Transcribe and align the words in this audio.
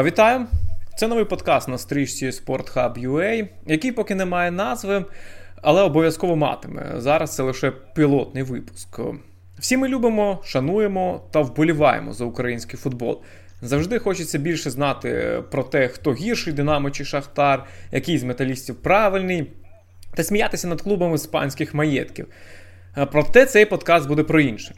Вітаю! 0.00 0.46
Це 0.96 1.08
новий 1.08 1.24
подкаст 1.24 1.68
на 1.68 1.78
стрічці 1.78 2.30
SportHub.ua, 2.30 3.48
який 3.66 3.92
поки 3.92 4.14
не 4.14 4.24
має 4.24 4.50
назви, 4.50 5.04
але 5.62 5.82
обов'язково 5.82 6.36
матиме. 6.36 6.92
Зараз 6.96 7.34
це 7.34 7.42
лише 7.42 7.70
пілотний 7.70 8.42
випуск. 8.42 9.00
Всі 9.58 9.76
ми 9.76 9.88
любимо, 9.88 10.40
шануємо 10.44 11.22
та 11.30 11.40
вболіваємо 11.40 12.12
за 12.12 12.24
український 12.24 12.78
футбол. 12.78 13.22
Завжди 13.62 13.98
хочеться 13.98 14.38
більше 14.38 14.70
знати 14.70 15.42
про 15.50 15.62
те, 15.62 15.88
хто 15.88 16.12
гірший 16.12 16.52
Динамо 16.52 16.90
чи 16.90 17.04
Шахтар, 17.04 17.64
який 17.90 18.18
з 18.18 18.24
металістів 18.24 18.82
правильний, 18.82 19.52
та 20.14 20.24
сміятися 20.24 20.68
над 20.68 20.82
клубами 20.82 21.14
іспанських 21.14 21.74
маєтків. 21.74 22.26
Проте 23.12 23.46
цей 23.46 23.66
подкаст 23.66 24.08
буде 24.08 24.22
про 24.22 24.40
інше. 24.40 24.74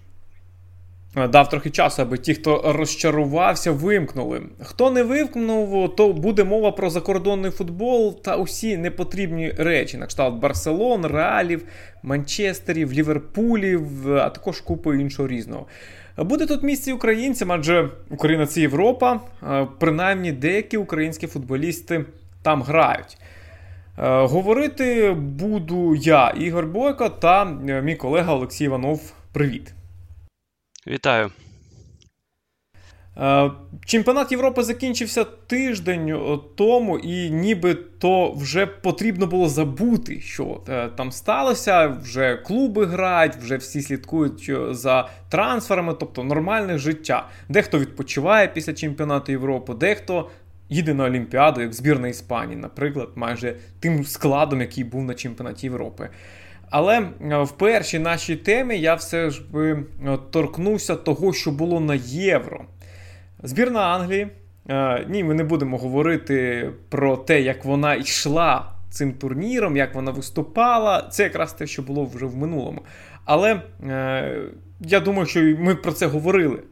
Дав 1.16 1.48
трохи 1.48 1.70
часу, 1.70 2.02
аби 2.02 2.18
ті, 2.18 2.34
хто 2.34 2.72
розчарувався, 2.72 3.72
вимкнули. 3.72 4.42
Хто 4.62 4.90
не 4.90 5.02
вимкнув, 5.02 5.96
то 5.96 6.12
буде 6.12 6.44
мова 6.44 6.72
про 6.72 6.90
закордонний 6.90 7.50
футбол 7.50 8.22
та 8.22 8.36
усі 8.36 8.76
непотрібні 8.76 9.50
речі, 9.50 9.96
на 9.96 10.06
кшталт 10.06 10.34
Барселон, 10.34 11.06
Реалів, 11.06 11.64
Манчестерів, 12.02 12.92
Ліверпулів, 12.92 14.12
а 14.12 14.30
також 14.30 14.60
купи 14.60 15.00
іншого 15.00 15.28
різного. 15.28 15.66
Буде 16.18 16.46
тут 16.46 16.62
місце 16.62 16.92
українцям, 16.92 17.52
адже 17.52 17.88
Україна 18.10 18.46
це 18.46 18.60
Європа, 18.60 19.20
принаймні 19.78 20.32
деякі 20.32 20.76
українські 20.76 21.26
футболісти 21.26 22.04
там 22.42 22.62
грають. 22.62 23.18
Говорити 24.30 25.10
буду 25.12 25.94
я, 25.94 26.28
Ігор 26.28 26.66
Бойко, 26.66 27.08
та 27.08 27.44
мій 27.82 27.94
колега 27.94 28.34
Олексій 28.34 28.64
Іванов. 28.64 29.12
Привіт. 29.32 29.74
Вітаю. 30.86 31.30
Е, 33.16 33.50
чемпіонат 33.84 34.32
Європи 34.32 34.62
закінчився 34.62 35.24
тиждень 35.24 36.38
тому, 36.56 36.98
і 36.98 37.30
ніби 37.30 37.74
то 37.74 38.32
вже 38.32 38.66
потрібно 38.66 39.26
було 39.26 39.48
забути, 39.48 40.20
що 40.20 40.60
е, 40.68 40.88
там 40.88 41.12
сталося. 41.12 41.86
Вже 41.86 42.36
клуби 42.36 42.86
грають, 42.86 43.36
вже 43.36 43.56
всі 43.56 43.82
слідкують 43.82 44.50
за 44.70 45.08
трансферами, 45.28 45.94
тобто 46.00 46.24
нормальне 46.24 46.78
життя. 46.78 47.28
Дехто 47.48 47.78
відпочиває 47.78 48.48
після 48.48 48.72
чемпіонату 48.72 49.32
Європи, 49.32 49.74
дехто 49.74 50.30
їде 50.68 50.94
на 50.94 51.04
Олімпіаду, 51.04 51.60
як 51.60 51.72
збірна 51.72 52.08
Іспанії, 52.08 52.56
наприклад, 52.56 53.08
майже 53.14 53.56
тим 53.80 54.04
складом, 54.04 54.60
який 54.60 54.84
був 54.84 55.04
на 55.04 55.14
чемпіонаті 55.14 55.66
Європи. 55.66 56.08
Але 56.70 56.98
е, 56.98 57.42
в 57.42 57.52
першій 57.52 57.98
нашій 57.98 58.36
темі 58.36 58.78
я 58.78 58.94
все 58.94 59.30
ж 59.30 59.42
би 59.50 59.84
е, 60.06 60.18
торкнувся 60.30 60.96
того, 60.96 61.32
що 61.32 61.50
було 61.50 61.80
на 61.80 61.94
євро. 62.04 62.64
Збірна 63.42 63.80
Англії. 63.80 64.28
Е, 64.68 65.06
ні, 65.08 65.24
ми 65.24 65.34
не 65.34 65.44
будемо 65.44 65.78
говорити 65.78 66.70
про 66.88 67.16
те, 67.16 67.40
як 67.40 67.64
вона 67.64 67.94
йшла 67.94 68.72
цим 68.90 69.12
турніром, 69.12 69.76
як 69.76 69.94
вона 69.94 70.10
виступала. 70.10 71.08
Це 71.10 71.22
якраз 71.22 71.52
те, 71.52 71.66
що 71.66 71.82
було 71.82 72.04
вже 72.14 72.26
в 72.26 72.36
минулому. 72.36 72.82
Але 73.24 73.62
я 74.80 75.00
думаю, 75.00 75.26
що 75.26 75.40
ми 75.40 75.74
про 75.74 75.92
це 75.92 76.06
говорили 76.06 76.62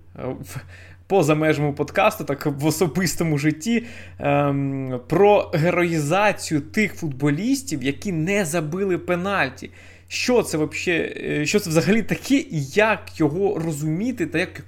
поза 1.13 1.35
межами 1.35 1.73
подкасту, 1.73 2.25
так 2.25 2.47
в 2.47 2.67
особистому 2.67 3.39
житті, 3.39 3.85
ем, 4.19 5.01
про 5.09 5.51
героїзацію 5.55 6.61
тих 6.61 6.95
футболістів, 6.95 7.83
які 7.83 8.13
не 8.13 8.45
забили 8.45 8.99
пенальті. 8.99 9.71
Що 10.09 10.43
це 10.43 10.59
вообще, 10.59 11.15
е, 11.17 11.47
що 11.47 11.61
це 11.61 11.71
взагалі 11.71 12.03
таке, 12.03 12.35
і 12.35 12.65
як 12.75 13.21
його 13.21 13.59
розуміти, 13.59 14.27
та 14.27 14.39
як 14.39 14.61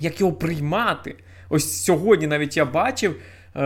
як 0.00 0.20
його 0.20 0.32
приймати? 0.32 1.14
Ось 1.48 1.84
сьогодні 1.84 2.26
навіть 2.26 2.56
я 2.56 2.64
бачив 2.64 3.16
е, 3.56 3.60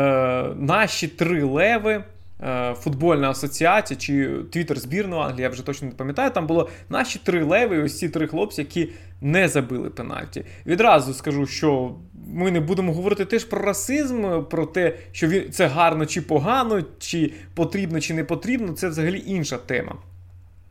наші 0.56 1.08
три 1.08 1.44
леви. 1.44 2.04
Е, 2.42 2.74
футбольна 2.74 3.30
асоціація 3.30 4.00
чи 4.00 4.30
твіттер 4.52 4.78
збірної 4.78 5.22
Англії, 5.22 5.42
я 5.42 5.48
вже 5.48 5.66
точно 5.66 5.88
не 5.88 5.94
пам'ятаю. 5.94 6.30
Там 6.30 6.46
було 6.46 6.70
наші 6.88 7.20
три 7.24 7.44
леви, 7.44 7.82
ось 7.82 7.98
ці 7.98 8.08
три 8.08 8.26
хлопці, 8.26 8.60
які 8.60 8.88
не 9.20 9.48
забили 9.48 9.90
пенальті. 9.90 10.44
Відразу 10.66 11.14
скажу, 11.14 11.46
що 11.46 11.94
ми 12.26 12.50
не 12.50 12.60
будемо 12.60 12.92
говорити 12.92 13.24
теж 13.24 13.44
про 13.44 13.62
расизм, 13.62 14.42
про 14.50 14.66
те, 14.66 14.96
що 15.12 15.50
це 15.50 15.66
гарно 15.66 16.06
чи 16.06 16.22
погано, 16.22 16.82
чи 16.98 17.32
потрібно, 17.54 18.00
чи 18.00 18.14
не 18.14 18.24
потрібно. 18.24 18.72
Це 18.72 18.88
взагалі 18.88 19.22
інша 19.26 19.58
тема. 19.58 19.96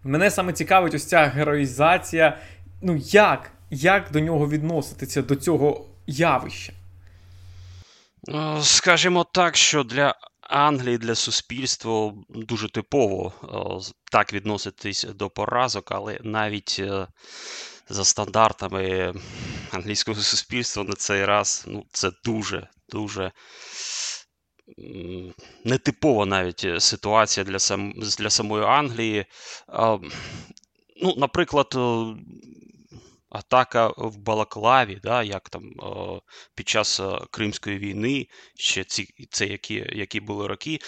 Мене 0.04 0.32
саме 0.32 0.54
цікавить 0.54 0.94
ось 0.94 1.06
ця 1.06 1.26
героїзація. 1.26 2.38
Ну 2.82 3.02
як? 3.06 3.52
Як 3.70 4.12
до 4.12 4.20
нього 4.20 4.50
відноситися, 4.50 5.22
до 5.22 5.36
цього 5.36 5.86
явища? 6.08 6.74
Ну, 8.28 8.62
скажімо 8.62 9.26
так, 9.34 9.56
що 9.56 9.84
для 9.84 10.16
Англії, 10.52 10.98
для 10.98 11.16
суспільства 11.16 12.14
дуже 12.30 12.70
типово 12.70 13.34
так 14.12 14.34
відноситись 14.34 15.04
до 15.04 15.30
поразок, 15.30 15.92
але 15.92 16.20
навіть 16.24 16.76
е, 16.80 17.08
за 17.90 18.06
стандартами 18.06 19.14
англійського 19.72 20.22
суспільства 20.22 20.84
на 20.84 20.94
цей 20.94 21.26
раз 21.26 21.64
ну, 21.68 21.86
це 21.92 22.12
дуже, 22.26 22.68
дуже 22.90 23.32
нетипова 25.66 26.26
навіть 26.26 26.64
е, 26.64 26.80
ситуація 26.80 27.44
для 27.44 27.60
сам, 27.60 27.94
для 28.18 28.30
самої 28.30 28.64
Англії. 28.66 29.26
Ну, 31.04 31.16
Наприклад, 31.18 31.74
е, 31.76 32.16
атака 33.32 33.94
в 33.98 34.18
Балаклаві, 34.18 35.00
да, 35.04 35.24
як 35.24 35.50
там 35.50 35.72
під 36.56 36.70
час 36.70 37.00
е, 37.00 37.20
Кримської 37.32 37.78
війни, 37.78 38.28
ще 38.56 38.84
ці, 38.84 39.28
це 39.32 39.48
які 39.48 39.90
які 39.92 40.20
були 40.20 40.48
роки. 40.48 40.80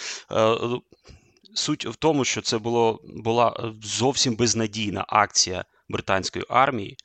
Суть 1.54 1.86
в 1.86 1.96
тому, 1.96 2.24
що 2.24 2.42
це 2.42 2.58
було, 2.58 3.00
була 3.04 3.72
зовсім 3.82 4.36
безнадійна 4.36 5.04
акція 5.08 5.64
британської 5.88 6.44
армії, 6.48 6.96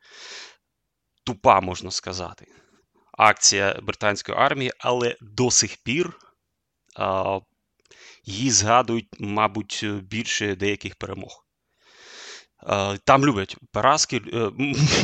тупа, 1.25 1.61
можна 1.61 1.91
сказати, 1.91 2.45
акція 3.17 3.79
британської 3.83 4.37
армії, 4.37 4.71
але 4.79 5.15
до 5.21 5.51
сих 5.51 5.77
пір 5.77 6.17
її 8.25 8.51
згадують, 8.51 9.07
мабуть, 9.19 9.85
більше 10.03 10.55
деяких 10.55 10.95
перемог. 10.95 11.48
Там 13.03 13.25
люблять 13.25 13.57
поразки. 13.71 14.21
Е, 14.33 14.51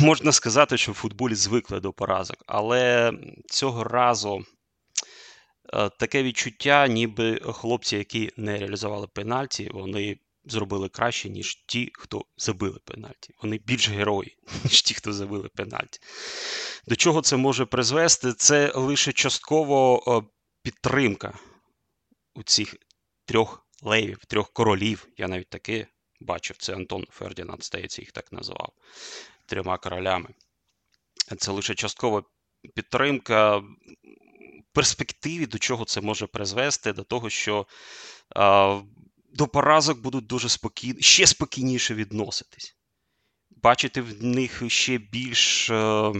можна 0.00 0.32
сказати, 0.32 0.76
що 0.76 0.92
в 0.92 0.94
футболі 0.94 1.34
звикли 1.34 1.80
до 1.80 1.92
поразок, 1.92 2.36
але 2.46 3.12
цього 3.48 3.84
разу 3.84 4.44
е, 5.74 5.88
таке 5.88 6.22
відчуття, 6.22 6.86
ніби 6.86 7.40
хлопці, 7.44 7.96
які 7.96 8.30
не 8.36 8.58
реалізували 8.58 9.06
пенальті, 9.06 9.70
вони 9.74 10.18
зробили 10.44 10.88
краще, 10.88 11.28
ніж 11.28 11.64
ті, 11.66 11.90
хто 11.94 12.24
забили 12.36 12.78
пенальті. 12.84 13.34
Вони 13.42 13.60
більш 13.66 13.88
герої, 13.88 14.36
ніж 14.64 14.82
ті, 14.82 14.94
хто 14.94 15.12
забили 15.12 15.48
пенальті. 15.48 16.00
До 16.86 16.96
чого 16.96 17.22
це 17.22 17.36
може 17.36 17.64
призвести? 17.64 18.32
Це 18.32 18.72
лише 18.74 19.12
частково 19.12 20.02
е, 20.06 20.28
підтримка 20.62 21.38
у 22.34 22.42
цих 22.42 22.76
трьох 23.24 23.66
левів, 23.82 24.18
трьох 24.28 24.52
королів. 24.52 25.08
Я 25.16 25.28
навіть 25.28 25.48
таке 25.48 25.86
бачив. 26.20 26.56
Це 26.56 26.74
Антон 26.74 27.06
Фердінанд, 27.10 27.64
здається, 27.64 28.02
їх 28.02 28.12
так 28.12 28.32
називав 28.32 28.72
трьома 29.46 29.78
королями. 29.78 30.28
Це 31.38 31.52
лише 31.52 31.74
часткова 31.74 32.22
підтримка. 32.74 33.62
Перспективі 34.72 35.46
до 35.46 35.58
чого 35.58 35.84
це 35.84 36.00
може 36.00 36.26
призвести? 36.26 36.92
До 36.92 37.02
того, 37.02 37.30
що 37.30 37.66
а, 38.36 38.80
до 39.32 39.46
поразок 39.46 39.98
будуть 39.98 40.26
дуже 40.26 40.48
спокійні, 40.48 41.02
ще 41.02 41.26
спокійніше 41.26 41.94
відноситись. 41.94 42.76
Бачити 43.50 44.02
в 44.02 44.24
них 44.24 44.62
ще 44.68 44.98
більш 44.98 45.70
е, 45.70 46.12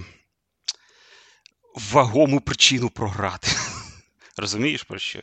вагому 1.74 2.40
причину 2.40 2.90
програти. 2.90 3.48
Розумієш, 4.36 4.82
про 4.82 4.98
що? 4.98 5.20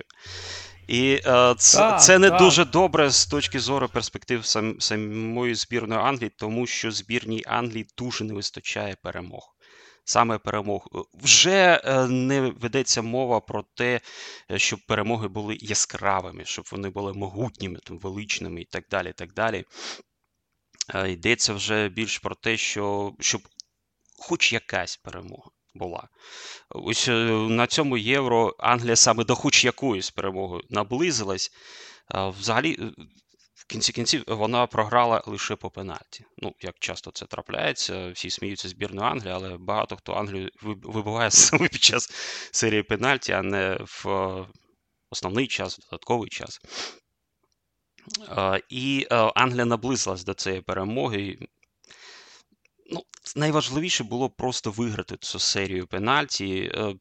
І 0.87 1.21
е, 1.25 1.55
це 1.57 1.77
так, 1.77 2.03
це 2.03 2.19
не 2.19 2.29
так. 2.29 2.39
дуже 2.39 2.65
добре 2.65 3.09
з 3.09 3.25
точки 3.25 3.59
зору 3.59 3.89
перспектив 3.89 4.45
сам, 4.45 4.79
самої 4.79 5.55
збірної 5.55 6.01
Англії, 6.01 6.31
тому 6.37 6.67
що 6.67 6.91
збірній 6.91 7.43
Англії 7.47 7.87
дуже 7.97 8.23
не 8.23 8.33
вистачає 8.33 8.95
перемог 9.03 9.53
саме 10.03 10.37
перемог. 10.37 10.87
Е, 10.95 10.99
вже 11.13 11.81
е, 11.83 12.07
не 12.07 12.41
ведеться 12.41 13.01
мова 13.01 13.39
про 13.39 13.63
те, 13.73 14.01
е, 14.51 14.59
щоб 14.59 14.79
перемоги 14.87 15.27
були 15.27 15.57
яскравими, 15.61 16.45
щоб 16.45 16.65
вони 16.71 16.89
були 16.89 17.13
могутніми, 17.13 17.79
там, 17.83 17.99
величними 17.99 18.61
і 18.61 18.65
так 18.65 18.85
далі. 18.89 19.13
так 19.13 19.33
далі. 19.33 19.65
Йдеться 21.07 21.53
вже 21.53 21.89
більш 21.89 22.19
про 22.19 22.35
те, 22.35 22.57
що 22.57 23.13
щоб 23.19 23.41
хоч 24.19 24.53
якась 24.53 24.97
перемога 24.97 25.49
була. 25.73 26.07
Ось 26.69 27.07
на 27.49 27.67
цьому 27.67 27.97
євро 27.97 28.55
Англія 28.59 28.95
саме 28.95 29.23
до 29.23 29.35
хоч 29.35 29.65
якоїсь 29.65 30.11
перемоги 30.11 30.61
наблизилась. 30.69 31.51
Взагалі, 32.09 32.79
в 33.53 33.65
кінці 33.65 33.91
кінців 33.91 34.23
вона 34.27 34.67
програла 34.67 35.23
лише 35.25 35.55
по 35.55 35.69
пенальті. 35.69 36.25
Ну, 36.37 36.55
як 36.61 36.75
часто 36.79 37.11
це 37.11 37.25
трапляється, 37.25 38.11
всі 38.11 38.29
сміються 38.29 38.69
збірною 38.69 39.07
Англії, 39.07 39.33
але 39.33 39.57
багато 39.57 39.95
хто 39.95 40.13
Англію 40.13 40.49
вибиває 40.61 41.31
саме 41.31 41.67
під 41.67 41.83
час 41.83 42.09
серії 42.51 42.83
пенальті, 42.83 43.31
а 43.31 43.41
не 43.41 43.77
в 43.81 44.05
основний 45.09 45.47
час, 45.47 45.79
в 45.79 45.81
додатковий 45.81 46.29
час. 46.29 46.61
І 48.69 49.07
Англія 49.35 49.65
наблизилась 49.65 50.23
до 50.23 50.33
цієї 50.33 50.61
перемоги. 50.61 51.37
Ну, 52.93 53.03
Найважливіше 53.35 54.03
було 54.03 54.29
просто 54.29 54.71
виграти 54.71 55.17
цю 55.17 55.39
серію 55.39 55.87
пенальті. 55.87 56.71
Е, 56.75 56.95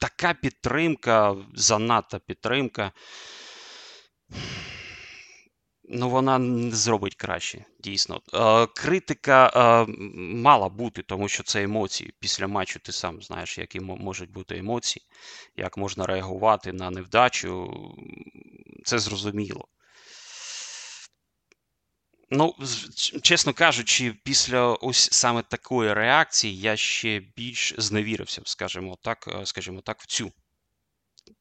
така 0.00 0.34
підтримка, 0.34 1.36
занадта 1.54 2.18
підтримка. 2.18 2.92
Ну, 5.88 6.10
вона 6.10 6.38
не 6.38 6.76
зробить 6.76 7.14
краще, 7.14 7.64
дійсно. 7.80 8.20
Е, 8.34 8.66
критика 8.66 9.52
е, 9.54 9.92
мала 10.18 10.68
бути, 10.68 11.02
тому 11.02 11.28
що 11.28 11.42
це 11.42 11.62
емоції. 11.62 12.14
Після 12.20 12.46
матчу 12.46 12.80
ти 12.80 12.92
сам 12.92 13.22
знаєш, 13.22 13.58
які 13.58 13.80
можуть 13.80 14.30
бути 14.30 14.58
емоції, 14.58 15.06
як 15.56 15.76
можна 15.76 16.06
реагувати 16.06 16.72
на 16.72 16.90
невдачу. 16.90 17.74
Це 18.84 18.98
зрозуміло. 18.98 19.68
Ну, 22.30 22.54
чесно 23.22 23.52
кажучи, 23.52 24.14
після 24.24 24.66
ось 24.66 25.08
саме 25.12 25.42
такої 25.42 25.92
реакції 25.92 26.60
я 26.60 26.76
ще 26.76 27.22
більш 27.36 27.74
зневірився, 27.78 28.42
скажімо 28.44 28.96
так, 29.02 29.28
е, 29.28 29.46
скажімо 29.46 29.80
так, 29.80 30.00
в 30.00 30.06
цю 30.06 30.32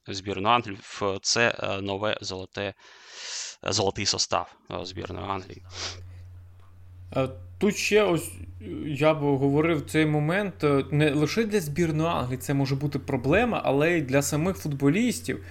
збірну 0.07 0.49
Англії, 0.49 0.77
в 0.81 1.19
це 1.21 1.55
е, 1.59 1.81
нове 1.81 2.17
золоте, 2.21 2.73
золотий 3.63 4.05
состав 4.05 4.55
е, 4.71 4.85
збірної 4.85 5.25
Англії. 5.27 5.63
Тут 7.59 7.77
ще 7.77 8.03
ось 8.03 8.31
я 8.85 9.13
б 9.13 9.17
говорив 9.17 9.85
цей 9.89 10.05
момент 10.05 10.53
не 10.91 11.11
лише 11.11 11.43
для 11.43 11.61
збірної 11.61 12.09
Англії, 12.09 12.37
це 12.37 12.53
може 12.53 12.75
бути 12.75 12.99
проблема, 12.99 13.61
але 13.65 13.97
й 13.97 14.01
для 14.01 14.21
самих 14.21 14.57
футболістів. 14.57 15.45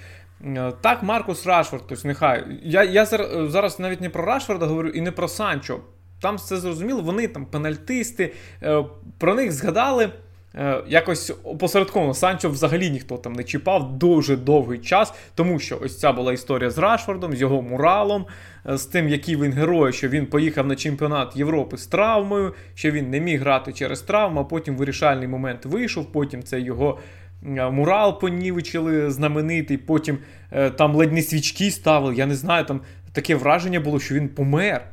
Е, 0.47 0.73
так, 0.81 1.03
Маркус 1.03 1.47
Рашфорд, 1.47 1.83
тобто 1.89 2.09
нехай. 2.09 2.45
Я 2.63 2.85
я 2.85 3.07
зараз 3.49 3.81
навіть 3.81 4.01
не 4.01 4.11
про 4.11 4.25
Рашфорда 4.25 4.67
говорю 4.67 4.89
і 4.89 5.01
не 5.01 5.13
про 5.13 5.29
Санчо. 5.29 5.81
Там 6.21 6.37
все 6.37 6.57
зрозуміло, 6.57 7.03
вони 7.03 7.29
там 7.29 7.47
пенальтисти, 7.47 8.33
е, 8.63 8.85
про 9.19 9.35
них 9.35 9.53
згадали. 9.53 10.11
Е, 10.55 10.83
якось 10.89 11.33
опосередковано 11.45 12.15
Санчо 12.15 12.51
взагалі 12.51 12.91
ніхто 12.91 13.17
там 13.17 13.33
не 13.33 13.45
чіпав 13.45 13.99
дуже 13.99 14.37
довгий 14.37 14.79
час, 14.79 15.15
тому 15.35 15.59
що 15.59 15.79
ось 15.83 15.99
ця 15.99 16.13
була 16.13 16.33
історія 16.33 16.71
з 16.71 16.79
Рашфордом, 16.79 17.33
з 17.33 17.41
його 17.41 17.63
муралом, 17.63 18.27
з 18.65 18.85
тим, 18.85 19.09
який 19.09 19.37
він 19.37 19.53
герой, 19.53 19.93
що 19.93 20.09
він 20.09 20.27
поїхав 20.27 20.67
на 20.67 20.77
чемпіонат 20.77 21.37
Європи 21.37 21.77
з 21.77 21.87
травмою, 21.87 22.55
що 22.75 22.91
він 22.91 23.11
не 23.11 23.21
міг 23.21 23.41
грати 23.41 23.73
через 23.73 24.01
травму, 24.01 24.41
а 24.41 24.45
потім 24.45 24.77
вирішальний 24.77 25.29
момент 25.29 25.67
вийшов. 25.67 26.13
Потім 26.13 26.43
це 26.43 26.61
його 26.61 26.99
Е, 26.99 27.22
мурал 27.43 28.21
понівечили 28.21 29.11
знаменитий, 29.11 29.77
потім 29.77 30.19
е, 30.51 30.71
там 30.71 30.95
ледь 30.95 31.13
не 31.13 31.23
свічки 31.23 31.71
ставили. 31.71 32.15
Я 32.15 32.27
не 32.27 32.35
знаю, 32.35 32.65
там 32.65 32.81
таке 33.13 33.35
враження 33.35 33.81
було, 33.81 34.01
що 34.01 34.15
він 34.15 34.29
помер. 34.29 34.85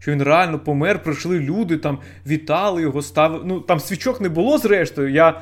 Що 0.00 0.12
він 0.12 0.22
реально 0.22 0.58
помер, 0.58 1.02
прийшли 1.02 1.40
люди, 1.40 1.76
там 1.76 1.98
вітали 2.26 2.82
його, 2.82 3.02
ставили. 3.02 3.44
Ну 3.46 3.60
там 3.60 3.80
свічок 3.80 4.20
не 4.20 4.28
було, 4.28 4.58
зрештою. 4.58 5.12
Я 5.12 5.40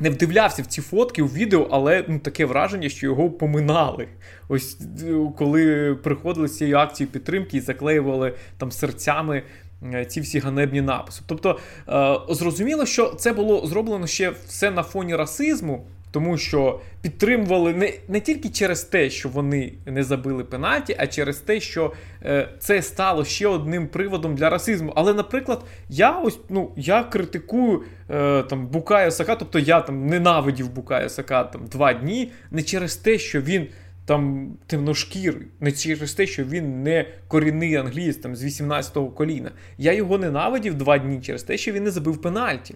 не 0.00 0.10
вдивлявся 0.10 0.62
в 0.62 0.66
ці 0.66 0.80
фотки 0.80 1.22
у 1.22 1.26
відео, 1.26 1.68
але 1.70 2.04
ну, 2.08 2.18
таке 2.18 2.44
враження, 2.44 2.88
що 2.88 3.06
його 3.06 3.30
поминали. 3.30 4.08
Ось 4.48 4.78
е, 4.80 5.14
коли 5.38 5.94
приходили 6.02 6.48
з 6.48 6.56
цією 6.56 6.76
акцією 6.76 7.12
підтримки 7.12 7.56
і 7.56 7.60
заклеювали 7.60 8.34
там 8.58 8.70
серцями 8.72 9.42
Е, 9.42 9.69
ці 10.08 10.20
всі 10.20 10.38
ганебні 10.38 10.80
написи. 10.80 11.22
Тобто 11.26 11.58
е, 11.88 12.18
зрозуміло, 12.34 12.86
що 12.86 13.08
це 13.08 13.32
було 13.32 13.66
зроблено 13.66 14.06
ще 14.06 14.30
все 14.46 14.70
на 14.70 14.82
фоні 14.82 15.16
расизму. 15.16 15.86
Тому 16.12 16.38
що 16.38 16.80
підтримували 17.02 17.74
не 17.74 17.92
не 18.08 18.20
тільки 18.20 18.48
через 18.48 18.82
те, 18.82 19.10
що 19.10 19.28
вони 19.28 19.72
не 19.86 20.04
забили 20.04 20.44
пенальті, 20.44 20.96
а 20.98 21.06
через 21.06 21.36
те, 21.36 21.60
що 21.60 21.92
е, 22.24 22.48
це 22.58 22.82
стало 22.82 23.24
ще 23.24 23.48
одним 23.48 23.88
приводом 23.88 24.34
для 24.34 24.50
расизму. 24.50 24.92
Але, 24.96 25.14
наприклад, 25.14 25.64
я 25.88 26.10
ось 26.10 26.38
ну 26.48 26.72
я 26.76 27.02
критикую 27.02 27.82
е, 28.10 28.42
там 28.42 28.66
Букая 28.66 29.10
Сака, 29.10 29.36
тобто 29.36 29.58
я 29.58 29.80
там 29.80 30.06
ненавидів 30.06 30.70
Букая 30.70 31.08
Сака 31.08 31.44
там 31.44 31.66
два 31.66 31.92
дні, 31.92 32.32
не 32.50 32.62
через 32.62 32.96
те, 32.96 33.18
що 33.18 33.40
він 33.40 33.66
там 34.10 34.52
темношкірий, 34.66 35.46
не 35.60 35.72
через 35.72 36.14
те, 36.14 36.26
що 36.26 36.44
він 36.44 36.82
не 36.82 37.06
корінний 37.28 37.76
англієць 37.76 38.16
там 38.16 38.36
з 38.36 38.44
18-го 38.44 39.10
коліна. 39.10 39.50
Я 39.78 39.92
його 39.92 40.18
ненавидів 40.18 40.74
два 40.74 40.98
дні 40.98 41.20
через 41.20 41.42
те, 41.42 41.58
що 41.58 41.72
він 41.72 41.84
не 41.84 41.90
забив 41.90 42.22
пенальті. 42.22 42.74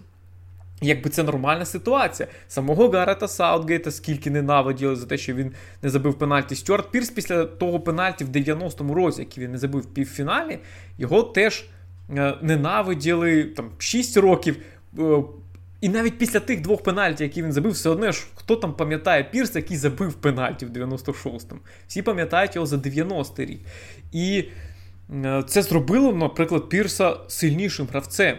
Якби 0.81 1.09
це 1.09 1.23
нормальна 1.23 1.65
ситуація. 1.65 2.29
Самого 2.47 2.89
Гарета 2.89 3.27
Саутгейта 3.27 3.91
скільки 3.91 4.29
ненавиділи 4.29 4.95
за 4.95 5.05
те, 5.05 5.17
що 5.17 5.33
він 5.33 5.51
не 5.81 5.89
забив 5.89 6.13
пенальті. 6.13 6.55
Стюарт 6.55 6.91
Пірс 6.91 7.09
після 7.09 7.45
того 7.45 7.79
пенальті 7.79 8.23
в 8.23 8.29
90-му 8.29 8.93
році, 8.93 9.21
який 9.21 9.43
він 9.43 9.51
не 9.51 9.57
забив 9.57 9.81
в 9.81 9.93
півфіналі, 9.93 10.59
його 10.97 11.23
теж 11.23 11.65
е, 12.17 12.37
ненавиділи 12.41 13.43
там 13.43 13.69
6 13.77 14.17
років. 14.17 14.57
Е, 15.75 15.85
і 15.85 15.89
навіть 15.89 16.17
після 16.17 16.39
тих 16.39 16.61
двох 16.61 16.83
пенальті, 16.83 17.23
які 17.23 17.43
він 17.43 17.53
забив, 17.53 17.71
все 17.71 17.89
одно 17.89 18.11
ж 18.11 18.25
хто 18.35 18.55
там 18.55 18.73
пам'ятає 18.73 19.23
Пірс, 19.23 19.55
який 19.55 19.77
забив 19.77 20.13
пенальті 20.13 20.65
в 20.65 20.69
96-му. 20.69 21.59
Всі 21.87 22.01
пам'ятають 22.01 22.55
його 22.55 22.67
за 22.67 22.75
90-й 22.75 23.45
рік. 23.45 23.59
І 24.11 24.43
е, 25.25 25.43
це 25.47 25.61
зробило, 25.61 26.13
наприклад, 26.13 26.69
Пірса 26.69 27.15
сильнішим 27.27 27.87
гравцем. 27.87 28.37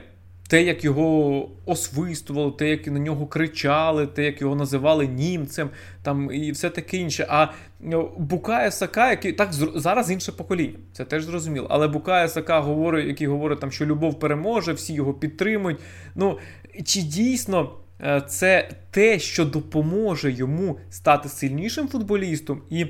Те, 0.48 0.62
як 0.62 0.84
його 0.84 1.48
освистували, 1.64 2.52
те, 2.58 2.68
як 2.68 2.86
на 2.86 2.98
нього 2.98 3.26
кричали, 3.26 4.06
те, 4.06 4.24
як 4.24 4.40
його 4.40 4.54
називали 4.54 5.06
німцем, 5.06 5.70
там 6.02 6.30
і 6.32 6.52
все 6.52 6.70
таке 6.70 6.96
інше. 6.96 7.26
А 7.28 7.46
ну, 7.80 8.12
Букая 8.18 8.70
Сака, 8.70 9.10
який 9.10 9.32
так 9.32 9.52
зараз 9.74 10.10
інше 10.10 10.32
покоління, 10.32 10.78
це 10.92 11.04
теж 11.04 11.24
зрозуміло. 11.24 11.66
Але 11.70 11.88
Букая 11.88 12.28
Сака 12.28 12.60
говорить, 12.60 13.06
який 13.06 13.26
говорить, 13.26 13.60
там, 13.60 13.72
що 13.72 13.86
любов 13.86 14.18
переможе, 14.18 14.72
всі 14.72 14.94
його 14.94 15.14
підтримують. 15.14 15.78
Ну 16.14 16.38
чи 16.84 17.02
дійсно 17.02 17.72
е, 18.00 18.22
це 18.28 18.70
те, 18.90 19.18
що 19.18 19.44
допоможе 19.44 20.32
йому 20.32 20.78
стати 20.90 21.28
сильнішим 21.28 21.88
футболістом 21.88 22.62
і 22.70 22.86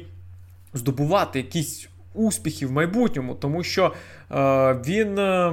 здобувати 0.75 1.39
якісь 1.39 1.89
успіхи 2.15 2.67
в 2.67 2.73
майбутньому, 2.73 3.35
тому 3.35 3.65
що 3.65 3.95
е, 4.31 4.73
він. 4.87 5.19
Е, 5.19 5.53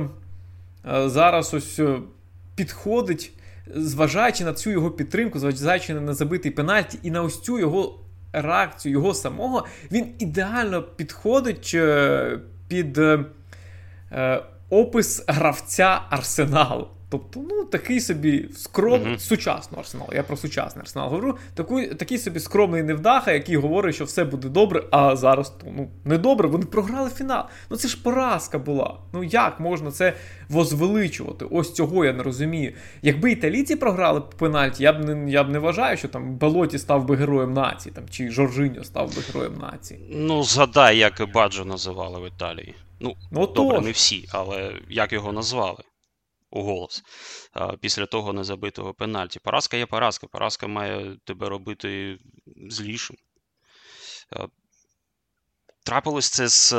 зараз 1.06 1.53
ось 1.53 1.80
підходить, 2.56 3.33
зважаючи 3.75 4.44
на 4.45 4.53
цю 4.53 4.71
його 4.71 4.91
підтримку, 4.91 5.39
зважаючи 5.39 5.94
на 5.94 6.13
забитий 6.13 6.51
пенальті, 6.51 7.00
і 7.03 7.12
на 7.12 7.24
ось 7.24 7.41
цю 7.41 7.59
його 7.59 8.00
реакцію, 8.33 8.91
його 8.91 9.13
самого, 9.13 9.65
він 9.91 10.07
ідеально 10.19 10.83
підходить 10.83 11.78
під 12.68 12.99
опис 14.69 15.23
гравця 15.28 16.02
арсеналу. 16.09 16.87
Тобто, 17.14 17.40
ну, 17.50 17.66
такий 17.66 18.02
собі 18.02 18.50
скромний, 18.56 19.14
mm-hmm. 19.14 19.20
сучасний 19.20 19.80
арсенал. 19.80 20.08
Я 20.14 20.24
про 20.24 20.38
сучасний 20.38 20.82
арсенал 20.82 21.10
говорю. 21.10 21.38
Такий, 21.54 21.88
такий 21.88 22.18
собі 22.18 22.40
скромний 22.40 22.84
невдаха, 22.84 23.32
який 23.32 23.56
говорить, 23.56 23.96
що 23.96 24.06
все 24.06 24.24
буде 24.24 24.50
добре, 24.50 24.84
а 24.92 25.16
зараз 25.16 25.54
ну, 25.66 25.90
не 26.06 26.18
добре. 26.18 26.48
Вони 26.48 26.66
програли 26.66 27.10
фінал. 27.10 27.44
Ну 27.70 27.78
це 27.78 27.88
ж 27.88 28.04
поразка 28.04 28.60
була. 28.60 28.98
Ну 29.14 29.24
як 29.24 29.60
можна 29.60 29.92
це 29.92 30.14
возвеличувати? 30.50 31.46
Ось 31.52 31.74
цього 31.74 32.06
я 32.06 32.14
не 32.14 32.24
розумію. 32.24 32.74
Якби 33.02 33.32
італійці 33.32 33.76
програли 33.76 34.22
пенальті, 34.22 34.84
я 34.84 34.94
б 34.94 35.06
не 35.06 35.32
я 35.32 35.44
б 35.44 35.50
не 35.50 35.60
вважаю, 35.60 35.98
що 35.98 36.08
там 36.08 36.36
Балоті 36.36 36.78
став 36.78 37.06
би 37.06 37.16
героєм 37.16 37.54
нації, 37.54 37.96
там, 37.96 38.04
чи 38.10 38.30
Жоржиньо 38.30 38.84
став 38.84 39.16
би 39.16 39.22
героєм 39.28 39.58
нації. 39.58 40.00
Ну, 40.12 40.44
згадай, 40.44 40.98
як 40.98 41.32
Баджо 41.34 41.66
називали 41.66 42.20
в 42.20 42.28
Італії. 42.28 42.76
Ну, 43.00 43.16
ну 43.32 43.48
добре, 43.48 43.82
не 43.82 43.92
всі, 43.92 44.26
але 44.32 44.74
як 44.90 45.14
його 45.14 45.32
назвали 45.32 45.84
у 46.54 46.62
голос 46.64 47.04
після 47.81 48.06
того 48.06 48.33
незабитого 48.33 48.94
пенальті. 48.94 49.40
Поразка 49.40 49.78
є 49.78 49.86
поразка. 49.86 50.28
Поразка 50.28 50.68
має 50.68 51.18
тебе 51.24 51.50
робити 51.50 52.19
злішим. 52.69 53.18
Трапилось 55.86 56.30
це 56.30 56.48
з 56.48 56.74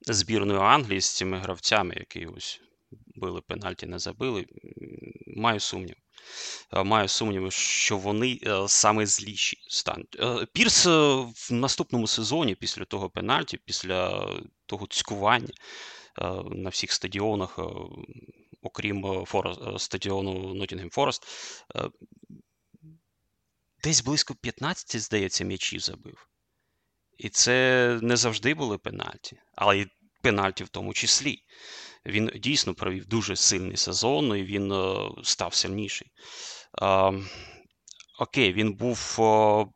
збірною 0.00 0.60
Англії, 0.60 1.00
з 1.00 1.16
цими 1.16 1.38
гравцями, 1.38 1.94
які 1.98 2.26
ось 2.26 2.60
били 3.16 3.40
пенальті, 3.40 3.86
не 3.86 3.98
забили. 3.98 4.46
Маю 5.36 5.60
сумнів. 5.60 5.96
Маю 6.84 7.08
сумніви, 7.08 7.50
що 7.50 7.98
вони 7.98 8.40
саме 8.68 9.06
зліші 9.06 9.56
стануть. 9.68 10.18
Пірс 10.52 10.86
в 10.86 11.52
наступному 11.52 12.06
сезоні, 12.06 12.54
після 12.54 12.84
того 12.84 13.10
пенальті, 13.10 13.58
після 13.64 14.28
того 14.66 14.86
цькування 14.86 15.52
на 16.50 16.70
всіх 16.70 16.92
стадіонах 16.92 17.58
окрім 18.64 19.06
е, 19.06 19.24
е, 19.34 19.78
стадіону 19.78 20.54
Ноттінгем 20.54 20.90
Форест, 20.90 21.26
десь 23.84 24.02
близько 24.02 24.34
15, 24.34 25.00
здається, 25.00 25.44
м'ячів 25.44 25.80
забив. 25.80 26.28
І 27.18 27.28
це 27.28 27.98
не 28.02 28.16
завжди 28.16 28.54
були 28.54 28.78
пенальті, 28.78 29.40
але 29.54 29.78
й 29.78 29.86
пенальті 30.22 30.64
в 30.64 30.68
тому 30.68 30.94
числі. 30.94 31.38
Він 32.06 32.30
дійсно 32.34 32.74
провів 32.74 33.06
дуже 33.06 33.36
сильний 33.36 33.76
сезон, 33.76 34.36
і 34.38 34.42
він 34.42 34.72
е, 34.72 35.10
став 35.22 35.54
сильніший. 35.54 36.10
Е, 36.82 37.12
окей, 38.18 38.52
він 38.52 38.74
був 38.74 39.16
е, 39.20 39.66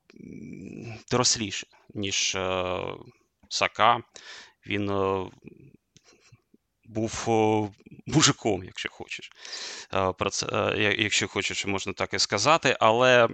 доросліший, 1.11 1.69
ніж 1.95 2.35
е, 2.35 2.79
Сака. 3.49 4.01
Він 4.67 4.91
е, 4.91 5.31
був 6.89 7.29
мужиком, 8.07 8.65
якщо 8.65 8.89
хочеш. 8.91 9.31
Е, 9.95 10.13
про 10.13 10.31
це, 10.31 10.47
е, 10.53 10.95
Якщо 10.99 11.29
хочеш, 11.29 11.67
можна 11.67 11.93
так 11.93 12.15
і 12.15 12.19
сказати, 12.19 12.77
але. 12.81 13.29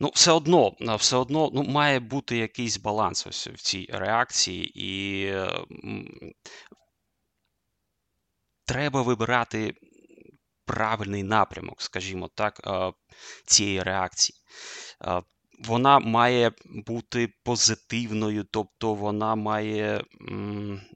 Ну, 0.00 0.10
все 0.14 0.32
одно 0.32 0.72
все 0.80 1.16
одно 1.16 1.50
ну, 1.54 1.62
має 1.62 2.00
бути 2.00 2.36
якийсь 2.36 2.76
баланс 2.76 3.26
ось 3.26 3.46
в 3.46 3.56
цій 3.56 3.88
реакції, 3.92 4.72
і 4.74 5.32
треба 8.64 9.02
вибирати 9.02 9.74
правильний 10.64 11.22
напрямок, 11.22 11.82
скажімо 11.82 12.30
так, 12.34 12.60
цієї 13.46 13.82
реакції. 13.82 14.38
Вона 15.58 15.98
має 15.98 16.52
бути 16.64 17.28
позитивною, 17.44 18.44
тобто 18.50 18.94
вона 18.94 19.34
має 19.34 20.04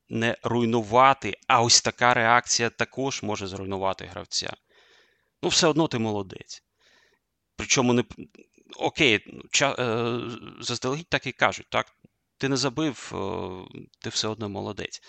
не 0.08 0.36
руйнувати, 0.42 1.34
а 1.48 1.62
ось 1.62 1.82
така 1.82 2.14
реакція 2.14 2.70
також 2.70 3.22
може 3.22 3.46
зруйнувати 3.46 4.04
гравця. 4.04 4.52
Ну, 5.42 5.48
все 5.48 5.66
одно 5.66 5.88
ти 5.88 5.98
молодець. 5.98 6.62
Причому 7.56 7.92
не 7.92 8.04
окей, 8.76 9.42
ча, 9.50 9.76
е, 9.78 10.20
заздалегідь 10.60 11.08
так 11.08 11.26
і 11.26 11.32
кажуть, 11.32 11.66
так? 11.70 11.86
Ти 12.38 12.48
не 12.48 12.56
забив, 12.56 13.12
е, 13.14 13.18
ти 14.02 14.10
все 14.10 14.28
одно 14.28 14.48
молодець. 14.48 15.00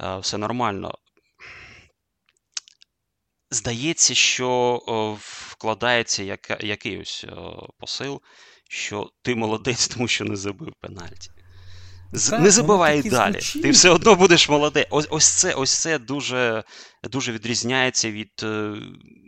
Е, 0.00 0.18
все 0.18 0.38
нормально. 0.38 0.94
Здається, 3.50 4.14
що 4.14 5.18
вкладається 5.20 6.22
як, 6.22 6.64
якийсь 6.64 7.24
посил, 7.78 8.22
що 8.68 9.10
ти 9.22 9.34
молодець, 9.34 9.88
тому 9.94 10.08
що 10.08 10.24
не 10.24 10.36
забив 10.36 10.72
пенальті. 10.80 11.30
Так, 12.30 12.40
не 12.40 12.50
забувай 12.50 13.02
далі. 13.02 13.32
Звучить. 13.32 13.62
Ти 13.62 13.70
все 13.70 13.90
одно 13.90 14.14
будеш 14.14 14.48
молодець. 14.48 14.86
Ось 14.90 15.06
ось 15.10 15.28
це 15.28 15.54
ось 15.54 15.74
це 15.74 15.98
дуже 15.98 16.64
дуже 17.02 17.32
відрізняється 17.32 18.10
від 18.10 18.32
е, 18.42 18.74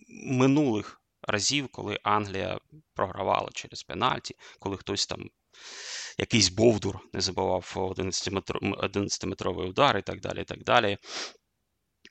минулих 0.09 1.01
разів, 1.23 1.69
коли 1.69 1.99
Англія 2.03 2.59
програвала 2.95 3.49
через 3.55 3.83
пенальті, 3.83 4.35
коли 4.59 4.77
хтось 4.77 5.07
там. 5.07 5.31
Якийсь 6.19 6.49
Бовдур 6.49 6.99
не 7.13 7.21
забував 7.21 7.73
11-метровий 7.77 9.69
удар 9.69 9.99
і 9.99 10.03
так 10.03 10.21
далі. 10.21 10.41
і 10.41 10.45
так 10.45 10.65
далі. 10.65 10.99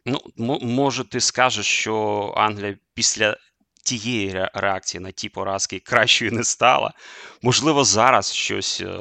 Ну, 0.05 0.59
Може, 0.62 1.03
ти 1.03 1.19
скажеш, 1.19 1.65
що 1.65 2.33
Англія 2.38 2.77
після 2.93 3.38
тієї 3.89 4.48
реакції 4.53 5.01
на 5.01 5.12
ті 5.12 5.29
поразки 5.29 5.79
кращою 5.79 6.31
не 6.31 6.43
стала. 6.43 6.93
Можливо, 7.41 7.84
зараз 7.84 8.34
щось. 8.34 8.81
Е, 8.81 9.00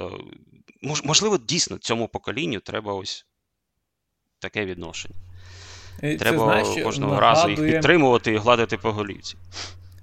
можливо, 1.05 1.39
дійсно 1.39 1.79
цьому 1.79 2.09
поколінню 2.09 2.61
треба 2.61 2.95
ось 2.95 3.27
таке 4.39 4.65
відношення. 4.65 5.15
Це, 6.01 6.17
треба 6.17 6.45
знаєш, 6.45 6.85
кожного 6.85 7.15
нагадує... 7.15 7.35
разу 7.35 7.63
їх 7.63 7.73
підтримувати 7.73 8.33
і 8.33 8.37
гладити 8.37 8.77
по 8.77 8.93
голівці. 8.93 9.37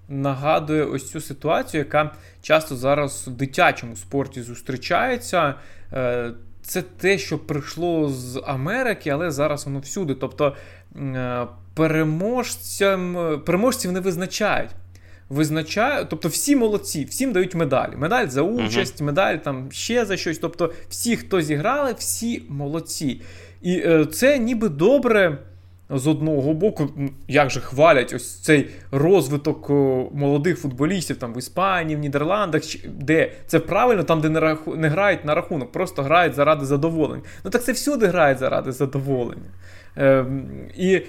Нагадує 0.09 0.85
ось 0.85 1.11
цю 1.11 1.21
ситуацію, 1.21 1.83
яка 1.83 2.15
часто 2.41 2.75
зараз 2.75 3.27
в 3.27 3.31
дитячому 3.31 3.95
спорті 3.95 4.41
зустрічається. 4.41 5.55
Е, 5.93 6.31
це 6.61 6.81
те, 6.81 7.17
що 7.17 7.39
прийшло 7.39 8.09
з 8.09 8.41
Америки, 8.45 9.09
але 9.09 9.31
зараз 9.31 9.65
воно 9.65 9.79
всюди. 9.79 10.15
Тобто 10.15 10.55
е, 10.95 11.47
переможцям, 11.75 13.17
переможців 13.45 13.91
не 13.91 13.99
визначають. 13.99 14.69
Визначають, 15.29 16.09
тобто 16.09 16.27
всі 16.27 16.55
молодці, 16.55 17.05
всім 17.05 17.31
дають 17.31 17.55
медалі. 17.55 17.95
Медаль 17.95 18.27
за 18.27 18.41
участь, 18.41 19.01
uh-huh. 19.01 19.05
медаль 19.05 19.35
там 19.35 19.71
ще 19.71 20.05
за 20.05 20.17
щось. 20.17 20.37
Тобто, 20.37 20.73
всі, 20.89 21.17
хто 21.17 21.41
зіграли, 21.41 21.95
всі 21.97 22.43
молодці. 22.49 23.21
І 23.61 23.77
е, 23.77 24.05
це 24.05 24.39
ніби 24.39 24.69
добре. 24.69 25.37
З 25.89 26.07
одного 26.07 26.53
боку, 26.53 26.89
як 27.27 27.49
же 27.49 27.59
хвалять 27.59 28.13
ось 28.13 28.39
цей 28.39 28.69
розвиток 28.91 29.69
молодих 30.13 30.59
футболістів 30.59 31.17
там 31.17 31.33
в 31.33 31.37
Іспанії, 31.37 31.95
в 31.95 31.99
Нідерландах, 31.99 32.61
де 32.85 33.31
це 33.47 33.59
правильно, 33.59 34.03
там, 34.03 34.21
де 34.21 34.29
не 34.29 34.39
раху, 34.39 34.75
не 34.75 34.89
грають 34.89 35.25
на 35.25 35.35
рахунок, 35.35 35.71
просто 35.71 36.03
грають 36.03 36.33
заради 36.33 36.65
задоволення. 36.65 37.21
Ну 37.43 37.51
так 37.51 37.63
це 37.63 37.71
всюди 37.71 38.07
грають 38.07 38.39
заради 38.39 38.71
задоволення. 38.71 39.49
Е, 39.97 40.25
І 40.77 41.01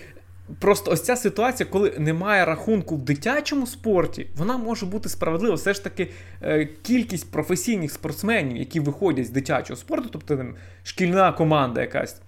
Просто 0.58 0.90
ось 0.90 1.02
ця 1.02 1.16
ситуація, 1.16 1.68
коли 1.70 1.94
немає 1.98 2.44
рахунку 2.44 2.96
в 2.96 3.02
дитячому 3.02 3.66
спорті, 3.66 4.26
вона 4.36 4.56
може 4.56 4.86
бути 4.86 5.08
справедлива. 5.08 5.54
Все 5.54 5.74
ж 5.74 5.84
таки, 5.84 6.10
е, 6.42 6.68
кількість 6.82 7.30
професійних 7.30 7.92
спортсменів, 7.92 8.56
які 8.56 8.80
виходять 8.80 9.26
з 9.26 9.30
дитячого 9.30 9.76
спорту, 9.76 10.08
тобто 10.12 10.36
там, 10.36 10.54
шкільна 10.82 11.32
команда 11.32 11.80
якась, 11.80 12.20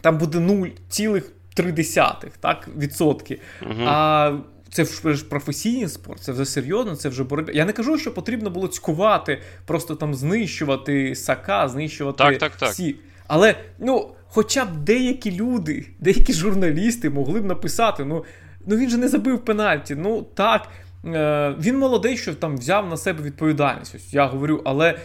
там 0.00 0.18
буде 0.18 0.38
0,3 0.38 2.30
так, 2.40 2.68
відсотки. 2.76 3.40
Угу. 3.62 3.82
А 3.86 4.32
це 4.70 4.84
ж 5.14 5.24
професійний 5.24 5.88
спорт, 5.88 6.20
це 6.20 6.32
вже 6.32 6.44
серйозно, 6.44 6.96
це 6.96 7.08
вже 7.08 7.24
боротьба. 7.24 7.52
Я 7.52 7.64
не 7.64 7.72
кажу, 7.72 7.98
що 7.98 8.14
потрібно 8.14 8.50
було 8.50 8.68
цькувати, 8.68 9.42
просто 9.64 9.94
там 9.94 10.14
знищувати 10.14 11.14
сака, 11.14 11.68
знищувати 11.68 12.18
так, 12.18 12.38
так, 12.38 12.56
так. 12.56 12.70
всі. 12.70 12.96
Але 13.26 13.54
ну, 13.78 14.14
хоча 14.28 14.64
б 14.64 14.76
деякі 14.76 15.32
люди, 15.32 15.86
деякі 15.98 16.32
журналісти 16.32 17.10
могли 17.10 17.40
б 17.40 17.44
написати: 17.44 18.04
ну 18.04 18.24
ну 18.66 18.76
він 18.76 18.90
же 18.90 18.96
не 18.96 19.08
забив 19.08 19.44
пенальті. 19.44 19.94
Ну 19.94 20.22
так, 20.22 20.68
е, 21.04 21.54
він 21.60 21.78
молодий, 21.78 22.16
що 22.16 22.34
там 22.34 22.56
взяв 22.56 22.88
на 22.88 22.96
себе 22.96 23.22
відповідальність. 23.22 23.94
Ось 23.94 24.14
Я 24.14 24.26
говорю, 24.26 24.62
але 24.64 24.98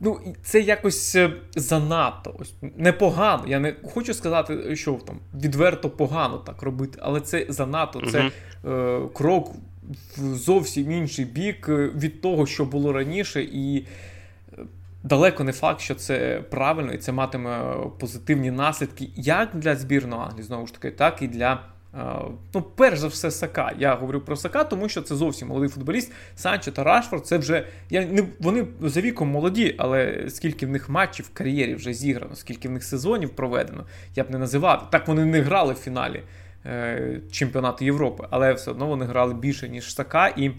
ну, 0.00 0.20
це 0.42 0.60
якось 0.60 1.14
е, 1.14 1.32
занадто 1.56 2.34
ось 2.38 2.54
непогано. 2.76 3.44
Я 3.46 3.58
не 3.58 3.74
хочу 3.82 4.14
сказати, 4.14 4.76
що 4.76 4.92
там 4.92 5.18
відверто 5.34 5.90
погано 5.90 6.38
так 6.38 6.62
робити, 6.62 6.98
але 7.02 7.20
це 7.20 7.46
занадто. 7.48 8.02
Це 8.10 8.30
е, 8.64 9.00
крок 9.14 9.50
в 10.16 10.34
зовсім 10.34 10.92
інший 10.92 11.24
бік 11.24 11.68
е, 11.68 11.90
від 11.96 12.20
того, 12.20 12.46
що 12.46 12.64
було 12.64 12.92
раніше. 12.92 13.42
і 13.42 13.86
далеко 15.04 15.44
не 15.44 15.52
факт, 15.52 15.80
що 15.80 15.94
це 15.94 16.42
правильно 16.50 16.92
і 16.92 16.98
це 16.98 17.12
матиме 17.12 17.76
позитивні 17.98 18.50
наслідки 18.50 19.08
як 19.16 19.50
для 19.54 19.76
збірної 19.76 20.22
Англії, 20.22 20.42
знову 20.42 20.66
ж 20.66 20.74
таки, 20.74 20.90
так 20.90 21.22
і 21.22 21.28
для. 21.28 21.60
Е, 21.98 22.14
ну, 22.54 22.62
перш 22.62 22.98
за 22.98 23.08
все, 23.08 23.30
Сака. 23.30 23.72
Я 23.78 23.94
говорю 23.94 24.20
про 24.20 24.36
Сака, 24.36 24.64
тому 24.64 24.88
що 24.88 25.02
це 25.02 25.14
зовсім 25.16 25.48
молодий 25.48 25.68
футболіст. 25.68 26.12
Санчо 26.36 26.72
та 26.72 26.84
Рашфорд 26.84 27.26
це 27.26 27.38
вже. 27.38 27.66
Я 27.90 28.06
не 28.06 28.24
вони 28.40 28.66
за 28.80 29.00
віком 29.00 29.28
молоді, 29.28 29.74
але 29.78 30.26
скільки 30.28 30.66
в 30.66 30.70
них 30.70 30.88
матчів 30.88 31.26
в 31.26 31.34
кар'єрі 31.34 31.74
вже 31.74 31.92
зіграно, 31.92 32.34
скільки 32.36 32.68
в 32.68 32.70
них 32.70 32.84
сезонів 32.84 33.30
проведено, 33.30 33.84
я 34.14 34.24
б 34.24 34.30
не 34.30 34.38
називав. 34.38 34.90
Так 34.90 35.08
вони 35.08 35.24
не 35.24 35.40
грали 35.40 35.72
в 35.72 35.76
фіналі 35.76 36.22
е, 36.66 37.20
чемпіонату 37.30 37.84
Європи, 37.84 38.26
але 38.30 38.52
все 38.52 38.70
одно 38.70 38.86
вони 38.86 39.04
грали 39.04 39.34
більше, 39.34 39.68
ніж 39.68 39.94
Сака. 39.94 40.28
І 40.28 40.50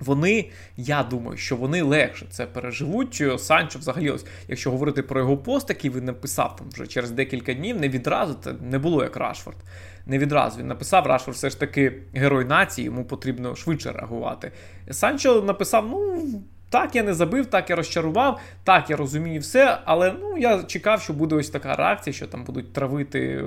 вони, 0.00 0.50
я 0.76 1.02
думаю, 1.02 1.36
що 1.36 1.56
вони 1.56 1.82
легше 1.82 2.26
це 2.30 2.46
переживуть. 2.46 3.22
Санчо, 3.38 3.78
взагалі, 3.78 4.10
ось, 4.10 4.26
якщо 4.48 4.70
говорити 4.70 5.02
про 5.02 5.20
його 5.20 5.36
пост, 5.36 5.68
який 5.68 5.90
він 5.90 6.04
написав 6.04 6.56
там 6.56 6.66
вже 6.72 6.86
через 6.86 7.10
декілька 7.10 7.54
днів, 7.54 7.80
не 7.80 7.88
відразу 7.88 8.36
це 8.44 8.52
не 8.52 8.78
було 8.78 9.02
як 9.02 9.16
Рашфорд. 9.16 9.56
Не 10.06 10.18
відразу 10.18 10.60
він 10.60 10.66
написав, 10.66 11.06
Рашфорд 11.06 11.36
все 11.36 11.50
ж 11.50 11.60
таки 11.60 11.92
герой 12.14 12.44
нації, 12.44 12.84
йому 12.84 13.04
потрібно 13.04 13.56
швидше 13.56 13.92
реагувати. 13.92 14.52
Санчо 14.90 15.42
написав: 15.42 15.88
ну. 15.90 16.22
Так, 16.70 16.96
я 16.96 17.02
не 17.02 17.14
забив, 17.14 17.46
так 17.46 17.70
я 17.70 17.76
розчарував, 17.76 18.40
так 18.64 18.90
я 18.90 18.96
розумію 18.96 19.40
все, 19.40 19.78
але 19.84 20.14
ну 20.20 20.36
я 20.38 20.62
чекав, 20.62 21.02
що 21.02 21.12
буде 21.12 21.34
ось 21.34 21.50
така 21.50 21.74
реакція, 21.74 22.14
що 22.14 22.26
там 22.26 22.44
будуть 22.44 22.72
травити, 22.72 23.44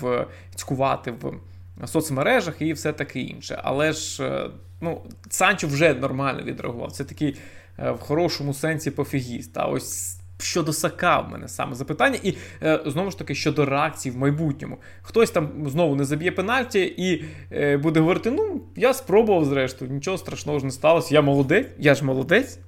в 0.00 0.26
цькувати 0.54 1.10
в 1.10 1.88
соцмережах 1.88 2.62
і 2.62 2.72
все 2.72 2.92
таке 2.92 3.20
інше. 3.20 3.60
Але 3.62 3.92
ж 3.92 4.24
е, 4.24 4.50
ну, 4.80 5.02
Санчо 5.30 5.66
вже 5.66 5.94
нормально 5.94 6.42
відреагував. 6.42 6.92
Це 6.92 7.04
такий 7.04 7.36
е, 7.78 7.90
в 7.90 7.98
хорошому 7.98 8.54
сенсі 8.54 8.90
пофігіст. 8.90 9.58
А 9.58 9.66
ось 9.66 10.20
щодо 10.40 10.72
Сака 10.72 11.20
в 11.20 11.30
мене 11.30 11.48
саме 11.48 11.74
запитання, 11.74 12.18
і 12.22 12.36
е, 12.62 12.82
знову 12.86 13.10
ж 13.10 13.18
таки 13.18 13.34
щодо 13.34 13.64
реакції 13.64 14.14
в 14.14 14.18
майбутньому. 14.18 14.78
Хтось 15.02 15.30
там 15.30 15.68
знову 15.70 15.96
не 15.96 16.04
заб'є 16.04 16.32
пенальті 16.32 16.94
і 16.96 17.24
е, 17.52 17.76
буде 17.76 18.00
говорити: 18.00 18.30
ну, 18.30 18.68
я 18.76 18.94
спробував, 18.94 19.44
зрештою, 19.44 19.90
нічого 19.90 20.18
страшного 20.18 20.58
ж 20.58 20.64
не 20.64 20.70
сталося. 20.70 21.14
Я 21.14 21.22
молодець, 21.22 21.68
я 21.78 21.94
ж 21.94 22.04
молодець. 22.04 22.58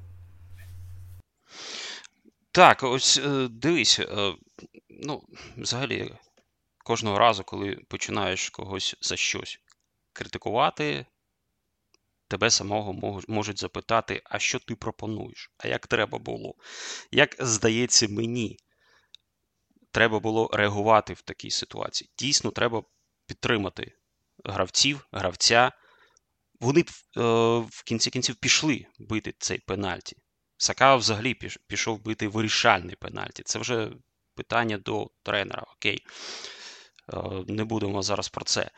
Так, 2.53 2.83
ось 2.83 3.21
дивись, 3.51 4.01
ну, 4.91 5.23
взагалі, 5.57 6.13
кожного 6.85 7.19
разу, 7.19 7.43
коли 7.45 7.79
починаєш 7.89 8.51
когось 8.51 8.97
за 9.01 9.17
щось 9.17 9.61
критикувати, 10.13 11.07
тебе 12.29 12.51
самого 12.51 13.23
можуть 13.29 13.61
запитати, 13.61 14.23
а 14.25 14.39
що 14.39 14.59
ти 14.59 14.75
пропонуєш? 14.75 15.51
А 15.59 15.69
як 15.69 15.87
треба 15.87 16.19
було? 16.19 16.55
Як 17.11 17.37
здається 17.39 18.09
мені, 18.09 18.59
треба 19.91 20.21
було 20.21 20.51
реагувати 20.53 21.13
в 21.13 21.23
такій 21.23 21.51
ситуації. 21.51 22.11
Дійсно, 22.19 22.51
треба 22.51 22.83
підтримати 23.27 23.93
гравців, 24.45 25.07
гравця. 25.13 25.73
Вони 26.61 26.81
е, 26.81 26.85
в 27.59 27.83
кінці 27.85 28.11
кінців 28.11 28.37
пішли 28.37 28.87
бити 28.99 29.35
цей 29.39 29.59
пенальті. 29.59 30.17
Сака 30.57 30.97
взагалі 30.97 31.35
пішов 31.67 32.03
бити 32.03 32.29
вирішальний 32.29 32.97
пенальті. 32.97 33.43
Це 33.43 33.59
вже 33.59 33.91
питання 34.35 34.79
до 34.79 35.11
тренера. 35.23 35.65
Окей, 35.77 36.07
е, 37.13 37.17
не 37.47 37.65
будемо 37.65 38.03
зараз 38.03 38.29
про 38.29 38.45
це. 38.45 38.71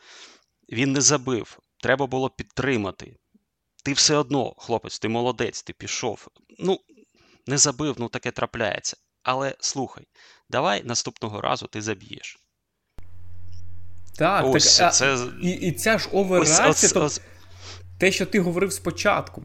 Він 0.69 0.91
не 0.91 1.01
забив. 1.01 1.59
Треба 1.77 2.07
було 2.07 2.29
підтримати. 2.29 3.17
Ти 3.83 3.93
все 3.93 4.15
одно, 4.15 4.53
хлопець, 4.57 4.99
ти 4.99 5.09
молодець, 5.09 5.63
ти 5.63 5.73
пішов. 5.73 6.27
Ну, 6.59 6.79
не 7.47 7.57
забив, 7.57 7.95
ну 7.97 8.09
таке 8.09 8.31
трапляється. 8.31 8.97
Але 9.23 9.55
слухай, 9.59 10.07
давай 10.49 10.83
наступного 10.83 11.41
разу 11.41 11.67
ти 11.67 11.81
заб'єш. 11.81 12.39
Так, 14.17 14.45
ось, 14.45 14.77
так 14.77 14.93
це... 14.93 15.27
і 15.41 15.49
і 15.49 15.71
ця 15.71 15.97
ж 15.97 16.09
оверація, 16.11 16.91
тобто, 16.93 17.09
те, 17.97 18.11
що 18.11 18.25
ти 18.25 18.39
говорив 18.39 18.73
спочатку. 18.73 19.43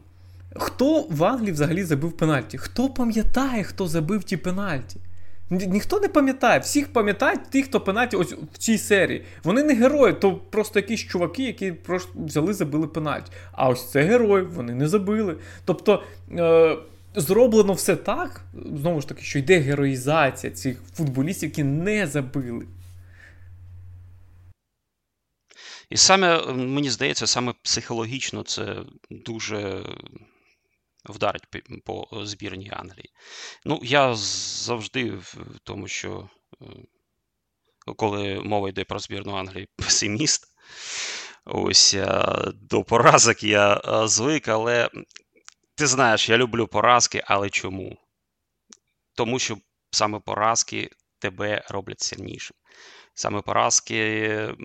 Хто 0.55 1.01
в 1.01 1.23
Англії 1.23 1.51
взагалі 1.51 1.83
забив 1.83 2.17
пенальті? 2.17 2.57
Хто 2.57 2.89
пам'ятає, 2.89 3.63
хто 3.63 3.87
забив 3.87 4.23
ті 4.23 4.37
пенальті? 4.37 4.99
Ні, 5.49 5.67
ніхто 5.67 5.99
не 5.99 6.07
пам'ятає, 6.07 6.59
всіх 6.59 6.93
пам'ятають 6.93 7.49
ті, 7.49 7.63
хто 7.63 7.81
пенальті 7.81 8.15
ось 8.15 8.33
в 8.53 8.57
цій 8.57 8.77
серії. 8.77 9.25
Вони 9.43 9.63
не 9.63 9.73
герої, 9.73 10.13
то 10.13 10.35
просто 10.35 10.79
якісь 10.79 10.99
чуваки, 10.99 11.43
які 11.43 11.71
просто 11.71 12.11
взяли, 12.15 12.53
забили 12.53 12.87
пенальті. 12.87 13.31
А 13.51 13.69
ось 13.69 13.91
це 13.91 14.01
герої, 14.01 14.45
вони 14.45 14.73
не 14.73 14.87
забили. 14.87 15.37
Тобто. 15.65 16.03
Е- 16.37 16.77
зроблено 17.17 17.73
все 17.73 17.95
так, 17.95 18.41
знову 18.53 19.01
ж 19.01 19.07
таки, 19.07 19.23
що 19.23 19.39
йде 19.39 19.59
героїзація 19.59 20.53
цих 20.53 20.81
футболістів, 20.93 21.49
які 21.49 21.63
не 21.63 22.07
забили. 22.07 22.65
І 25.89 25.97
саме, 25.97 26.53
мені 26.53 26.89
здається, 26.89 27.27
саме 27.27 27.53
психологічно 27.61 28.43
це 28.43 28.75
дуже 29.09 29.85
вдарить 31.09 31.43
по 31.85 32.07
збірній 32.11 32.71
Англії. 32.73 33.09
Ну, 33.65 33.79
я 33.83 34.15
завжди 34.15 35.11
в 35.11 35.35
тому, 35.63 35.87
що 35.87 36.29
е, 36.61 36.65
коли 37.95 38.41
мова 38.41 38.69
йде 38.69 38.83
про 38.83 38.99
збірну 38.99 39.35
Англії, 39.35 39.69
песиміст. 39.77 40.47
Ось 41.45 41.95
до 42.53 42.83
поразок 42.83 43.43
я 43.43 43.81
звик, 44.07 44.47
але 44.47 44.89
ти 45.75 45.87
знаєш, 45.87 46.29
я 46.29 46.37
люблю 46.37 46.67
поразки, 46.67 47.23
але 47.25 47.49
чому? 47.49 47.97
Тому 49.15 49.39
що 49.39 49.57
саме 49.91 50.19
поразки 50.19 50.89
тебе 51.19 51.65
роблять 51.69 52.01
сильнішим. 52.01 52.57
Саме 53.13 53.41
поразки 53.41 54.55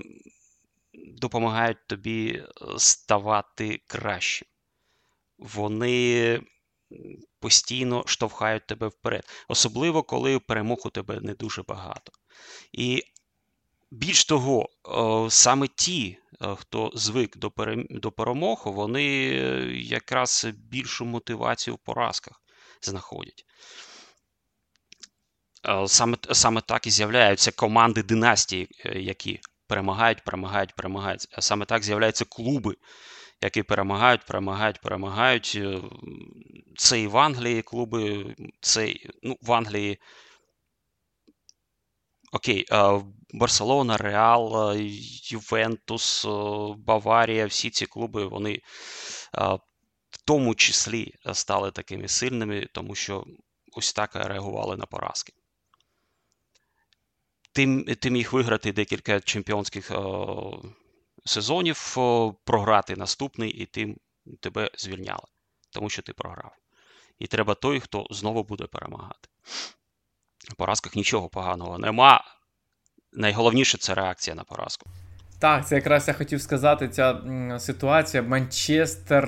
допомагають 0.94 1.86
тобі 1.86 2.32
е, 2.32 2.44
ставати 2.78 3.82
кращим. 3.86 4.48
Вони 5.42 6.40
постійно 7.40 8.02
штовхають 8.06 8.66
тебе 8.66 8.88
вперед. 8.88 9.24
Особливо, 9.48 10.02
коли 10.02 10.38
перемог 10.38 10.78
у 10.84 10.90
тебе 10.90 11.20
не 11.20 11.34
дуже 11.34 11.62
багато. 11.62 12.12
І 12.72 13.02
більш 13.90 14.24
того, 14.24 14.68
саме 15.30 15.68
ті, 15.68 16.18
е, 16.42 16.54
хто 16.54 16.90
звик 16.94 17.36
до 17.90 18.12
перемог, 18.12 18.62
вони 18.66 19.04
якраз 19.74 20.46
більшу 20.54 21.04
мотивацію 21.04 21.74
в 21.74 21.78
поразках 21.78 22.42
знаходять. 22.82 23.44
Е, 25.68 25.88
саме 25.88 26.16
саме 26.32 26.60
так 26.60 26.86
і 26.86 26.90
з'являються 26.90 27.52
команди 27.52 28.02
династії, 28.02 28.68
е, 28.86 29.00
які 29.00 29.40
перемагають, 29.66 30.24
перемагають, 30.24 30.74
перемагають. 30.74 31.28
А 31.32 31.40
саме 31.40 31.64
так 31.64 31.82
з'являються 31.82 32.24
клуби, 32.24 32.74
які 33.42 33.62
перемагають, 33.62 34.24
перемагають, 34.24 34.80
перемагають. 34.80 35.58
Це 36.76 37.00
і 37.00 37.06
в 37.06 37.16
Англії 37.16 37.62
клуби, 37.62 38.34
це 38.60 38.94
ну, 39.22 39.36
в 39.42 39.52
Англії 39.52 39.98
Окей, 42.34 42.66
Барселона, 43.32 43.96
Реал, 43.96 44.76
Ювентус, 45.24 46.26
Баварія, 46.76 47.46
всі 47.46 47.70
ці 47.70 47.86
клуби, 47.86 48.26
вони 48.26 48.60
в 50.10 50.22
тому 50.24 50.54
числі 50.54 51.14
стали 51.32 51.70
такими 51.70 52.08
сильними, 52.08 52.66
тому 52.72 52.94
що 52.94 53.24
ось 53.72 53.92
так 53.92 54.16
реагували 54.16 54.76
на 54.76 54.86
поразки. 54.86 55.32
Ти, 57.52 57.84
ти 57.94 58.10
міг 58.10 58.32
виграти 58.32 58.72
декілька 58.72 59.20
чемпіонських 59.20 59.90
сезонів, 61.24 61.96
програти 62.44 62.96
наступний, 62.96 63.50
і 63.50 63.66
ти, 63.66 63.96
тебе 64.40 64.70
звільняли, 64.74 65.26
тому 65.70 65.90
що 65.90 66.02
ти 66.02 66.12
програв. 66.12 66.52
І 67.18 67.26
треба 67.26 67.54
той, 67.54 67.80
хто 67.80 68.06
знову 68.10 68.44
буде 68.44 68.66
перемагати. 68.66 69.28
В 70.50 70.54
поразках 70.54 70.96
нічого 70.96 71.28
поганого 71.28 71.78
нема. 71.78 72.24
Найголовніше 73.12 73.78
це 73.78 73.94
реакція 73.94 74.36
на 74.36 74.44
поразку. 74.44 74.90
Так, 75.42 75.66
це 75.66 75.74
якраз 75.74 76.08
я 76.08 76.14
хотів 76.14 76.42
сказати, 76.42 76.88
ця 76.88 77.20
ситуація. 77.58 78.22
Манчестер 78.22 79.24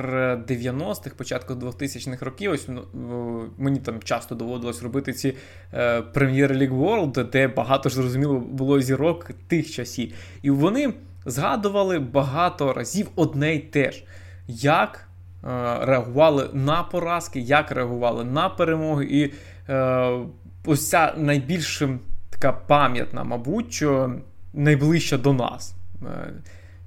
90-х, 0.49 1.15
початку 1.17 1.55
2000-х 1.55 2.25
років. 2.25 2.53
Ось 2.53 2.69
ну, 2.69 3.51
мені 3.59 3.81
там 3.81 4.03
часто 4.03 4.35
доводилось 4.35 4.83
робити 4.83 5.13
ці 5.13 5.37
е, 5.73 6.01
League 6.01 6.79
World, 6.79 7.31
де 7.31 7.49
багато 7.49 7.89
ж 7.89 7.95
зрозуміло 7.95 8.39
було 8.41 8.81
зірок 8.81 9.31
тих 9.49 9.71
часів. 9.71 10.15
І 10.43 10.51
вони 10.51 10.95
згадували 11.27 11.99
багато 11.99 12.73
разів 12.73 13.11
одне 13.17 13.55
й 13.55 13.59
те 13.59 13.91
ж, 13.91 14.05
як 14.49 15.09
е, 15.45 15.49
реагували 15.81 16.49
на 16.53 16.83
поразки, 16.83 17.41
як 17.41 17.71
реагували 17.71 18.25
на 18.25 18.49
перемоги. 18.49 19.05
І 19.11 19.33
е, 19.73 20.19
ось 20.65 20.89
ця 20.89 21.15
найбільш 21.17 21.83
така 22.31 22.53
пам'ятна, 22.53 23.25
мабуть, 23.25 23.73
що 23.73 24.15
найближча 24.53 25.19
до 25.19 25.33
нас. 25.33 25.75
Е, 26.03 26.33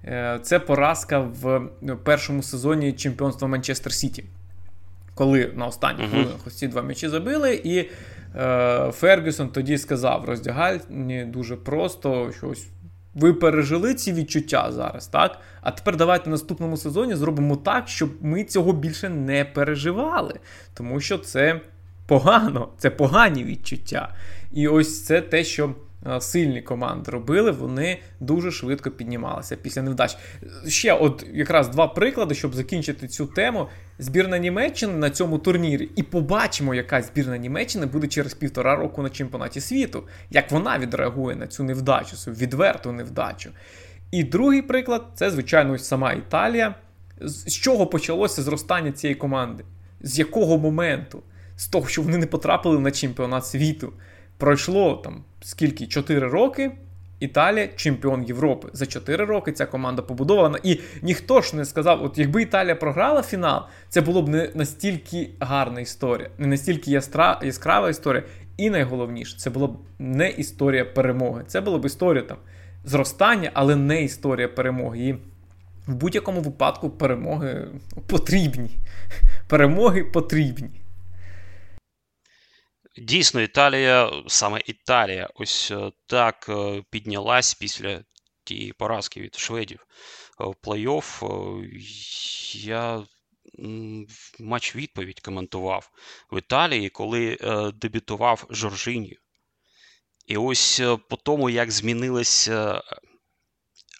е, 0.05 0.39
це 0.43 0.59
поразка 0.59 1.19
в 1.19 1.69
першому 2.03 2.43
сезоні 2.43 2.93
чемпіонства 2.93 3.47
Манчестер 3.47 3.93
Сіті. 3.93 4.23
Коли 5.15 5.51
на 5.55 5.65
останніх 5.65 6.05
uh-huh. 6.05 6.09
хвилинах 6.09 6.47
ось 6.47 6.57
ці 6.57 6.67
два 6.67 6.81
м'ячі 6.81 7.09
забили, 7.09 7.61
і 7.63 7.89
е, 8.35 8.91
Фергюсон 8.91 9.49
тоді 9.49 9.77
сказав 9.77 10.25
роздягальні 10.25 11.25
дуже 11.25 11.55
просто, 11.55 12.31
що 12.37 12.49
ось 12.49 12.67
ви 13.17 13.33
пережили 13.33 13.93
ці 13.93 14.13
відчуття 14.13 14.71
зараз, 14.71 15.07
так? 15.07 15.39
А 15.61 15.71
тепер 15.71 15.97
давайте 15.97 16.29
в 16.29 16.31
наступному 16.31 16.77
сезоні 16.77 17.15
зробимо 17.15 17.55
так, 17.55 17.87
щоб 17.87 18.09
ми 18.21 18.43
цього 18.43 18.73
більше 18.73 19.09
не 19.09 19.45
переживали. 19.45 20.39
Тому 20.73 20.99
що 20.99 21.17
це 21.17 21.61
погано, 22.07 22.69
це 22.77 22.89
погані 22.89 23.43
відчуття. 23.43 24.15
І 24.51 24.67
ось 24.67 25.05
це 25.05 25.21
те, 25.21 25.43
що 25.43 25.75
сильні 26.19 26.61
команди 26.61 27.11
робили, 27.11 27.51
вони 27.51 27.99
дуже 28.19 28.51
швидко 28.51 28.91
піднімалися 28.91 29.55
після 29.55 29.81
невдач. 29.81 30.17
Ще 30.67 30.93
от 30.93 31.25
якраз 31.33 31.69
два 31.69 31.87
приклади, 31.87 32.35
щоб 32.35 32.55
закінчити 32.55 33.07
цю 33.07 33.25
тему. 33.25 33.67
Збірна 33.99 34.37
Німеччини 34.37 34.93
на 34.93 35.09
цьому 35.09 35.37
турнірі, 35.37 35.89
і 35.95 36.03
побачимо, 36.03 36.75
яка 36.75 37.01
збірна 37.01 37.37
Німеччини 37.37 37.85
буде 37.85 38.07
через 38.07 38.33
півтора 38.33 38.75
року 38.75 39.01
на 39.01 39.09
чемпіонаті 39.09 39.61
світу, 39.61 40.03
як 40.29 40.51
вона 40.51 40.79
відреагує 40.79 41.35
на 41.35 41.47
цю 41.47 41.63
невдачу, 41.63 42.15
цю 42.15 42.31
відверту 42.31 42.91
невдачу. 42.91 43.49
І 44.11 44.23
другий 44.23 44.61
приклад 44.61 45.05
це, 45.15 45.31
звичайно, 45.31 45.77
сама 45.77 46.13
Італія. 46.13 46.75
З 47.21 47.53
чого 47.53 47.87
почалося 47.87 48.41
зростання 48.41 48.91
цієї 48.91 49.15
команди? 49.15 49.63
З 50.01 50.19
якого 50.19 50.57
моменту? 50.57 51.23
З 51.55 51.67
того, 51.67 51.87
що 51.87 52.01
вони 52.01 52.17
не 52.17 52.25
потрапили 52.25 52.79
на 52.79 52.91
чемпіонат 52.91 53.45
світу. 53.45 53.93
Пройшло 54.37 54.95
там 54.95 55.23
скільки 55.41 55.87
4 55.87 56.27
роки. 56.27 56.71
Італія 57.19 57.67
чемпіон 57.67 58.23
Європи. 58.23 58.69
За 58.73 58.85
4 58.85 59.25
роки 59.25 59.51
ця 59.51 59.65
команда 59.65 60.01
побудована. 60.01 60.59
І 60.63 60.79
ніхто 61.01 61.41
ж 61.41 61.55
не 61.55 61.65
сказав, 61.65 62.03
от 62.03 62.17
якби 62.17 62.41
Італія 62.41 62.75
програла 62.75 63.21
фінал, 63.21 63.61
це 63.89 64.01
було 64.01 64.21
б 64.21 64.29
не 64.29 64.51
настільки 64.55 65.29
гарна 65.39 65.81
історія, 65.81 66.29
не 66.37 66.47
настільки 66.47 66.91
яскра... 66.91 67.39
яскрава 67.43 67.89
історія. 67.89 68.23
І 68.57 68.69
найголовніше, 68.69 69.37
це 69.37 69.49
була 69.49 69.67
б 69.67 69.77
не 69.99 70.29
історія 70.29 70.85
перемоги. 70.85 71.43
Це 71.47 71.61
була 71.61 71.77
б 71.77 71.85
історія 71.85 72.23
там 72.23 72.37
зростання, 72.85 73.51
але 73.53 73.75
не 73.75 74.03
історія 74.03 74.47
перемоги. 74.47 74.99
І 74.99 75.13
в 75.87 75.95
будь-якому 75.95 76.41
випадку 76.41 76.89
перемоги 76.89 77.67
потрібні. 78.07 78.69
Перемоги 79.47 80.03
потрібні. 80.03 80.69
Дійсно, 82.97 83.41
Італія, 83.41 84.23
саме 84.27 84.61
Італія, 84.65 85.29
ось 85.35 85.71
е, 85.71 85.91
так 86.07 86.45
е, 86.49 86.83
піднялась 86.89 87.53
після 87.53 88.03
тієї 88.43 88.73
поразки 88.73 89.21
від 89.21 89.35
шведів 89.35 89.79
е, 89.79 90.43
в 90.43 90.55
плей-офф. 90.63 91.23
Я 92.53 93.05
матч 94.39 94.75
відповідь 94.75 95.19
коментував 95.19 95.89
в 96.31 96.37
Італії, 96.37 96.89
коли 96.89 97.37
дебютував 97.73 98.47
Жоржинію. 98.49 99.19
І 100.27 100.37
ось 100.37 100.81
по 101.09 101.15
тому, 101.15 101.49
як 101.49 101.71
змінилася 101.71 102.81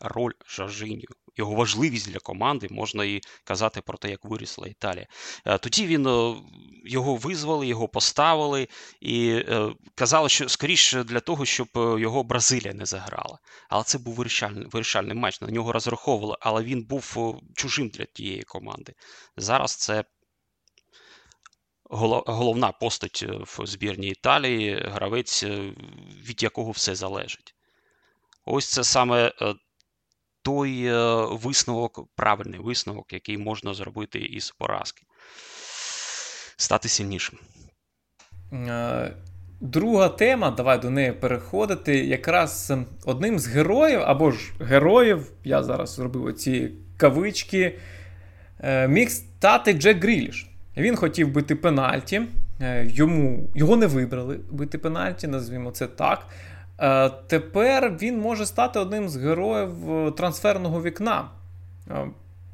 роль 0.02 0.34
Жоржинію, 0.48 1.10
його 1.38 1.56
важливість 1.56 2.12
для 2.12 2.20
команди, 2.20 2.68
можна 2.72 3.06
і 3.06 3.22
казати 3.44 3.82
про 3.82 3.98
те, 3.98 4.10
як 4.10 4.26
вирісла 4.26 4.68
Італія. 4.68 5.08
Е, 5.46 5.58
тоді 5.58 5.88
він 5.88 6.08
е, 6.08 6.36
його 6.86 7.16
визвали, 7.16 7.68
його 7.68 7.88
поставили 7.88 8.68
і 9.02 9.30
е, 9.30 9.70
казали, 9.96 10.30
що 10.30 10.50
скоріше 10.50 11.04
для 11.04 11.20
того, 11.20 11.46
щоб 11.46 11.68
його 11.76 12.24
Бразилія 12.24 12.74
не 12.74 12.86
заграла. 12.86 13.40
Але 13.70 13.84
це 13.84 13.98
був 13.98 14.14
вирішальний, 14.14 14.68
вирішальний 14.72 15.18
матч. 15.18 15.42
На 15.42 15.48
нього 15.48 15.72
розраховували, 15.72 16.38
але 16.40 16.64
він 16.64 16.84
був 16.84 17.18
чужим 17.56 17.90
для 17.90 18.06
тієї 18.06 18.42
команди. 18.42 18.94
Зараз 19.38 19.76
це. 19.76 20.04
Головна 21.90 22.72
постать 22.72 23.26
в 23.28 23.66
збірній 23.66 24.08
Італії, 24.08 24.82
гравець, 24.86 25.44
від 26.24 26.44
якого 26.44 26.72
все 26.72 26.96
залежить. 26.96 27.56
Ось 28.46 28.66
це 28.66 28.84
саме 28.84 29.34
той 30.48 30.86
е, 30.86 31.26
висновок, 31.32 32.08
правильний 32.16 32.60
висновок, 32.60 33.14
який 33.14 33.38
можна 33.38 33.74
зробити 33.74 34.20
із 34.20 34.52
поразки. 34.52 35.04
Стати 36.58 36.90
сильнішим. 36.90 37.40
Е, 38.54 39.14
друга 39.62 40.10
тема, 40.10 40.52
давай 40.52 40.80
до 40.80 40.90
неї 40.90 41.12
переходити. 41.12 42.06
Якраз 42.06 42.74
одним 43.06 43.40
з 43.40 43.48
героїв 43.48 44.00
або 44.02 44.32
ж 44.32 44.54
героїв, 44.60 45.32
я 45.44 45.64
зараз 45.64 45.94
зробив 45.94 46.26
оці 46.26 46.72
кавички, 46.98 47.80
е, 48.60 48.88
міг 48.88 49.10
стати 49.10 49.74
Джек 49.74 50.04
Гріліш. 50.04 50.48
Він 50.78 50.96
хотів 50.96 51.32
бити 51.32 51.56
пенальті, 51.56 52.22
йому, 52.84 53.50
його 53.56 53.76
не 53.76 53.88
вибрали 53.88 54.40
бити 54.52 54.78
пенальті, 54.78 55.28
назвімо 55.28 55.72
це 55.72 55.88
так. 55.88 56.28
Е, 56.80 57.10
тепер 57.28 57.98
він 58.02 58.20
може 58.20 58.46
стати 58.46 58.80
одним 58.80 59.10
з 59.10 59.18
героїв 59.18 59.92
е, 59.92 60.12
трансферного 60.12 60.82
вікна. 60.84 61.30
Е, 61.92 62.06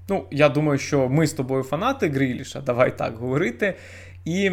ну, 0.09 0.25
Я 0.31 0.49
думаю, 0.49 0.79
що 0.79 1.09
ми 1.09 1.27
з 1.27 1.33
тобою 1.33 1.63
фанати 1.63 2.09
Гріліша, 2.09 2.61
давай 2.61 2.97
так 2.97 3.15
говорити. 3.15 3.73
І 4.25 4.49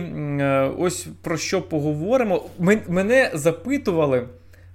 ось 0.78 1.06
про 1.22 1.36
що 1.36 1.62
поговоримо. 1.62 2.44
Мене 2.88 3.30
запитували 3.34 4.26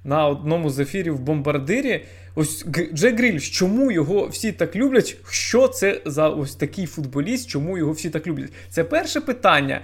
на 0.04 0.28
одному 0.28 0.70
з 0.70 0.80
ефірів 0.80 1.16
в 1.16 1.20
Бомбардирі. 1.20 2.06
Ось 2.36 2.66
Джек 2.94 3.18
Гріліш, 3.18 3.50
чому 3.50 3.92
його 3.92 4.28
всі 4.28 4.52
так 4.52 4.76
люблять? 4.76 5.18
Що 5.30 5.68
це 5.68 6.02
за 6.06 6.30
ось 6.30 6.56
такий 6.56 6.86
футболіст, 6.86 7.50
чому 7.50 7.78
його 7.78 7.92
всі 7.92 8.10
так 8.10 8.28
люблять? 8.28 8.54
Це 8.70 8.84
перше 8.84 9.22
питання. 9.22 9.82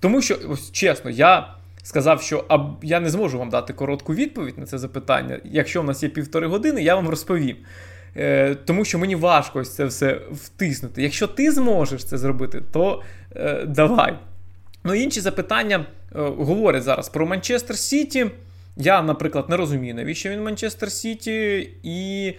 Тому 0.00 0.22
що, 0.22 0.38
ось 0.48 0.72
чесно, 0.72 1.10
я 1.10 1.54
сказав, 1.84 2.22
що 2.22 2.44
а 2.48 2.58
я 2.82 3.00
не 3.00 3.10
зможу 3.10 3.38
вам 3.38 3.50
дати 3.50 3.72
коротку 3.72 4.14
відповідь 4.14 4.58
на 4.58 4.66
це 4.66 4.78
запитання. 4.78 5.40
Якщо 5.44 5.82
в 5.82 5.84
нас 5.84 6.02
є 6.02 6.08
півтори 6.08 6.46
години, 6.46 6.82
я 6.82 6.94
вам 6.94 7.08
розповім. 7.08 7.56
Е, 8.16 8.54
Тому 8.54 8.84
що 8.84 8.98
мені 8.98 9.16
важко 9.16 9.58
ось 9.58 9.74
це 9.74 9.84
все 9.84 10.20
втиснути. 10.32 11.02
Якщо 11.02 11.26
ти 11.26 11.52
зможеш 11.52 12.04
це 12.04 12.18
зробити, 12.18 12.62
то 12.72 13.02
е, 13.36 13.64
давай. 13.66 14.18
Ну, 14.84 14.94
інші 14.94 15.20
запитання 15.20 15.86
е, 16.16 16.20
говорять 16.20 16.82
зараз 16.82 17.08
про 17.08 17.26
Манчестер 17.26 17.78
Сіті. 17.78 18.30
Я, 18.76 19.02
наприклад, 19.02 19.48
не 19.48 19.56
розумію, 19.56 19.94
навіщо 19.94 20.30
він 20.30 20.42
Манчестер 20.42 20.92
Сіті. 20.92 21.70
І 21.82 22.32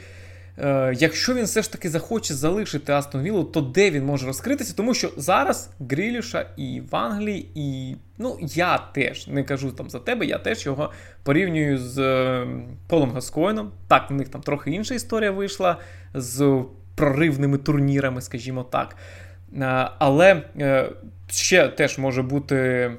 Якщо 0.94 1.34
він 1.34 1.46
все 1.46 1.62
ж 1.62 1.72
таки 1.72 1.90
захоче 1.90 2.34
залишити 2.34 2.94
Астон 2.94 3.22
Віллу, 3.22 3.44
то 3.44 3.62
де 3.62 3.92
він 3.92 4.06
може 4.06 4.26
розкритися? 4.26 4.74
Тому 4.76 4.94
що 4.94 5.12
зараз 5.18 5.70
Гріліша 5.90 6.46
і 6.58 6.82
в 6.92 6.96
Англії, 6.96 7.50
і 7.56 7.96
ну 8.18 8.38
я 8.42 8.78
теж 8.78 9.28
не 9.28 9.44
кажу 9.44 9.72
там 9.72 9.90
за 9.90 10.00
тебе, 10.00 10.26
я 10.26 10.38
теж 10.38 10.66
його 10.66 10.92
порівнюю 11.24 11.78
з 11.78 11.98
е, 11.98 12.48
Полом 12.88 13.12
Гаскоїном. 13.12 13.72
Так, 13.88 14.10
в 14.10 14.14
них 14.14 14.30
там 14.30 14.42
трохи 14.42 14.72
інша 14.72 14.96
історія 14.96 15.32
вийшла 15.32 15.78
з 16.14 16.64
проривними 16.96 17.58
турнірами, 17.58 18.22
скажімо 18.22 18.64
так. 18.64 18.96
Е, 19.58 19.90
але 20.00 20.44
е, 20.60 20.90
ще 21.30 21.68
теж 21.68 21.98
може 21.98 22.22
бути 22.22 22.92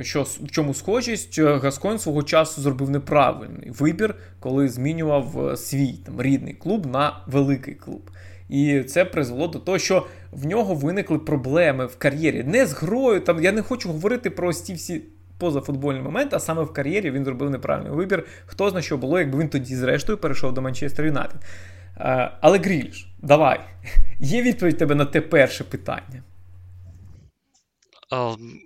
що 0.00 0.22
в 0.22 0.50
чому 0.50 0.74
схожість, 0.74 1.38
Гаскон 1.38 1.98
свого 1.98 2.22
часу 2.22 2.60
зробив 2.60 2.90
неправильний 2.90 3.70
вибір, 3.70 4.14
коли 4.40 4.68
змінював 4.68 5.48
е, 5.48 5.56
свій 5.56 5.92
там 5.92 6.22
рідний 6.22 6.54
клуб 6.54 6.86
на 6.86 7.22
великий 7.26 7.74
клуб. 7.74 8.10
І 8.48 8.82
це 8.82 9.04
призвело 9.04 9.48
до 9.48 9.58
того, 9.58 9.78
що 9.78 10.06
в 10.32 10.46
нього 10.46 10.74
виникли 10.74 11.18
проблеми 11.18 11.86
в 11.86 11.96
кар'єрі. 11.96 12.44
Не 12.44 12.66
з 12.66 12.72
грою. 12.72 13.20
Там 13.20 13.44
я 13.44 13.52
не 13.52 13.62
хочу 13.62 13.88
говорити 13.88 14.30
про 14.30 14.52
ці 14.52 14.74
всі 14.74 15.02
позафутбольні 15.38 16.00
моменти, 16.00 16.36
а 16.36 16.40
саме 16.40 16.62
в 16.62 16.72
кар'єрі 16.72 17.10
він 17.10 17.24
зробив 17.24 17.50
неправильний 17.50 17.92
вибір. 17.92 18.26
Хто 18.46 18.70
знає, 18.70 18.82
що 18.82 18.96
було, 18.96 19.18
якби 19.18 19.38
він 19.38 19.48
тоді, 19.48 19.76
зрештою, 19.76 20.18
перейшов 20.18 20.54
до 20.54 20.62
Манчестер 20.62 21.06
Юнайтед. 21.06 21.40
Е, 21.96 22.30
але 22.40 22.58
Гріліш, 22.58 23.12
давай. 23.22 23.60
Є 24.18 24.42
відповідь 24.42 24.78
тебе 24.78 24.94
на 24.94 25.04
те 25.04 25.20
перше 25.20 25.64
питання. 25.64 26.22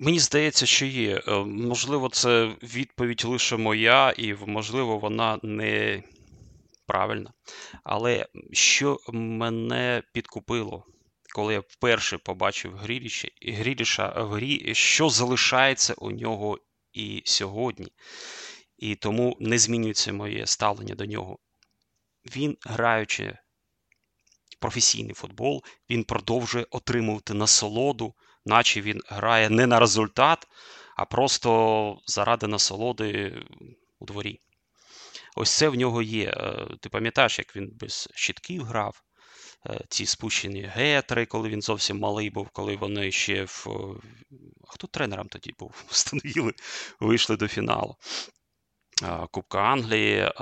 Мені 0.00 0.18
здається, 0.18 0.66
що 0.66 0.86
є. 0.86 1.22
Е, 1.28 1.44
можливо, 1.44 2.08
це 2.08 2.56
відповідь 2.62 3.24
лише 3.24 3.56
моя, 3.56 4.14
і 4.16 4.34
можливо, 4.34 4.98
вона 4.98 5.38
не 5.42 6.02
правильна. 6.86 7.32
Але 7.84 8.26
що 8.52 8.98
мене 9.12 10.02
підкупило, 10.12 10.86
коли 11.34 11.54
я 11.54 11.60
вперше 11.60 12.18
побачив 12.18 12.76
Гріліша, 12.76 13.28
Гріліша 13.42 14.22
в 14.22 14.28
грі, 14.28 14.74
що 14.74 15.08
залишається 15.08 15.94
у 15.94 16.10
нього 16.10 16.58
і 16.92 17.22
сьогодні, 17.24 17.92
і 18.78 18.94
тому 18.94 19.36
не 19.40 19.58
змінюється 19.58 20.12
моє 20.12 20.46
ставлення 20.46 20.94
до 20.94 21.04
нього. 21.06 21.38
Він, 22.36 22.56
граючи 22.60 23.38
професійний 24.60 25.14
футбол, 25.14 25.62
він 25.90 26.04
продовжує 26.04 26.66
отримувати 26.70 27.34
насолоду 27.34 28.14
наче 28.46 28.80
він 28.80 29.02
грає 29.08 29.50
не 29.50 29.66
на 29.66 29.80
результат, 29.80 30.46
а 30.96 31.04
просто 31.04 31.98
заради 32.06 32.46
насолоди 32.46 33.42
у 33.98 34.04
дворі. 34.04 34.40
Ось 35.36 35.50
це 35.50 35.68
в 35.68 35.74
нього 35.74 36.02
є. 36.02 36.30
Е, 36.30 36.66
ти 36.80 36.88
пам'ятаєш, 36.88 37.38
як 37.38 37.56
він 37.56 37.70
без 37.80 38.08
щитків 38.14 38.64
грав, 38.64 39.02
е, 39.66 39.80
ці 39.88 40.06
спущені 40.06 40.62
гетри, 40.62 41.26
коли 41.26 41.48
він 41.48 41.62
зовсім 41.62 41.98
малий 41.98 42.30
був, 42.30 42.48
коли 42.48 42.76
вони 42.76 43.12
ще 43.12 43.44
в. 43.44 43.66
А 44.68 44.72
хто 44.72 44.86
тренером 44.86 45.28
тоді 45.28 45.54
був? 45.58 45.84
Встановили, 45.88 46.52
вийшли 47.00 47.36
до 47.36 47.48
фіналу 47.48 47.96
е, 49.02 49.26
Кубка 49.30 49.58
Англії. 49.58 50.32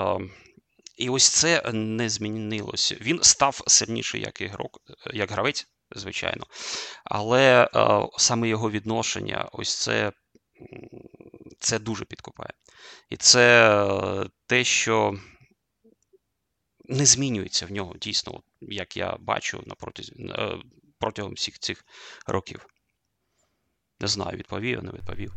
І 0.96 1.08
ось 1.08 1.28
це 1.28 1.72
не 1.72 2.08
змінилося. 2.08 2.96
Він 3.00 3.22
став 3.22 3.62
сильніший 3.66 4.20
як 4.20 4.40
ігрок, 4.40 4.80
як 5.14 5.30
гравець, 5.30 5.66
звичайно. 5.96 6.46
Але 7.04 7.64
е, 7.64 8.08
саме 8.18 8.48
його 8.48 8.70
відношення, 8.70 9.48
ось 9.52 9.74
це 9.74 10.12
це 11.58 11.78
дуже 11.78 12.04
підкупає. 12.04 12.52
І 13.10 13.16
це 13.16 13.74
е, 13.74 14.28
те, 14.46 14.64
що 14.64 15.18
не 16.84 17.06
змінюється 17.06 17.66
в 17.66 17.72
нього 17.72 17.94
дійсно, 17.96 18.42
як 18.60 18.96
я 18.96 19.16
бачу 19.20 19.64
е, 20.18 20.56
протягом 20.98 21.32
всіх 21.32 21.58
цих 21.58 21.84
років. 22.26 22.66
Не 24.00 24.08
знаю, 24.08 24.36
відповів, 24.36 24.82
не 24.82 24.92
відповів. 24.92 25.34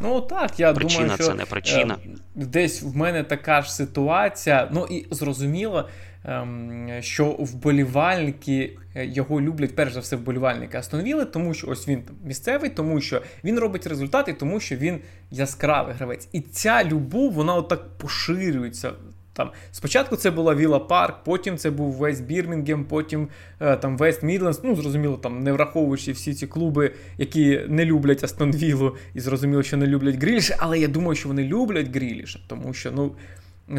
Ну 0.00 0.20
так, 0.20 0.60
я 0.60 0.72
причина 0.72 1.02
думаю, 1.02 1.16
що 1.16 1.26
це 1.26 1.34
не 1.34 1.44
причина. 1.44 1.96
Десь 2.34 2.82
в 2.82 2.96
мене 2.96 3.22
така 3.22 3.62
ж 3.62 3.74
ситуація. 3.74 4.68
Ну 4.72 4.86
і 4.90 5.06
зрозуміло, 5.10 5.88
Ем, 6.28 6.88
що 7.00 7.36
вболівальники 7.38 8.78
е, 8.94 9.06
його 9.06 9.40
люблять 9.40 9.76
перш 9.76 9.92
за 9.92 10.00
все 10.00 10.16
вболівальники 10.16 10.76
Астонвіли, 10.76 11.24
тому 11.24 11.54
що 11.54 11.66
ось 11.66 11.88
він 11.88 12.02
місцевий, 12.24 12.70
тому 12.70 13.00
що 13.00 13.22
він 13.44 13.58
робить 13.58 13.86
результати, 13.86 14.32
тому 14.32 14.60
що 14.60 14.76
він 14.76 15.00
яскравий 15.30 15.94
гравець. 15.94 16.28
І 16.32 16.40
ця 16.40 16.84
любов, 16.84 17.32
вона 17.32 17.54
отак 17.54 17.98
поширюється. 17.98 18.92
Там 19.36 19.50
Спочатку 19.72 20.16
це 20.16 20.30
була 20.30 20.54
Віла 20.54 20.78
Парк, 20.78 21.24
потім 21.24 21.56
це 21.56 21.70
був 21.70 21.92
весь 21.92 22.20
Бірмінгем, 22.20 22.84
потім 22.84 23.28
е, 23.60 23.76
там 23.76 23.96
Вест 23.96 24.22
Мідлендс. 24.22 24.60
Ну, 24.62 24.76
зрозуміло, 24.76 25.16
там 25.16 25.42
не 25.42 25.52
враховуючи 25.52 26.12
всі 26.12 26.34
ці 26.34 26.46
клуби, 26.46 26.92
які 27.18 27.60
не 27.68 27.84
люблять 27.84 28.24
Астон 28.24 28.52
Віллу, 28.52 28.96
і 29.14 29.20
зрозуміло, 29.20 29.62
що 29.62 29.76
не 29.76 29.86
люблять 29.86 30.16
Гріліша, 30.16 30.56
але 30.58 30.78
я 30.78 30.88
думаю, 30.88 31.16
що 31.16 31.28
вони 31.28 31.44
люблять 31.44 31.94
Гріліша, 31.94 32.38
тому 32.46 32.74
що 32.74 32.92
ну, 32.92 33.12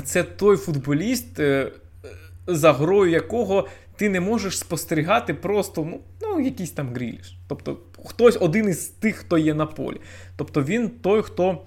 це 0.01 0.23
той 0.23 0.57
футболіст. 0.57 1.39
Е, 1.39 1.71
за 2.47 2.73
грою 2.73 3.11
якого 3.11 3.67
ти 3.95 4.09
не 4.09 4.19
можеш 4.19 4.59
спостерігати 4.59 5.33
просто 5.33 5.83
ну, 5.83 5.99
ну 6.21 6.39
якийсь 6.39 6.71
там 6.71 6.93
гріліш. 6.93 7.37
Тобто 7.47 7.77
хтось 8.05 8.37
один 8.41 8.69
із 8.69 8.87
тих, 8.87 9.15
хто 9.15 9.37
є 9.37 9.53
на 9.53 9.65
полі. 9.65 10.01
Тобто 10.35 10.63
він 10.63 10.89
той, 10.89 11.21
хто 11.21 11.61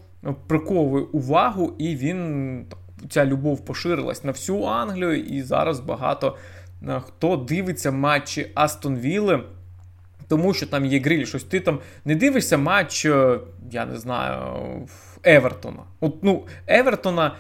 приковує 0.47 1.05
увагу, 1.05 1.75
і 1.79 1.97
він 1.97 2.65
ця 3.09 3.25
любов 3.25 3.65
поширилась 3.65 4.25
на 4.25 4.33
всю 4.33 4.63
Англію, 4.65 5.17
і 5.25 5.43
зараз 5.43 5.81
багато 5.81 6.37
хто 7.01 7.37
дивиться 7.37 7.91
матчі 7.91 8.51
Астон 8.55 8.97
Вілли. 8.99 9.45
тому 10.29 10.55
що 10.55 10.67
там 10.67 10.87
є 10.87 11.01
гриль, 11.01 11.25
щось 11.25 11.45
ти 11.45 11.61
там 11.61 11.81
не 12.05 12.15
дивишся 12.15 12.59
матч, 12.59 13.05
е, 13.05 13.41
я 13.71 13.87
не 13.87 13.99
знаю, 13.99 14.89
Евертона. 15.23 15.83
От, 16.01 16.23
ну, 16.23 16.47
Евертона. 16.67 17.37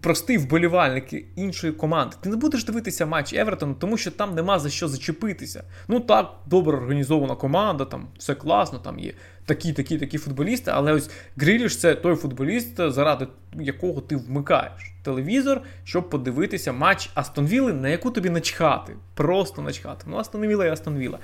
Простий 0.00 0.38
вболівальник 0.38 1.04
іншої 1.36 1.72
команди. 1.72 2.16
Ти 2.20 2.28
не 2.28 2.36
будеш 2.36 2.64
дивитися 2.64 3.06
матч 3.06 3.32
Евертона, 3.32 3.74
тому 3.78 3.96
що 3.96 4.10
там 4.10 4.34
нема 4.34 4.58
за 4.58 4.70
що 4.70 4.88
зачепитися. 4.88 5.64
Ну 5.88 6.00
так, 6.00 6.32
добре 6.46 6.76
організована 6.76 7.34
команда, 7.34 7.84
там 7.84 8.08
все 8.18 8.34
класно, 8.34 8.78
там 8.78 8.98
є 8.98 9.12
такі, 9.46 9.72
такі, 9.72 9.98
такі 9.98 10.18
футболісти, 10.18 10.70
але 10.74 10.92
ось 10.92 11.10
Гріліш 11.36 11.76
це 11.76 11.94
той 11.94 12.14
футболіст, 12.14 12.76
заради 12.76 13.26
якого 13.54 14.00
ти 14.00 14.16
вмикаєш 14.16 14.92
телевізор, 15.02 15.62
щоб 15.84 16.10
подивитися 16.10 16.72
матч 16.72 17.10
Астонвіли, 17.14 17.72
на 17.72 17.88
яку 17.88 18.10
тобі 18.10 18.30
начхати. 18.30 18.96
Просто 19.14 19.62
начхати. 19.62 20.04
Ну, 20.08 20.16
Астонвіла 20.16 20.66
і 20.66 20.70
Астонвіла. 20.70 21.18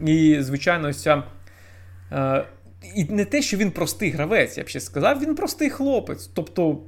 І, 0.00 0.36
звичайно, 0.40 0.88
ось 0.88 1.02
ця. 1.02 1.22
І 2.94 3.04
не 3.04 3.24
те, 3.24 3.42
що 3.42 3.56
він 3.56 3.70
простий 3.70 4.10
гравець, 4.10 4.58
я 4.58 4.64
б 4.64 4.68
ще 4.68 4.80
сказав, 4.80 5.22
він 5.22 5.34
простий 5.34 5.70
хлопець. 5.70 6.30
Тобто 6.34 6.78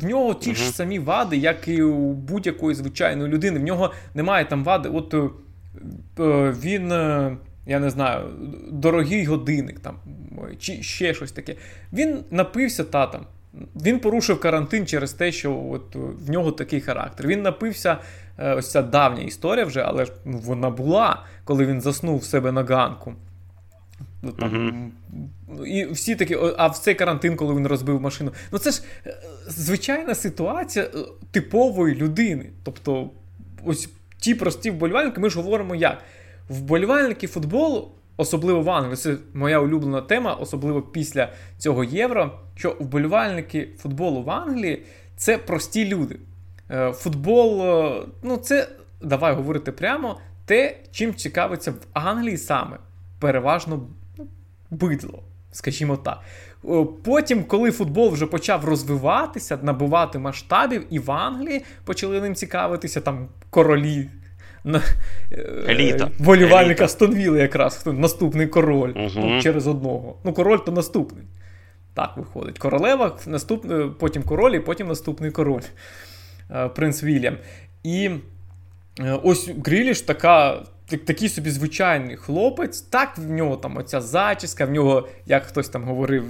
в 0.00 0.04
нього 0.04 0.34
ті 0.34 0.54
ж 0.54 0.70
самі 0.70 0.98
вади, 0.98 1.36
як 1.36 1.68
і 1.68 1.82
у 1.82 2.12
будь-якої 2.12 2.74
звичайної 2.74 3.32
людини. 3.32 3.58
В 3.58 3.62
нього 3.62 3.92
немає 4.14 4.44
там 4.44 4.64
вади. 4.64 4.88
От 4.88 5.14
е, 5.14 5.18
е 6.22 6.54
він, 6.62 6.92
е, 6.92 7.36
я 7.66 7.80
не 7.80 7.90
знаю, 7.90 8.28
дорогий 8.70 9.24
годинник 9.24 9.80
там, 9.80 9.96
чи 10.58 10.82
ще 10.82 11.14
щось 11.14 11.32
таке. 11.32 11.54
Він 11.92 12.18
напився 12.30 12.84
татом. 12.84 13.26
Він 13.76 14.00
порушив 14.00 14.40
карантин 14.40 14.86
через 14.86 15.12
те, 15.12 15.32
що 15.32 15.64
от 15.70 15.94
в 15.94 16.30
нього 16.30 16.52
такий 16.52 16.80
характер. 16.80 17.26
Він 17.26 17.42
напився, 17.42 17.98
ось 18.38 18.70
ця 18.70 18.82
давня 18.82 19.22
історія 19.22 19.64
вже, 19.64 19.80
але 19.80 20.04
ж 20.04 20.12
ну, 20.24 20.38
вона 20.38 20.70
була, 20.70 21.24
коли 21.44 21.66
він 21.66 21.80
заснув 21.80 22.18
в 22.18 22.24
себе 22.24 22.52
на 22.52 22.64
ганку. 22.64 23.14
Ну, 24.22 24.32
там, 24.32 24.50
uh-huh. 24.50 25.64
І 25.66 25.86
всі 25.86 26.16
такі, 26.16 26.36
а 26.56 26.66
в 26.66 26.78
цей 26.78 26.94
карантин, 26.94 27.36
коли 27.36 27.54
він 27.54 27.66
розбив 27.66 28.00
машину. 28.00 28.32
Ну 28.52 28.58
це 28.58 28.70
ж 28.70 28.82
е, 29.06 29.14
звичайна 29.46 30.14
ситуація 30.14 30.84
е, 30.84 30.98
типової 31.30 31.94
людини. 31.94 32.50
Тобто, 32.62 33.10
ось 33.64 33.90
ті 34.18 34.34
прості 34.34 34.70
вболівальники, 34.70 35.20
ми 35.20 35.30
ж 35.30 35.36
говоримо 35.36 35.74
як. 35.74 36.02
Вболівальники 36.48 37.26
футболу 37.26 37.90
особливо 38.16 38.62
в 38.62 38.70
Англії, 38.70 38.96
це 38.96 39.16
моя 39.34 39.60
улюблена 39.60 40.00
тема, 40.00 40.34
особливо 40.34 40.82
після 40.82 41.32
цього 41.58 41.84
євро. 41.84 42.38
Що 42.54 42.76
вболівальники 42.80 43.68
футболу 43.78 44.22
в 44.22 44.30
Англії 44.30 44.82
це 45.16 45.38
прості 45.38 45.84
люди. 45.84 46.16
Е, 46.70 46.92
футбол, 46.92 47.62
ну 48.22 48.36
це 48.36 48.68
давай 49.02 49.34
говорити 49.34 49.72
прямо, 49.72 50.20
те, 50.44 50.76
чим 50.90 51.14
цікавиться 51.14 51.70
в 51.70 51.78
Англії 51.92 52.36
саме 52.36 52.78
переважно 53.18 53.86
бидло, 54.70 55.22
скажімо 55.52 55.96
так. 55.96 56.20
Е, 56.64 56.86
потім, 57.04 57.44
коли 57.44 57.70
футбол 57.70 58.10
вже 58.10 58.26
почав 58.26 58.64
розвиватися, 58.64 59.58
набувати 59.62 60.18
масштабів, 60.18 60.86
і 60.90 60.98
в 60.98 61.10
Англії 61.10 61.64
почали 61.84 62.20
ним 62.20 62.34
цікавитися 62.34 63.00
там 63.00 63.28
королі 63.50 64.08
Е, 64.64 65.64
Еліта. 65.68 66.10
волівальника 66.18 66.88
Стонвіли 66.88 67.40
якраз 67.40 67.86
наступний 67.86 68.46
король 68.46 68.92
угу. 68.96 69.10
ну, 69.16 69.42
через 69.42 69.66
одного. 69.66 70.16
Ну, 70.24 70.32
король 70.32 70.58
то 70.58 70.72
наступний. 70.72 71.24
Так 71.94 72.16
виходить. 72.16 72.58
Королева, 72.58 73.16
наступ... 73.26 73.70
Е, 73.70 73.88
потім 73.98 74.22
король, 74.22 74.52
і 74.52 74.60
потім 74.60 74.88
наступний 74.88 75.30
король. 75.30 75.62
Принц 76.74 77.02
Вільям. 77.02 77.36
І 77.82 78.10
ось 79.22 79.50
Гріліш 79.64 80.00
така. 80.00 80.62
Такий 80.88 81.28
собі 81.28 81.50
звичайний 81.50 82.16
хлопець, 82.16 82.80
так 82.80 83.18
в 83.18 83.30
нього 83.30 83.56
там 83.56 83.76
оця 83.76 84.00
зачіска, 84.00 84.64
в 84.64 84.70
нього, 84.70 85.08
як 85.26 85.46
хтось 85.46 85.68
там 85.68 85.84
говорив, 85.84 86.24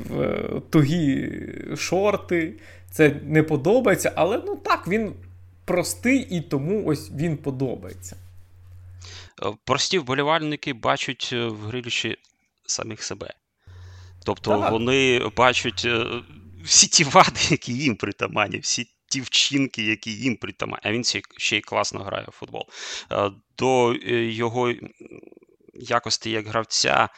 тугі 0.70 1.30
шорти. 1.76 2.54
Це 2.90 3.16
не 3.22 3.42
подобається, 3.42 4.12
але 4.16 4.42
ну 4.46 4.56
так, 4.56 4.88
він 4.88 5.12
простий 5.64 6.18
і 6.18 6.40
тому 6.40 6.86
ось 6.86 7.10
він 7.10 7.36
подобається. 7.36 8.16
Е, 9.42 9.52
прості 9.64 9.98
вболівальники 9.98 10.72
бачать 10.72 11.30
е, 11.32 11.46
в 11.46 11.60
Гриліші 11.60 12.16
самих 12.66 13.02
себе. 13.02 13.34
Тобто 14.24 14.58
так. 14.58 14.72
вони 14.72 15.28
бачать 15.36 15.82
е, 15.84 16.06
всі 16.64 16.86
ті 16.86 17.04
вади, 17.04 17.40
які 17.50 17.72
їм 17.72 17.96
притаманні, 17.96 18.58
всі 18.58 18.88
ті 19.08 19.20
вчинки, 19.20 19.82
які 19.82 20.12
їм 20.12 20.36
притаманні. 20.36 20.80
А 20.84 20.92
він 20.92 21.04
ще 21.36 21.56
й 21.56 21.60
класно 21.60 22.00
грає 22.00 22.26
в 22.28 22.32
футбол. 22.32 22.62
До 23.58 23.94
його 24.12 24.74
якості 25.74 26.30
як 26.30 26.46
гравця. 26.46 27.08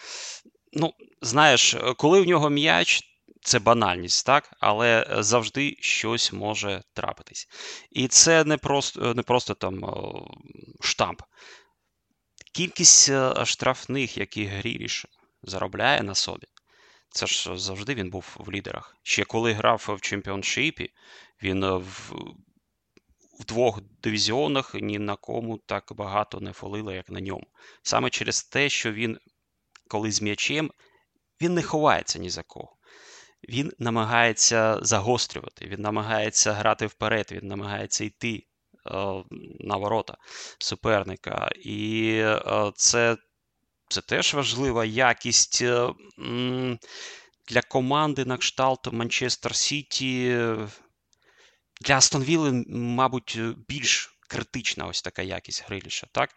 Ну, 0.73 0.95
знаєш, 1.23 1.77
коли 1.97 2.21
в 2.21 2.27
нього 2.27 2.51
м'яч, 2.51 3.11
це 3.43 3.59
банальність, 3.59 4.27
так? 4.27 4.51
Але 4.61 5.07
е, 5.11 5.23
завжди 5.23 5.77
щось 5.81 6.33
може 6.33 6.83
трапитись. 6.95 7.49
І 7.91 8.09
це 8.09 8.45
не 8.45 8.57
просто 8.57 9.15
не 9.15 9.23
просто 9.23 9.55
там 9.55 9.81
штамп. 10.81 11.23
Кількість 12.55 13.09
е, 13.09 13.45
штрафних, 13.45 14.19
які 14.19 14.45
Гріліш 14.45 15.07
заробляє 15.43 16.03
на 16.03 16.15
собі, 16.15 16.47
це 17.11 17.27
ж 17.27 17.57
завжди 17.57 17.95
він 17.95 18.11
був 18.11 18.37
в 18.39 18.51
лідерах. 18.51 18.97
Ще 19.03 19.25
коли 19.25 19.53
грав 19.53 19.85
в 19.89 20.01
чемпіоншипі, 20.01 20.93
він 21.43 21.65
е, 21.65 21.73
в 21.73 22.13
в 23.41 23.45
двох 23.45 23.81
дивізіонах 24.03 24.75
ні 24.75 24.99
на 24.99 25.17
кому 25.17 25.59
так 25.59 25.93
багато 25.97 26.41
не 26.41 26.53
фолило, 26.53 26.93
як 26.93 27.11
на 27.11 27.21
ньому. 27.21 27.47
Саме 27.83 28.11
через 28.11 28.45
те, 28.45 28.69
що 28.69 28.93
він, 28.93 29.19
коли 29.89 30.13
з 30.13 30.23
м'ячем, 30.23 30.71
він 31.41 31.55
не 31.55 31.63
ховається 31.63 32.19
ні 32.19 32.31
за 32.31 32.43
кого 32.43 32.77
він 33.49 33.73
намагається 33.79 34.79
загострювати, 34.83 35.67
він 35.67 35.81
намагається 35.81 36.53
грати 36.53 36.87
вперед, 36.87 37.29
він 37.33 37.49
намагається 37.49 38.05
йти 38.05 38.47
е, 38.87 38.91
на 39.61 39.77
ворота 39.77 40.17
суперника. 40.59 41.51
І 41.57 42.11
е, 42.23 42.73
це 42.75 43.17
це 43.91 44.01
теж 44.01 44.35
важлива 44.35 44.85
якість 44.85 45.63
е, 45.63 45.89
для 47.49 47.63
команди 47.69 48.25
на 48.25 48.37
кшталт 48.37 48.93
Манчестер 48.93 49.57
Сіті. 49.57 50.39
Для 51.81 51.97
Астонвіли, 51.97 52.65
мабуть, 52.69 53.39
більш 53.69 54.19
критична 54.29 54.87
ось 54.87 55.03
така 55.03 55.23
якість 55.23 55.65
Гриліша. 55.67 56.07
Так? 56.13 56.31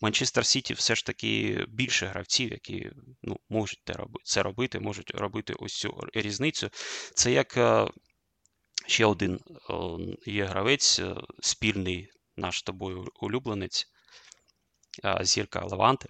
Манчестер 0.00 0.46
Сіті 0.46 0.74
все 0.74 0.94
ж 0.94 1.06
таки 1.06 1.64
більше 1.68 2.06
гравців, 2.06 2.50
які 2.50 2.90
ну, 3.22 3.40
можуть 3.48 3.90
це 4.24 4.42
робити, 4.42 4.80
можуть 4.80 5.10
робити 5.10 5.54
ось 5.58 5.74
цю 5.74 6.00
різницю. 6.14 6.70
Це 7.14 7.32
як 7.32 7.56
е, 7.56 7.88
ще 8.86 9.06
один 9.06 9.40
є 10.26 10.44
гравець, 10.44 10.98
е, 10.98 11.14
спільний 11.40 12.08
наш 12.36 12.62
тобою 12.62 13.08
улюбленець, 13.20 13.86
зірка 15.22 15.64
Леванти. 15.64 16.08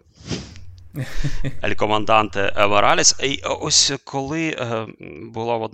Ель 1.63 1.75
команданте 1.75 2.67
Мораліс. 2.69 3.17
І 3.23 3.43
ось 3.43 3.93
коли 4.05 4.57
була 5.23 5.71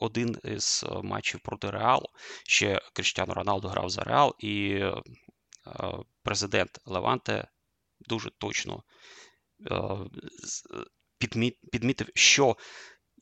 один 0.00 0.36
із 0.44 0.84
матчів 1.02 1.40
проти 1.40 1.70
Реалу, 1.70 2.06
ще 2.46 2.80
Кріштіану 2.92 3.34
Роналду 3.34 3.68
грав 3.68 3.90
за 3.90 4.02
Реал, 4.02 4.34
і 4.38 4.84
президент 6.22 6.80
Леванте 6.86 7.48
дуже 8.08 8.30
точно 8.30 8.82
підмітив, 11.70 12.08
що 12.14 12.56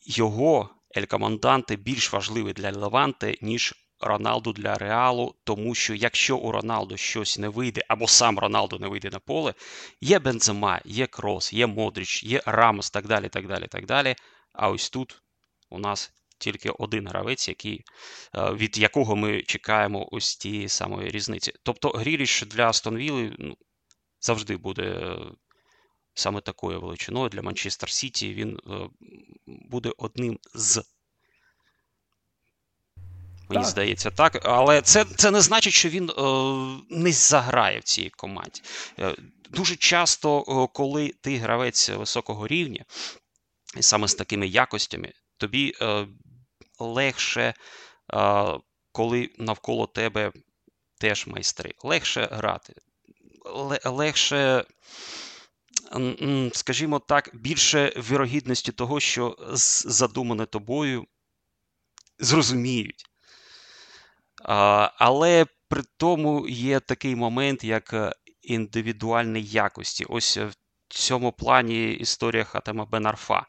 його 0.03 0.71
Ель 0.97 1.05
Команданте 1.05 1.77
більш 1.77 2.13
важливий 2.13 2.53
для 2.53 2.73
Леванте, 2.73 3.35
ніж 3.43 3.75
Роналду 4.01 4.53
для 4.53 4.75
Реалу, 4.75 5.35
тому 5.45 5.75
що 5.75 5.95
якщо 5.95 6.37
у 6.37 6.53
Роналду 6.53 6.97
щось 6.97 7.39
не 7.39 7.49
вийде, 7.49 7.85
або 7.89 8.09
сам 8.09 8.39
Роналду 8.39 8.79
не 8.79 8.89
вийде 8.89 9.11
на 9.11 9.19
поле, 9.19 9.55
є 10.01 10.19
Бензема, 10.19 10.81
є 10.85 11.07
Крос, 11.07 11.53
є 11.53 11.67
Модріч, 11.67 12.25
є 12.25 12.43
Рамос, 12.47 12.91
так 12.91 13.07
далі, 13.07 13.29
так 13.29 13.47
далі, 13.47 13.67
так 13.67 13.87
далі. 13.87 14.15
А 14.53 14.71
ось 14.71 14.91
тут 14.91 15.23
у 15.71 15.79
нас 15.79 16.13
тільки 16.39 16.71
один 16.71 17.09
гравець, 17.09 17.49
який, 17.49 17.85
е, 18.35 18.53
від 18.53 18.79
якого 18.79 19.17
ми 19.17 19.43
чекаємо 19.43 20.09
ось 20.13 20.37
тієї 20.37 20.69
самої 20.69 21.11
різниці. 21.11 21.53
Тобто 21.63 21.89
Гріліш 21.89 22.43
для 22.43 22.69
Астонвіли 22.69 23.37
ну, 23.39 23.57
завжди 24.21 24.57
буде 24.57 24.83
е, 24.83 25.17
саме 26.15 26.41
такою 26.41 26.81
величиною 26.81 27.29
для 27.29 27.43
Манчестер 27.43 27.91
Сіті. 27.91 28.35
Він 28.35 28.57
е, 28.57 28.89
буде 29.47 29.93
одним 29.99 30.39
з 30.55 30.85
Мені 33.51 33.63
так. 33.63 33.71
здається, 33.71 34.11
так. 34.11 34.41
Але 34.43 34.83
це 34.83 35.05
це 35.05 35.31
не 35.31 35.41
значить, 35.41 35.75
що 35.75 35.89
він 35.89 36.11
е, 36.11 36.23
не 36.91 37.13
заграє 37.13 37.79
в 37.79 37.83
цій 37.83 38.11
команді. 38.11 38.63
Е, 38.99 39.15
дуже 39.51 39.77
часто, 39.77 40.41
е, 40.41 40.69
коли 40.75 41.15
ти 41.21 41.37
гравець 41.37 41.89
високого 41.89 42.47
рівня, 42.47 42.85
і 43.77 43.83
саме 43.83 44.09
з 44.09 44.15
такими 44.15 44.47
якостями, 44.47 45.13
тобі 45.37 45.75
е, 45.83 46.07
легше, 46.79 47.55
е, 48.15 48.59
коли 48.93 49.31
навколо 49.39 49.87
тебе 49.87 50.33
теж 50.99 51.27
майстри, 51.27 51.75
легше 51.83 52.29
грати, 52.33 52.75
легше 53.85 54.65
скажімо 56.53 56.99
так, 56.99 57.31
більше 57.33 57.93
вірогідності 57.97 58.73
того, 58.73 59.01
що 59.01 59.37
задумане 59.85 60.47
тобою 60.47 61.07
зрозуміють. 62.19 63.10
Але 64.45 65.47
при 65.69 65.83
тому 65.97 66.49
є 66.49 66.81
такий 66.81 67.17
момент, 67.17 67.65
як 67.65 67.93
е, 67.93 68.13
індивідуальні 68.43 69.43
якості. 69.43 70.05
Ось 70.05 70.37
в 70.37 70.53
цьому 70.89 71.33
плані 71.33 71.93
історія 71.93 72.45
Хатема 72.45 72.85
Бенарфа. 72.85 73.47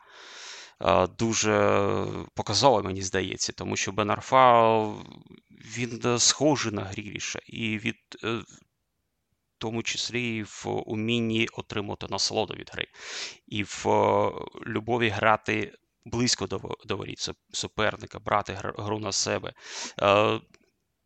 Дуже 1.20 2.06
показова, 2.36 2.82
мені 2.82 3.02
здається, 3.02 3.54
тому 3.54 3.76
що 3.76 3.92
Бенарфа 3.92 4.84
він 5.78 6.02
е, 6.06 6.20
схожий 6.20 6.72
на 6.72 6.82
Гріліша, 6.82 7.40
і 7.48 7.78
від, 7.78 7.96
е, 8.24 8.32
в 8.32 8.46
тому 9.58 9.84
числі 9.84 10.44
в 10.44 10.66
умінні 10.86 11.48
отримати 11.54 12.08
насолоду 12.10 12.54
від 12.54 12.70
гри, 12.74 12.88
і 13.48 13.64
в 13.64 13.86
любові 14.68 15.10
грати 15.10 15.74
близько 16.06 16.48
до 16.48 16.62
до 16.86 16.98
воріт 16.98 17.30
суперника, 17.52 18.20
брати 18.20 18.58
гру 18.62 19.00
на 19.00 19.12
себе. 19.12 19.54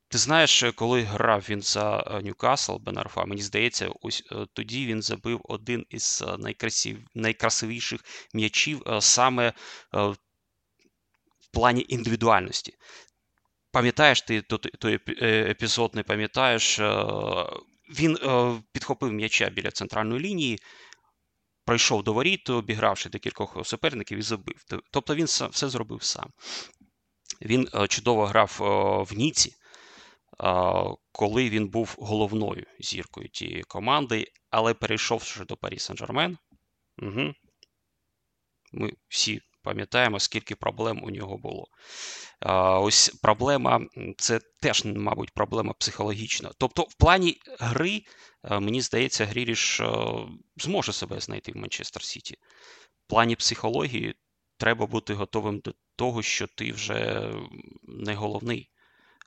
Ти 0.08 0.18
знаєш, 0.18 0.64
коли 0.76 1.02
грав 1.02 1.46
він 1.50 1.62
за 1.62 2.04
е, 2.08 2.22
Ньюкасл 2.22 2.76
Бенарфа, 2.76 3.26
мені 3.26 3.42
здається, 3.42 3.90
ось 4.02 4.24
е, 4.32 4.36
тоді 4.54 4.86
він 4.86 5.02
забив 5.02 5.42
один 5.44 5.86
із 5.90 6.24
е, 6.28 6.38
найкрасив... 6.38 6.98
найкрасивіших 7.16 8.02
м'ячів 8.34 8.82
саме 9.00 9.54
в 9.94 10.16
плані 11.54 11.86
індивідуальності. 11.90 12.74
Пам'ятаєш 13.72 14.22
ти 14.22 14.42
той 14.80 15.00
епізод, 15.22 15.96
не 15.96 16.04
пам'ятаєш? 16.04 16.80
Він 18.00 18.18
підхопив 18.72 19.14
м'яча 19.14 19.50
біля 19.50 19.72
центральної 19.72 20.22
лінії, 20.22 20.60
пройшов 21.66 22.04
до 22.04 22.14
воріт, 22.14 22.50
обігравши 22.50 23.10
декількох 23.10 23.68
суперників 23.68 24.18
і 24.18 24.22
забив. 24.22 24.56
Тобто 24.92 25.16
він 25.16 25.26
все 25.26 25.70
зробив 25.70 26.04
сам. 26.04 26.30
Він 27.42 27.70
чудово 27.90 28.26
грав 28.26 28.58
в 29.10 29.18
Ніці 29.18 29.56
коли 31.12 31.50
він 31.50 31.68
був 31.68 31.96
головною 31.98 32.66
зіркою 32.80 33.30
тієї 33.30 33.64
команди, 33.64 34.28
але 34.50 34.74
перейшовши 34.74 35.46
до 35.46 35.58
Парі 35.58 35.76
Сен-Жермен, 35.76 36.38
угу, 37.02 37.34
ми 38.74 38.92
всі 39.08 39.42
пам'ятаємо, 39.62 40.20
скільки 40.20 40.56
проблем 40.56 41.04
у 41.04 41.10
нього 41.10 41.38
було. 41.38 41.68
Ось 42.82 43.10
проблема, 43.10 43.82
це 44.18 44.40
теж, 44.62 44.86
мабуть, 44.86 45.32
проблема 45.34 45.74
психологічна. 45.74 46.52
Тобто, 46.58 46.82
в 46.82 46.94
плані 46.94 47.38
гри, 47.60 48.02
мені 48.44 48.82
здається, 48.82 49.26
Гріліш 49.26 49.82
зможе 50.58 50.94
себе 50.94 51.20
знайти 51.20 51.52
в 51.52 51.58
Манчестер 51.58 52.04
Сіті. 52.04 52.36
В 53.06 53.10
плані 53.10 53.36
психології 53.36 54.16
треба 54.58 54.86
бути 54.86 55.14
готовим 55.14 55.60
до 55.60 55.74
того, 55.96 56.22
що 56.22 56.48
ти 56.48 56.72
вже 56.72 57.30
не 57.84 58.16
головний 58.16 58.70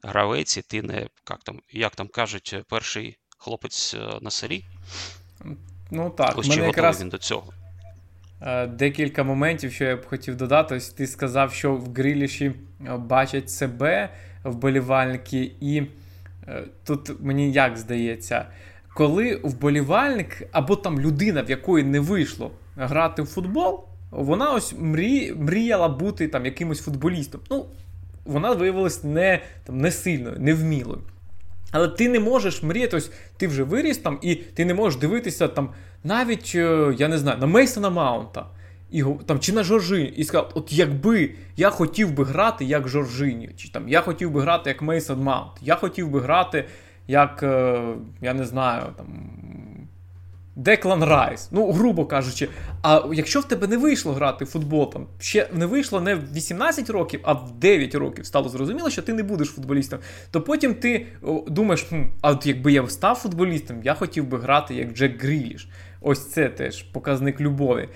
гравець, 0.03 0.57
і 0.57 0.63
ти 0.63 0.83
не 0.83 1.07
як 1.31 1.43
там, 1.45 1.61
як 1.73 1.95
там 1.97 2.09
кажуть, 2.09 2.57
перший 2.69 3.19
хлопець 3.39 3.95
е, 3.95 4.19
на 4.21 4.31
селі. 4.31 4.65
Ну 5.91 6.11
так, 6.11 6.39
Ось 6.39 6.49
чи 6.49 6.61
якраз... 6.61 7.01
він 7.01 7.09
до 7.09 7.19
цього. 7.19 7.53
Е, 8.43 8.67
декілька 8.67 9.25
моментів, 9.25 9.73
що 9.73 9.85
я 9.85 9.97
б 9.97 10.07
хотів 10.07 10.37
додати. 10.37 10.75
Ось 10.75 10.89
Ти 10.89 11.07
сказав, 11.07 11.53
що 11.53 11.75
в 11.75 11.95
Гріліші 11.95 12.45
е, 12.45 12.97
бачать 12.97 13.51
себе 13.51 14.11
вболівальники, 14.45 15.53
і 15.61 15.83
тут 16.85 17.21
мені 17.21 17.53
як 17.53 17.79
здається, 17.79 18.47
коли 18.95 19.41
вболівальник 19.45 20.43
або 20.53 20.77
там 20.77 21.01
людина, 21.01 21.43
в 21.43 21.51
якої 21.51 21.85
не 21.85 22.01
вийшло 22.01 22.51
грати 22.77 23.23
в 23.23 23.27
футбол, 23.27 23.85
вона 24.11 24.53
ось 24.53 24.75
мрі... 24.79 25.33
мріяла 25.33 25.89
бути 25.89 26.29
там 26.29 26.45
якимось 26.45 26.81
футболістом. 26.81 27.41
Ну, 27.51 27.67
вона 28.29 28.53
виявилась 28.53 29.05
не 29.05 29.43
там, 29.65 29.79
не 29.79 29.91
сильною, 29.91 30.37
невмілою. 30.39 31.01
Але 31.71 31.89
ти 31.89 32.09
не 32.09 32.21
можеш 32.21 32.63
мріяти, 32.63 32.97
ось 32.97 33.11
ти 33.37 33.47
вже 33.49 33.63
виріс 33.63 33.99
там, 33.99 34.19
і 34.23 34.35
ти 34.35 34.65
не 34.65 34.75
можеш 34.75 35.01
дивитися 35.01 35.49
там 35.49 35.71
навіть, 36.05 36.53
е, 36.55 36.95
я 36.99 37.09
не 37.09 37.19
знаю, 37.19 37.39
на 37.39 37.47
Мейсона 37.47 37.91
Маунта 37.91 38.47
і, 38.91 39.05
там, 39.27 39.41
чи 39.41 39.53
на 39.53 39.63
Жоржиньо, 39.63 40.09
і 40.17 40.25
сказати, 40.25 40.53
от 40.55 40.73
якби 40.73 41.31
я 41.57 41.71
хотів 41.71 42.13
би 42.13 42.25
грати 42.25 42.65
як 42.65 42.89
Жоржиньо, 42.89 43.51
чи 43.57 43.71
там 43.71 43.89
я 43.89 44.01
хотів 44.01 44.31
би 44.31 44.41
грати 44.41 44.71
як 44.71 44.83
Мейсон 44.83 45.23
Маунт, 45.23 45.53
я 45.63 45.75
хотів 45.75 46.11
би 46.11 46.21
грати 46.21 46.65
як, 47.09 47.43
е, 47.43 47.83
я 48.21 48.35
не 48.35 48.45
знаю, 48.45 48.83
там 48.97 49.07
Деклан 50.59 51.05
Райс, 51.05 51.49
ну, 51.53 51.71
грубо 51.71 52.07
кажучи, 52.07 52.49
а 52.83 53.09
якщо 53.13 53.41
в 53.41 53.45
тебе 53.45 53.67
не 53.67 53.77
вийшло 53.77 54.13
грати 54.13 54.45
в 54.45 54.49
футбол, 54.49 54.93
там 54.93 55.07
ще 55.19 55.49
не 55.53 55.67
вийшло 55.67 56.01
не 56.01 56.15
в 56.15 56.33
18 56.33 56.91
років, 56.91 57.21
а 57.23 57.33
в 57.33 57.53
9 57.59 57.95
років 57.95 58.27
стало 58.27 58.49
зрозуміло, 58.49 58.91
що 58.91 59.03
ти 59.03 59.13
не 59.13 59.23
будеш 59.23 59.49
футболістом, 59.49 59.99
то 60.31 60.43
потім 60.43 60.75
ти 60.75 61.07
думаєш, 61.47 61.83
хм, 61.83 62.03
а 62.21 62.31
от 62.31 62.47
якби 62.47 62.73
я 62.73 62.89
став 62.89 63.17
футболістом, 63.17 63.83
я 63.83 63.95
хотів 63.95 64.27
би 64.27 64.39
грати 64.39 64.75
як 64.75 64.93
Джек 64.93 65.23
Гріліш. 65.23 65.69
Ось 66.01 66.31
це 66.31 66.49
теж 66.49 66.83
показник 66.83 67.41
любові. 67.41 67.89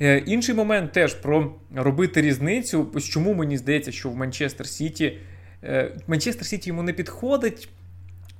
Е, 0.00 0.18
інший 0.18 0.54
момент 0.54 0.92
теж 0.92 1.14
про 1.14 1.54
робити 1.74 2.22
різницю. 2.22 2.86
Чому 3.10 3.34
мені 3.34 3.58
здається, 3.58 3.92
що 3.92 4.08
в 4.08 4.16
Манчестер 4.16 4.66
Сіті 4.66 5.18
е, 5.64 5.92
Манчестер 6.06 6.46
Сіті 6.46 6.68
йому 6.68 6.82
не 6.82 6.92
підходить 6.92 7.68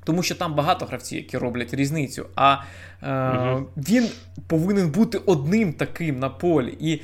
тому 0.04 0.22
що 0.22 0.34
там 0.34 0.54
багато 0.54 0.86
гравців, 0.86 1.18
які 1.18 1.38
роблять 1.38 1.74
різницю. 1.74 2.26
А 2.34 2.56
е, 3.02 3.30
угу. 3.30 3.66
він 3.76 4.08
повинен 4.46 4.90
бути 4.90 5.18
одним 5.18 5.72
таким 5.72 6.18
на 6.18 6.28
полі. 6.28 6.76
І 6.80 7.02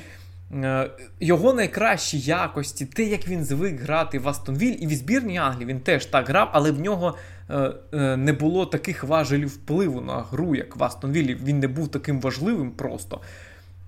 е, 0.55 0.89
його 1.19 1.53
найкращі 1.53 2.19
якості, 2.19 2.85
те, 2.85 3.03
як 3.03 3.27
він 3.27 3.45
звик 3.45 3.81
грати 3.81 4.19
в 4.19 4.29
Астонвіль, 4.29 4.75
і 4.79 4.87
в 4.87 4.91
збірній 4.91 5.37
Англії 5.37 5.65
він 5.65 5.79
теж 5.79 6.05
так 6.05 6.29
грав, 6.29 6.49
але 6.53 6.71
в 6.71 6.79
нього 6.79 7.17
е, 7.49 7.71
е, 7.93 8.17
не 8.17 8.33
було 8.33 8.65
таких 8.65 9.03
важелів 9.03 9.49
впливу 9.49 10.01
на 10.01 10.21
гру, 10.31 10.55
як 10.55 10.75
в 10.75 10.83
Астонвілі. 10.83 11.35
Він 11.35 11.59
не 11.59 11.67
був 11.67 11.87
таким 11.87 12.21
важливим 12.21 12.71
просто. 12.71 13.21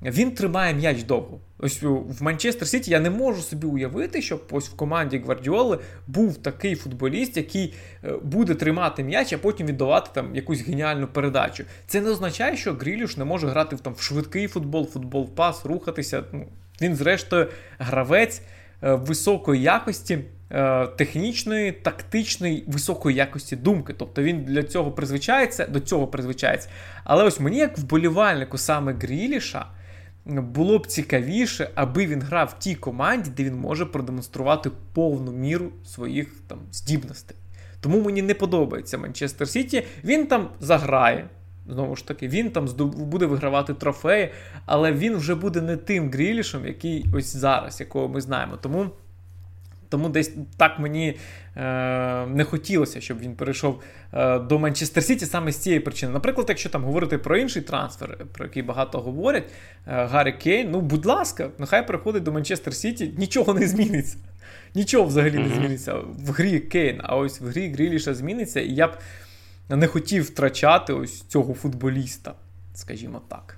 Він 0.01 0.31
тримає 0.31 0.73
м'яч 0.73 1.03
довго. 1.03 1.39
Ось 1.57 1.83
в 1.83 2.23
Манчестер 2.23 2.67
Сіті 2.67 2.91
я 2.91 2.99
не 2.99 3.09
можу 3.09 3.41
собі 3.41 3.67
уявити, 3.67 4.21
щоб 4.21 4.47
ось 4.51 4.69
в 4.69 4.75
команді 4.75 5.17
Гвардіоли 5.17 5.79
був 6.07 6.37
такий 6.37 6.75
футболіст, 6.75 7.37
який 7.37 7.73
е, 8.03 8.11
буде 8.23 8.55
тримати 8.55 9.03
м'яч, 9.03 9.33
а 9.33 9.37
потім 9.37 9.67
віддавати 9.67 10.09
там 10.13 10.35
якусь 10.35 10.61
геніальну 10.61 11.07
передачу. 11.07 11.63
Це 11.87 12.01
не 12.01 12.09
означає, 12.09 12.57
що 12.57 12.73
Грілюш 12.73 13.17
не 13.17 13.25
може 13.25 13.47
грати 13.47 13.75
там 13.75 13.93
в 13.93 14.01
швидкий 14.01 14.47
футбол, 14.47 14.89
футбол 14.89 15.29
пас, 15.29 15.65
рухатися. 15.65 16.23
Ну, 16.33 16.47
Він, 16.81 16.95
зрештою, 16.95 17.47
гравець 17.79 18.41
е, 18.83 18.93
високої 18.93 19.61
якості. 19.61 20.19
Е, 20.51 20.87
технічної, 20.87 21.71
тактичної, 21.71 22.63
високої 22.67 23.17
якості 23.17 23.55
думки. 23.55 23.93
Тобто 23.97 24.23
він 24.23 24.43
для 24.43 24.63
цього 24.63 24.91
призвичається, 24.91 25.65
до 25.65 25.79
цього 25.79 26.07
призвичається. 26.07 26.69
Але 27.03 27.23
ось 27.23 27.39
мені, 27.39 27.57
як 27.57 27.77
вболівальнику 27.77 28.57
саме 28.57 28.93
Гріліша, 28.93 29.65
було 30.25 30.79
б 30.79 30.87
цікавіше, 30.87 31.69
аби 31.75 32.07
він 32.07 32.21
грав 32.21 32.55
в 32.57 32.59
тій 32.59 32.75
команді, 32.75 33.29
де 33.37 33.43
він 33.43 33.55
може 33.55 33.85
продемонструвати 33.85 34.71
повну 34.93 35.31
міру 35.31 35.69
своїх 35.85 36.33
там 36.47 36.59
здібностей. 36.71 37.37
Тому 37.81 38.01
мені 38.01 38.21
не 38.21 38.33
подобається 38.33 38.97
Манчестер 38.97 39.47
Сіті. 39.47 39.83
Він 40.03 40.27
там 40.27 40.49
заграє. 40.59 41.29
Знову 41.67 41.95
ж 41.95 42.07
таки, 42.07 42.27
він 42.27 42.51
там 42.51 42.67
буде 42.97 43.25
вигравати 43.25 43.73
трофеї, 43.73 44.29
але 44.65 44.91
він 44.91 45.15
вже 45.15 45.35
буде 45.35 45.61
не 45.61 45.77
тим 45.77 46.11
грілішем, 46.11 46.65
який 46.65 47.05
ось 47.13 47.35
зараз, 47.35 47.79
якого 47.79 48.07
ми 48.07 48.21
знаємо. 48.21 48.57
Тому 48.57 48.89
тому 49.89 50.09
десь 50.09 50.31
так 50.57 50.79
мені 50.79 51.17
е, 51.55 52.25
не 52.25 52.43
хотілося, 52.43 53.01
щоб 53.01 53.19
він 53.19 53.35
перейшов 53.35 53.81
е, 54.13 54.39
до 54.39 54.59
Манчестер 54.59 55.03
Сіті 55.03 55.25
саме 55.25 55.51
з 55.51 55.57
цієї 55.57 55.79
причини. 55.79 56.13
Наприклад, 56.13 56.45
якщо 56.49 56.69
там 56.69 56.83
говорити 56.83 57.17
про 57.17 57.37
інший 57.37 57.61
трансфер, 57.61 58.17
про 58.33 58.45
який 58.45 58.63
багато 58.63 58.99
говорять, 58.99 59.43
е, 59.43 60.05
Гаррі 60.05 60.33
Кейн, 60.33 60.71
ну, 60.71 60.81
будь 60.81 61.05
ласка, 61.05 61.49
нехай 61.57 61.87
переходить 61.87 62.23
до 62.23 62.31
Манчестер 62.31 62.73
Сіті, 62.73 63.13
нічого 63.17 63.53
не 63.53 63.67
зміниться. 63.67 64.17
Нічого 64.75 65.05
взагалі 65.05 65.37
не 65.37 65.49
зміниться 65.49 65.93
в 65.95 66.31
грі 66.31 66.59
Кейн, 66.59 67.01
а 67.03 67.15
ось 67.15 67.41
в 67.41 67.45
грі 67.45 67.71
Гріліша 67.71 68.13
зміниться, 68.13 68.61
і 68.61 68.73
я 68.73 68.87
б 68.87 68.97
не 69.69 69.87
хотів 69.87 70.23
втрачати 70.23 70.93
ось 70.93 71.21
цього 71.21 71.53
футболіста, 71.53 72.33
скажімо 72.73 73.21
так. 73.27 73.57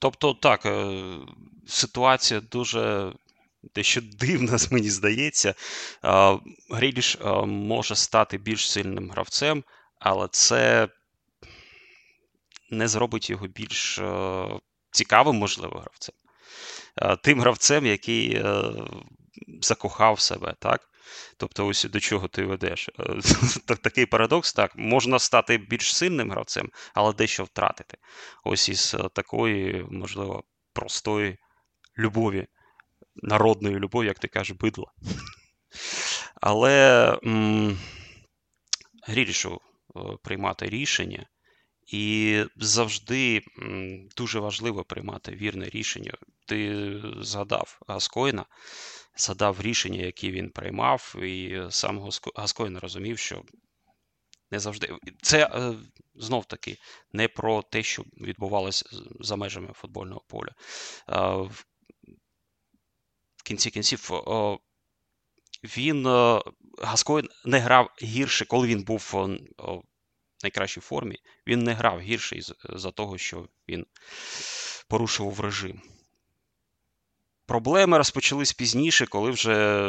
Тобто, 0.00 0.34
так, 0.34 0.66
е, 0.66 1.02
ситуація 1.66 2.40
дуже 2.52 3.12
дещо 3.74 4.00
дивно, 4.00 4.56
мені 4.70 4.90
здається. 4.90 5.54
Гріліш 6.70 7.18
може 7.46 7.96
стати 7.96 8.38
більш 8.38 8.70
сильним 8.70 9.10
гравцем, 9.10 9.64
але 9.98 10.28
це 10.30 10.88
не 12.70 12.88
зробить 12.88 13.30
його 13.30 13.46
більш 13.46 14.00
цікавим, 14.90 15.36
можливо, 15.36 15.78
гравцем. 15.78 16.14
Тим 17.22 17.40
гравцем, 17.40 17.86
який 17.86 18.34
е, 18.34 18.62
закохав 19.60 20.20
себе, 20.20 20.54
так? 20.58 20.88
Тобто, 21.36 21.66
ось 21.66 21.84
до 21.84 22.00
чого 22.00 22.28
ти 22.28 22.44
ведеш. 22.44 22.90
Такий 23.82 24.06
парадокс, 24.06 24.52
так, 24.52 24.76
можна 24.76 25.18
стати 25.18 25.58
більш 25.58 25.96
сильним 25.96 26.30
гравцем, 26.30 26.70
але 26.94 27.12
дещо 27.12 27.44
втратити. 27.44 27.98
Ось 28.44 28.68
із 28.68 28.96
такої, 29.14 29.86
можливо, 29.90 30.44
простої 30.72 31.38
любові, 31.98 32.46
народної 33.16 33.76
любові, 33.78 34.06
як 34.06 34.18
ти 34.18 34.28
кажеш, 34.28 34.56
бидла. 34.56 34.92
Але 36.34 37.08
м- 37.24 37.78
Грілішу 39.06 39.60
е, 39.96 40.00
приймати 40.22 40.66
рішення, 40.66 41.26
і 41.86 42.44
завжди 42.56 43.42
м, 43.62 44.08
дуже 44.16 44.38
важливо 44.40 44.84
приймати 44.84 45.32
вірне 45.32 45.68
рішення. 45.68 46.12
Ти 46.46 46.84
згадав 47.20 47.80
Гаскоїна, 47.88 48.44
згадав 49.16 49.60
рішення, 49.60 50.00
які 50.02 50.30
він 50.30 50.50
приймав, 50.50 51.14
і 51.22 51.62
сам 51.70 52.10
Гаскоїн 52.36 52.78
розумів, 52.78 53.18
що 53.18 53.42
не 54.50 54.58
завжди. 54.58 54.96
Це 55.22 55.46
е, 55.46 55.74
знов 56.14 56.44
таки 56.44 56.76
не 57.12 57.28
про 57.28 57.62
те, 57.62 57.82
що 57.82 58.02
відбувалося 58.20 58.84
за 59.20 59.36
межами 59.36 59.72
футбольного 59.74 60.22
поля. 60.28 60.54
Кінці 63.52 63.70
кінців 63.70 64.10
він 65.64 66.06
Гаскоїн 66.78 67.28
не 67.44 67.58
грав 67.58 67.90
гірше, 68.02 68.44
коли 68.44 68.66
він 68.68 68.82
був 68.82 69.10
в 69.12 69.82
найкращій 70.42 70.80
формі. 70.80 71.18
Він 71.46 71.64
не 71.64 71.72
грав 71.72 72.00
гірше 72.00 72.40
за 72.64 72.90
того, 72.90 73.18
що 73.18 73.48
він 73.68 73.86
порушував 74.88 75.40
режим. 75.40 75.82
Проблеми 77.46 77.98
розпочались 77.98 78.52
пізніше, 78.52 79.06
коли 79.06 79.30
вже 79.30 79.86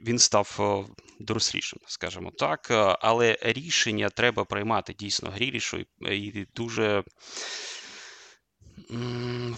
він 0.00 0.18
став 0.18 0.86
дорослішим, 1.20 1.80
скажімо 1.86 2.30
так. 2.30 2.66
Але 3.00 3.38
рішення 3.42 4.08
треба 4.08 4.44
приймати 4.44 4.94
дійсно 4.98 5.30
грілішу 5.30 5.84
і 6.00 6.46
дуже 6.54 7.04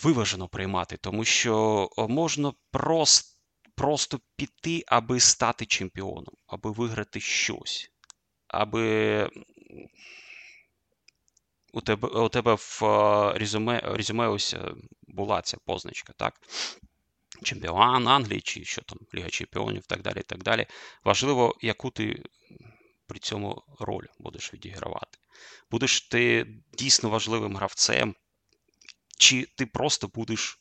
виважено 0.02 0.48
приймати, 0.48 0.96
тому 0.96 1.24
що 1.24 1.88
можна 2.08 2.52
просто 2.70 3.38
просто 3.74 4.20
піти, 4.36 4.84
аби 4.86 5.20
стати 5.20 5.66
чемпіоном, 5.66 6.34
аби 6.46 6.70
виграти 6.70 7.20
щось, 7.20 7.90
аби 8.48 9.30
у 11.72 11.80
тебе 11.80 12.08
у 12.08 12.28
тебе 12.28 12.54
в 12.54 12.80
резюме 13.36 13.80
резюме 13.84 14.28
ось 14.28 14.54
е, 14.54 14.74
була 15.08 15.42
ця 15.42 15.56
позначка, 15.56 16.12
так? 16.16 16.40
Чемпіон 17.42 18.08
Англії, 18.08 18.40
чи 18.40 18.64
що 18.64 18.82
там, 18.82 18.98
Ліга 19.14 19.28
Чемпіонів, 19.28 19.86
так 19.86 20.02
далі. 20.02 20.22
так 20.22 20.42
далі. 20.42 20.66
Важливо, 21.04 21.56
яку 21.60 21.90
ти 21.90 22.22
при 23.06 23.18
цьому 23.18 23.62
роль 23.78 24.06
будеш 24.18 24.54
відігравати. 24.54 25.18
Будеш 25.70 26.00
ти 26.00 26.46
дійсно 26.72 27.10
важливим 27.10 27.56
гравцем, 27.56 28.14
чи 29.18 29.48
ти 29.56 29.66
просто 29.66 30.08
будеш 30.08 30.60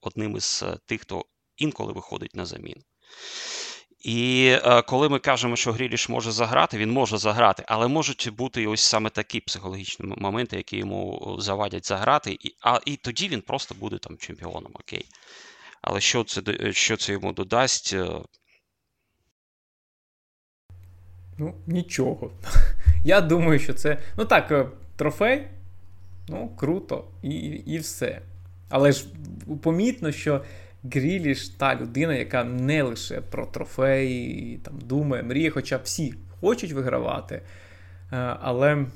одним 0.00 0.36
із 0.36 0.64
е, 0.66 0.78
тих, 0.86 1.00
хто 1.00 1.24
інколи 1.56 1.92
виходить 1.92 2.36
на 2.36 2.46
заміну. 2.46 2.82
І 4.00 4.46
е, 4.64 4.82
коли 4.82 5.08
ми 5.08 5.18
кажемо, 5.18 5.56
що 5.56 5.72
Гріліш 5.72 6.08
може 6.08 6.32
заграти, 6.32 6.78
він 6.78 6.90
може 6.90 7.18
заграти, 7.18 7.64
але 7.66 7.88
можуть 7.88 8.30
бути 8.32 8.66
ось 8.66 8.80
саме 8.80 9.10
такі 9.10 9.40
психологічні 9.40 10.14
моменти, 10.16 10.56
які 10.56 10.76
йому 10.76 11.36
завадять 11.38 11.86
заграти, 11.86 12.32
і 12.40 12.56
а, 12.60 12.80
і 12.86 12.96
тоді 12.96 13.28
він 13.28 13.40
просто 13.40 13.74
буде 13.74 13.98
там 13.98 14.18
чемпіоном. 14.18 14.72
Окей. 14.74 15.06
Але 15.82 16.00
що 16.00 16.24
це 16.24 16.72
що 16.72 16.96
це 16.96 17.12
йому 17.12 17.32
додасть? 17.32 17.92
Е? 17.92 18.20
Ну, 21.38 21.54
нічого. 21.66 22.32
Я 23.04 23.20
думаю, 23.20 23.58
що 23.58 23.74
це. 23.74 23.98
Ну 24.16 24.24
так, 24.24 24.50
е, 24.50 24.68
трофей, 24.96 25.48
ну, 26.28 26.48
круто, 26.56 27.04
і, 27.22 27.30
і 27.46 27.78
все. 27.78 28.20
Але 28.68 28.92
ж 28.92 29.06
помітно, 29.62 30.12
що. 30.12 30.44
Гріліш 30.84 31.48
та 31.48 31.76
людина, 31.76 32.14
яка 32.14 32.44
не 32.44 32.82
лише 32.82 33.20
про 33.20 33.46
трофеї, 33.46 34.58
там, 34.62 34.78
думає, 34.84 35.22
мріє, 35.22 35.50
хоча 35.50 35.76
всі 35.76 36.14
хочуть 36.40 36.72
вигравати, 36.72 37.34
е, 37.34 37.42
але 38.40 38.86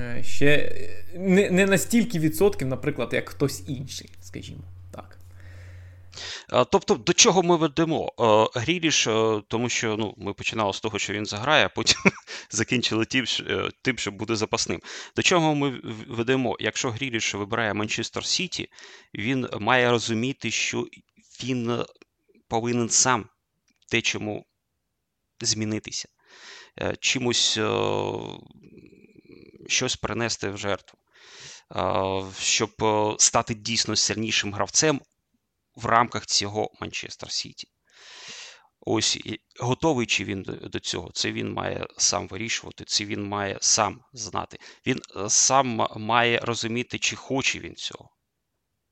е, 0.00 0.22
ще 0.22 0.76
не 1.14 1.50
не 1.50 1.66
настільки 1.66 2.18
відсотків, 2.18 2.68
наприклад, 2.68 3.08
як 3.12 3.28
хтось 3.28 3.64
інший, 3.66 4.10
скажімо. 4.20 4.62
Тобто, 6.70 6.94
до 6.94 7.12
чого 7.12 7.42
ми 7.42 7.56
ведемо? 7.56 8.12
Гріліш, 8.54 9.08
тому 9.48 9.68
що 9.68 9.96
ну, 9.96 10.14
ми 10.16 10.34
починали 10.34 10.72
з 10.72 10.80
того, 10.80 10.98
що 10.98 11.12
він 11.12 11.26
заграє, 11.26 11.66
а 11.66 11.68
потім 11.68 12.00
закінчили 12.50 13.04
тим, 13.82 13.98
що 13.98 14.10
буде 14.10 14.36
запасним. 14.36 14.80
До 15.16 15.22
чого 15.22 15.54
ми 15.54 15.80
ведемо? 16.08 16.56
Якщо 16.60 16.90
Гріліш 16.90 17.34
вибирає 17.34 17.74
Манчестер 17.74 18.26
Сіті, 18.26 18.68
він 19.14 19.48
має 19.60 19.90
розуміти, 19.90 20.50
що 20.50 20.86
він 21.44 21.70
е, 21.70 21.84
повинен 22.48 22.88
сам 22.88 23.28
те, 23.90 24.02
чому 24.02 24.46
змінитися, 25.40 26.08
е, 26.80 26.96
чимось 27.00 27.56
е, 27.58 27.70
щось 29.66 29.96
принести 29.96 30.50
в 30.50 30.58
жертву, 30.58 30.98
щоб 32.38 32.70
стати 33.18 33.54
дійсно 33.54 33.96
сильнішим 33.96 34.54
гравцем 34.54 35.00
в 35.74 35.86
рамках 35.86 36.26
цього 36.26 36.70
Манчестер 36.80 37.30
Сіті. 37.30 37.68
Ось 38.80 39.18
готовий 39.60 40.06
чи 40.06 40.24
він 40.24 40.42
до 40.42 40.80
цього, 40.80 41.10
це 41.14 41.32
він 41.32 41.52
має 41.52 41.86
сам 41.98 42.28
вирішувати, 42.28 42.84
це 42.84 43.04
він 43.04 43.24
має 43.24 43.58
сам 43.60 44.00
знати. 44.12 44.58
Він 44.86 45.00
сам 45.28 45.86
має 45.96 46.38
розуміти, 46.38 46.98
чи 46.98 47.16
хоче 47.16 47.58
він 47.58 47.74
цього. 47.74 48.10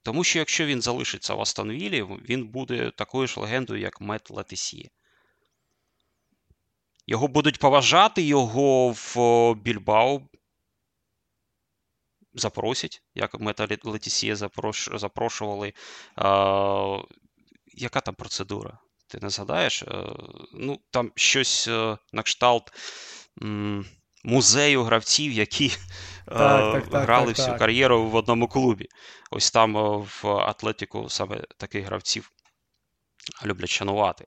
Тому 0.03 0.25
що 0.25 0.39
якщо 0.39 0.67
він 0.67 0.83
залишиться 0.83 1.35
в 1.35 1.41
Астонвілі, 1.41 2.03
він 2.03 2.49
буде 2.49 2.91
такою 2.91 3.27
ж 3.27 3.41
легендою, 3.41 3.81
як 3.81 4.01
Мет 4.01 4.31
Летисіє. 4.31 4.91
Його 7.07 7.29
будуть 7.29 7.59
поважати, 7.59 8.23
його 8.23 8.91
в 8.91 9.55
Більбау 9.55 10.29
запросять, 12.35 13.03
як 13.15 13.41
Мета 13.41 13.69
Летісія 13.85 14.37
запрош... 14.37 14.89
запрошували. 14.95 15.73
А, 16.17 16.99
Яка 17.75 18.01
там 18.01 18.15
процедура? 18.15 18.79
Ти 19.09 19.19
не 19.23 19.31
згадаєш? 19.31 19.83
А, 19.83 20.17
ну, 20.55 20.81
Там 20.91 21.13
щось 21.17 21.69
а, 21.69 21.99
на 22.13 22.23
кшталт 22.23 22.73
м, 23.43 23.87
музею 24.25 24.83
гравців, 24.83 25.33
які 25.33 25.69
так, 26.27 26.73
так, 26.73 26.89
так, 26.89 27.03
грали 27.03 27.33
всю 27.33 27.59
кар'єру 27.59 28.11
в 28.11 28.15
одному 28.15 28.49
клубі. 28.49 28.89
Ось 29.31 29.51
там 29.51 29.75
в 30.03 30.21
Атлетіку 30.25 31.09
саме 31.09 31.45
таких 31.57 31.85
гравців 31.87 32.31
люблять 33.45 33.71
шанувати. 33.71 34.27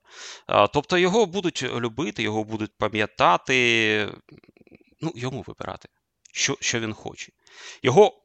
Тобто 0.73 0.97
його 0.97 1.25
будуть 1.25 1.63
любити, 1.63 2.23
його 2.23 2.43
будуть 2.43 2.77
пам'ятати, 2.77 4.09
ну, 5.01 5.11
йому 5.15 5.43
вибирати, 5.47 5.89
що 6.35 6.57
що 6.61 6.79
він 6.79 6.93
хоче. 6.93 7.31
Його 7.83 8.21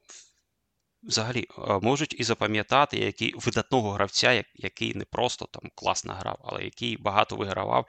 взагалі 1.02 1.46
можуть 1.82 2.20
і 2.20 2.24
запам'ятати 2.24 2.98
який, 2.98 3.34
видатного 3.34 3.92
гравця, 3.92 4.44
який 4.54 4.94
не 4.94 5.04
просто 5.04 5.46
там 5.46 5.70
класно 5.74 6.14
грав, 6.14 6.38
але 6.44 6.64
який 6.64 6.96
багато 6.96 7.36
вигравав, 7.36 7.86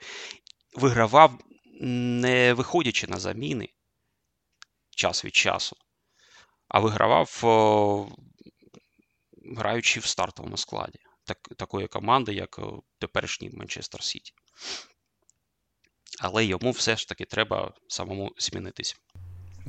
вигравав, 0.76 1.38
не 1.80 2.52
виходячи 2.52 3.06
на 3.06 3.18
заміни 3.18 3.68
час 4.90 5.24
від 5.24 5.34
часу, 5.34 5.76
а 6.68 6.80
вигравав 6.80 7.40
граючи 9.56 10.00
в 10.00 10.06
стартовому 10.06 10.56
складі 10.56 10.98
так, 11.24 11.38
такої 11.56 11.88
команди, 11.88 12.34
як 12.34 12.58
е, 12.58 12.62
теперішній 12.98 13.50
Манчестер 13.50 14.02
Сіті. 14.02 14.32
Але 16.20 16.44
йому 16.44 16.70
все 16.70 16.96
ж 16.96 17.08
таки 17.08 17.24
треба 17.24 17.74
самому 17.88 18.34
змінитися. 18.38 18.94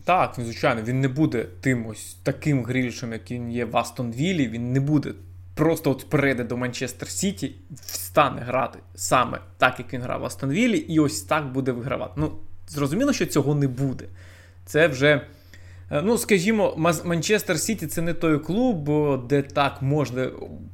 Так, 0.05 0.33
звичайно, 0.37 0.81
він 0.81 1.01
не 1.01 1.07
буде 1.07 1.45
тим 1.61 1.87
ось 1.87 2.17
таким 2.23 2.65
як 3.11 3.31
він 3.31 3.51
є 3.51 3.65
в 3.65 3.77
Астон 3.77 4.11
Віллі. 4.11 4.47
Він 4.47 4.71
не 4.71 4.79
буде 4.79 5.13
просто 5.55 5.91
от 5.91 6.09
перейде 6.09 6.43
до 6.43 6.57
Манчестер 6.57 7.09
Сіті, 7.09 7.55
встане 7.71 8.41
грати 8.41 8.79
саме 8.95 9.39
так, 9.57 9.79
як 9.79 9.93
він 9.93 10.01
грав 10.01 10.21
в 10.21 10.25
Астон 10.25 10.49
Віллі, 10.49 10.77
і 10.77 10.99
ось 10.99 11.21
так 11.21 11.51
буде 11.51 11.71
вигравати. 11.71 12.13
Ну, 12.15 12.31
зрозуміло, 12.67 13.13
що 13.13 13.25
цього 13.25 13.55
не 13.55 13.67
буде. 13.67 14.05
Це 14.65 14.87
вже 14.87 15.21
Е, 15.93 16.01
ну, 16.01 16.17
скажімо, 16.17 16.73
Манчестер 17.03 17.59
Сіті 17.59 17.87
це 17.87 18.01
не 18.01 18.13
той 18.13 18.39
клуб, 18.39 18.89
де 19.27 19.41
так 19.41 19.81
можна 19.81 20.29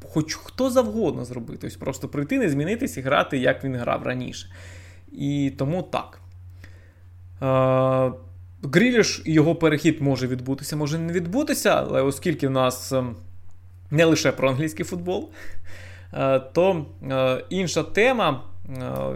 хоч 0.10 0.36
хто 0.36 0.70
завгодно 0.70 1.26
зробити. 1.26 1.68
Ось 1.68 1.76
просто 1.76 2.08
прийти, 2.08 2.40
не 2.40 2.50
змінитись 2.50 2.98
і 2.98 3.02
грати, 3.02 3.38
як 3.38 3.64
він 3.64 3.76
грав 3.76 4.04
раніше. 4.04 4.50
І 5.12 5.54
тому 5.58 5.84
так. 5.84 6.20
Е, 8.64 8.68
Гріліш 8.74 9.22
і 9.26 9.34
його 9.34 9.56
перехід 9.56 10.02
може 10.02 10.28
відбутися, 10.28 10.76
може 10.76 10.98
не 10.98 11.14
відбутися, 11.14 11.70
але 11.70 12.02
оскільки 12.02 12.48
в 12.48 12.52
нас 12.52 12.92
ем, 12.92 13.16
не 13.92 14.06
лише 14.06 14.32
про 14.32 14.50
англійський 14.50 14.86
футбол, 14.86 15.30
е, 16.14 16.40
то 16.40 16.86
інша 17.50 17.84
тема. 17.84 18.44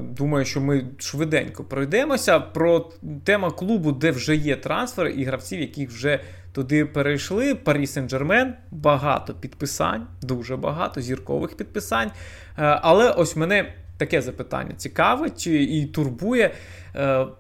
Думаю, 0.02 0.46
що 0.46 0.62
ми 0.62 0.86
швиденько 0.98 1.64
пройдемося. 1.64 2.40
Про 2.40 2.92
тема 3.24 3.52
клубу, 3.52 3.92
де 3.92 4.12
вже 4.12 4.36
є 4.36 4.56
трансфери 4.56 5.12
і 5.12 5.24
гравців, 5.24 5.62
яких 5.62 5.90
вже 5.92 6.20
туди 6.52 6.86
перейшли. 6.86 7.56
Парі 7.56 7.86
Сен-Джермен, 7.86 8.52
багато 8.72 9.34
підписань, 9.34 10.08
дуже 10.22 10.58
багато 10.58 11.02
зіркових 11.02 11.58
підписань. 11.58 12.12
Але 12.56 13.12
ось 13.12 13.36
мене 13.36 13.74
таке 14.06 14.22
запитання 14.22 14.74
цікавить 14.78 15.48
і 15.48 15.86
турбує. 15.86 16.52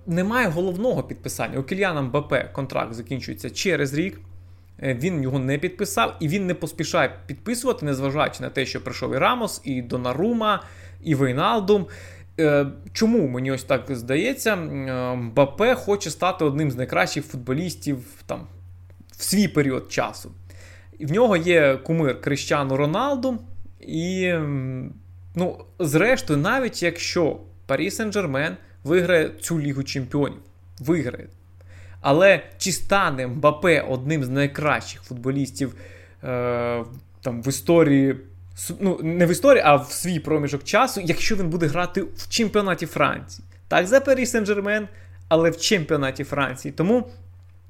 Немає 0.07 0.47
головного 0.47 1.03
підписання. 1.03 1.59
У 1.59 1.63
Кільяна 1.63 2.01
Мбапе 2.01 2.49
контракт 2.53 2.93
закінчується 2.93 3.49
через 3.49 3.93
рік. 3.93 4.19
Е, 4.83 4.93
він 4.93 5.23
його 5.23 5.39
не 5.39 5.57
підписав, 5.57 6.15
і 6.19 6.27
він 6.27 6.47
не 6.47 6.53
поспішає 6.53 7.11
підписувати, 7.25 7.85
незважаючи 7.85 8.43
на 8.43 8.49
те, 8.49 8.65
що 8.65 8.83
прийшов 8.83 9.15
і 9.15 9.17
Рамос, 9.17 9.61
і 9.63 9.81
Донарума, 9.81 10.63
і 11.03 11.15
Вейналдум. 11.15 11.85
Е, 12.39 12.65
чому 12.93 13.27
мені 13.27 13.51
ось 13.51 13.63
так 13.63 13.85
здається, 13.89 14.53
е, 14.53 15.15
Мбапе 15.15 15.75
хоче 15.75 16.09
стати 16.09 16.45
одним 16.45 16.71
з 16.71 16.75
найкращих 16.75 17.25
футболістів 17.25 17.97
там, 18.25 18.47
в 19.17 19.23
свій 19.23 19.47
період 19.47 19.91
часу. 19.91 20.31
В 20.99 21.11
нього 21.11 21.37
є 21.37 21.77
кумир 21.77 22.21
Кріштіану 22.21 22.77
Роналду. 22.77 23.39
І, 23.87 24.33
ну, 25.35 25.65
зрештою, 25.79 26.39
навіть 26.39 26.83
якщо 26.83 27.39
Парі 27.65 27.89
Сен-Джермен 27.89 28.55
виграє 28.83 29.29
цю 29.41 29.59
Лігу 29.59 29.83
Чемпіонів, 29.83 30.39
виграє. 30.79 31.27
Але 32.01 32.43
чи 32.57 32.71
стане 32.71 33.27
Мбапе 33.27 33.81
одним 33.81 34.23
з 34.23 34.29
найкращих 34.29 35.03
футболістів 35.03 35.75
е, 36.23 36.83
там 37.21 37.41
в 37.41 37.47
історії, 37.47 38.15
ну 38.79 38.99
не 39.03 39.25
в 39.25 39.31
історії, 39.31 39.63
а 39.65 39.75
в 39.75 39.91
свій 39.91 40.19
проміжок 40.19 40.63
часу, 40.63 41.01
якщо 41.05 41.35
він 41.35 41.49
буде 41.49 41.67
грати 41.67 42.01
в 42.01 42.29
чемпіонаті 42.29 42.85
Франції? 42.85 43.45
Так, 43.67 43.87
за 43.87 43.99
Парі 43.99 44.23
Сен-Жермен, 44.23 44.87
але 45.27 45.49
в 45.49 45.57
чемпіонаті 45.57 46.23
Франції. 46.23 46.71
Тому 46.71 47.07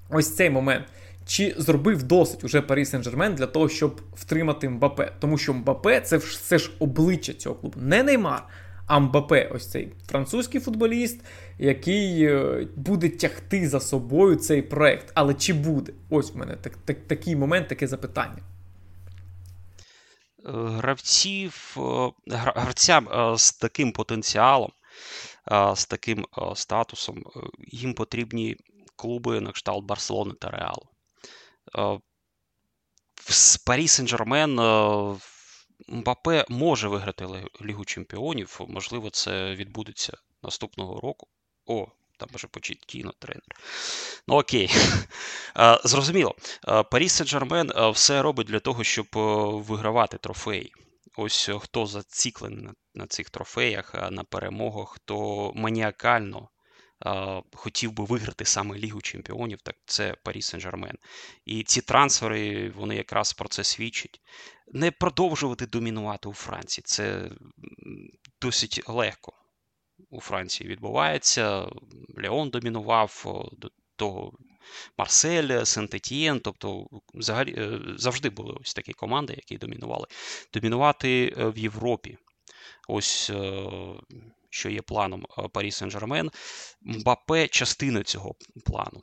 ось 0.09 0.35
цей 0.35 0.49
момент. 0.49 0.85
Чи 1.25 1.55
зробив 1.57 2.03
досить 2.03 2.43
уже 2.43 2.61
Парі 2.61 2.83
Сен-Жермен 2.83 3.33
для 3.33 3.47
того, 3.47 3.69
щоб 3.69 4.01
втримати 4.13 4.69
Мбапе? 4.69 5.11
Тому 5.19 5.37
що 5.37 5.53
Мбапе 5.53 6.01
це 6.01 6.17
все 6.17 6.57
ж 6.57 6.71
обличчя 6.79 7.33
цього 7.33 7.55
клубу. 7.55 7.79
Не 7.81 8.03
Неймар, 8.03 8.47
Амбапе, 8.87 9.51
ось 9.53 9.71
цей 9.71 9.93
французький 10.07 10.61
футболіст, 10.61 11.21
який 11.59 12.25
е, 12.25 12.67
буде 12.75 13.09
тягти 13.09 13.69
за 13.69 13.79
собою 13.79 14.35
цей 14.35 14.61
проект. 14.61 15.11
Але 15.13 15.33
чи 15.33 15.53
буде? 15.53 15.93
Ось 16.09 16.33
в 16.33 16.37
мене 16.37 16.55
так, 16.55 16.77
так, 16.77 16.97
такий 17.07 17.35
момент, 17.35 17.67
таке 17.67 17.87
запитання. 17.87 18.43
Гравців, 20.45 21.77
е, 21.77 22.11
гравцям 22.37 23.09
е, 23.09 23.37
з 23.37 23.51
таким 23.51 23.91
потенціалом, 23.91 24.71
з 25.75 25.85
таким 25.85 26.25
статусом, 26.55 27.23
їм 27.71 27.93
потрібні 27.93 28.57
клуби 28.95 29.41
на 29.41 29.51
кшталт 29.51 29.85
Барселони 29.85 30.33
та 30.39 30.49
Реалу. 30.49 30.92
В 33.15 33.57
Парі 33.65 33.87
Сен-Жермен 33.87 34.59
Мбапе 35.87 36.45
може 36.49 36.87
виграти 36.87 37.27
Лігу 37.61 37.85
Чемпіонів. 37.85 38.59
Можливо, 38.67 39.09
це 39.09 39.55
відбудеться 39.55 40.17
наступного 40.43 40.99
року. 40.99 41.27
О, 41.65 41.87
там 42.17 42.29
може 42.31 42.47
Почіттіно 42.47 43.13
тренер. 43.19 43.43
Ну 44.27 44.35
окей. 44.35 44.69
Зрозуміло. 45.83 46.35
Парі 46.91 47.07
Сен-Жермен 47.07 47.91
все 47.91 48.21
робить 48.21 48.47
для 48.47 48.59
того, 48.59 48.83
щоб 48.83 49.07
вигравати 49.67 50.17
трофеї. 50.17 50.73
Ось 51.15 51.49
хто 51.61 51.85
заціклений 51.85 52.69
на 52.93 53.07
цих 53.07 53.29
трофеях, 53.29 54.11
на 54.11 54.23
перемогах, 54.23 54.89
хто 54.89 55.51
маніакально 55.55 56.49
хотів 57.53 57.91
би 57.91 58.03
виграти 58.03 58.45
саме 58.45 58.77
Лігу 58.77 59.01
Чемпіонів, 59.01 59.61
так 59.61 59.75
це 59.85 60.15
Парі 60.23 60.39
Сен-Жермен. 60.39 60.95
І 61.45 61.63
ці 61.63 61.81
трансфери 61.81 62.69
вони 62.69 62.95
якраз 62.95 63.33
про 63.33 63.49
це 63.49 63.63
свідчать. 63.63 64.21
Не 64.67 64.91
продовжувати 64.91 65.65
домінувати 65.65 66.29
у 66.29 66.33
Франції. 66.33 66.83
Це 66.85 67.29
досить 68.41 68.89
легко 68.89 69.33
у 70.09 70.21
Франції 70.21 70.69
відбувається. 70.69 71.67
Леон 72.17 72.49
домінував 72.49 73.25
до 73.57 73.71
того. 73.95 74.33
Марсель, 74.97 75.63
Сент-Етієн, 75.65 76.39
тобто 76.39 76.87
взагалі 77.13 77.55
е, 77.57 77.79
завжди 77.97 78.29
були 78.29 78.57
ось 78.61 78.73
такі 78.73 78.93
команди, 78.93 79.33
які 79.33 79.57
домінували. 79.57 80.07
Домінувати 80.53 81.33
е, 81.37 81.45
в 81.49 81.57
Європі. 81.57 82.17
Ось 82.87 83.29
е, 83.29 83.69
що 84.53 84.69
є 84.69 84.81
планом 84.81 85.25
Парі 85.53 85.69
Сен-Жермен. 85.69 86.31
Мбапе 86.81 87.47
частина 87.47 88.03
цього 88.03 88.35
плану. 88.65 89.01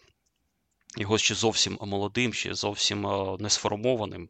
Його 0.96 1.18
ще 1.18 1.34
зовсім 1.34 1.78
молодим, 1.80 2.34
ще 2.34 2.54
зовсім 2.54 3.06
не 3.40 3.50
сформованим. 3.50 4.28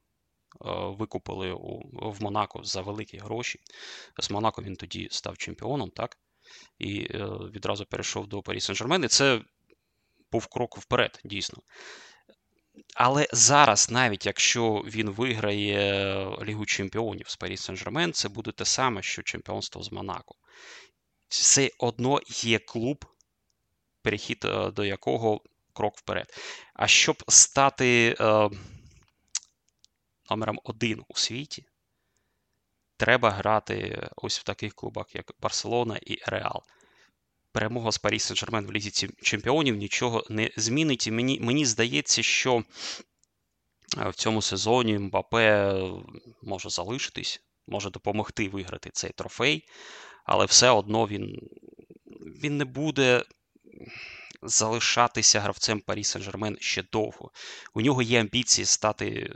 Викупили 0.99 1.55
в 1.93 2.23
Монако 2.23 2.61
за 2.65 2.83
великі 2.83 3.19
гроші. 3.19 3.61
З 4.19 4.31
Монако 4.31 4.63
він 4.63 4.77
тоді 4.77 5.09
став 5.11 5.39
чемпіоном, 5.39 5.91
так? 5.91 6.19
І 6.79 7.01
е, 7.01 7.25
відразу 7.55 7.85
перейшов 7.85 8.27
до 8.27 8.43
Парі 8.43 8.59
Сен-Жермен. 8.59 9.05
І 9.05 9.09
це 9.09 9.41
був 10.33 10.47
крок 10.47 10.79
вперед, 10.79 11.21
дійсно. 11.25 11.59
Але 12.95 13.29
зараз, 13.33 13.91
навіть 13.91 14.27
якщо 14.27 14.83
він 14.87 15.11
виграє 15.11 16.27
Лігу 16.43 16.67
Чемпіонів 16.67 17.29
з 17.29 17.37
Парі 17.37 17.55
Сен-Жермен, 17.57 18.13
це 18.13 18.29
буде 18.29 18.53
те 18.53 18.65
саме, 18.65 19.03
що 19.03 19.23
чемпіонство 19.23 19.83
з 19.83 19.93
Монако 19.93 20.35
все 21.31 21.71
одно 21.79 22.21
є 22.27 22.59
клуб, 22.59 23.05
перехід 24.03 24.45
е, 24.45 24.71
до 24.71 24.85
якого 24.85 25.41
крок 25.73 25.97
вперед. 25.97 26.35
А 26.75 26.87
щоб 26.87 27.23
стати 27.29 28.17
е, 28.21 28.51
номером 30.31 30.61
один 30.65 31.05
у 31.09 31.15
світі, 31.17 31.67
треба 32.97 33.31
грати 33.31 34.09
ось 34.17 34.41
в 34.41 34.43
таких 34.43 34.75
клубах, 34.75 35.15
як 35.15 35.33
Барселона 35.41 35.99
і 36.03 36.19
Реал. 36.27 36.63
Перемога 37.53 37.93
з 37.93 37.99
Парі 37.99 38.19
Сен-Жермен 38.19 38.67
в 38.67 38.73
Лізі 38.73 39.09
Чемпіонів 39.23 39.77
нічого 39.77 40.25
не 40.29 40.51
змінить. 40.57 41.07
І 41.07 41.11
мені, 41.11 41.41
мені 41.41 41.67
здається, 41.67 42.23
що 42.23 42.65
е, 43.99 44.09
в 44.09 44.15
цьому 44.15 44.43
сезоні 44.43 44.99
Мбапе 44.99 45.75
може 46.43 46.71
залишитись, 46.71 47.41
може 47.67 47.91
допомогти 47.91 48.49
виграти 48.49 48.91
цей 48.93 49.11
трофей 49.11 49.69
але 50.25 50.45
все 50.45 50.71
одно 50.71 51.07
він 51.07 51.39
він 52.43 52.57
не 52.57 52.65
буде 52.65 53.25
залишатися 54.43 55.41
гравцем 55.41 55.81
Парі 55.81 56.03
Сен-Жермен 56.03 56.57
ще 56.61 56.85
довго. 56.93 57.31
У 57.75 57.81
нього 57.81 58.03
є 58.03 58.21
амбіції 58.21 58.65
стати 58.65 59.33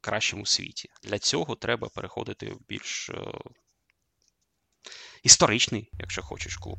кращим 0.00 0.40
у 0.40 0.46
світі. 0.46 0.88
Для 1.02 1.18
цього 1.18 1.54
треба 1.54 1.88
переходити 1.88 2.46
в 2.46 2.58
більш 2.68 3.10
е, 3.10 3.14
історичний, 5.22 5.90
якщо 5.98 6.22
хочеш, 6.22 6.56
клуб. 6.56 6.78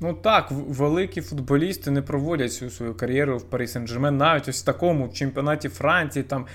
Ну 0.00 0.14
так, 0.14 0.50
великі 0.50 1.20
футболісти 1.20 1.90
не 1.90 2.02
проводять 2.02 2.50
всю 2.50 2.70
свою 2.70 2.94
кар'єру 2.94 3.38
в 3.38 3.50
Парі 3.50 3.66
Сен-Жермен, 3.66 4.10
навіть 4.10 4.48
ось 4.48 4.62
в 4.62 4.64
такому 4.64 5.08
в 5.08 5.14
чемпіонаті 5.14 5.68
Франції, 5.68 6.22
там 6.22 6.46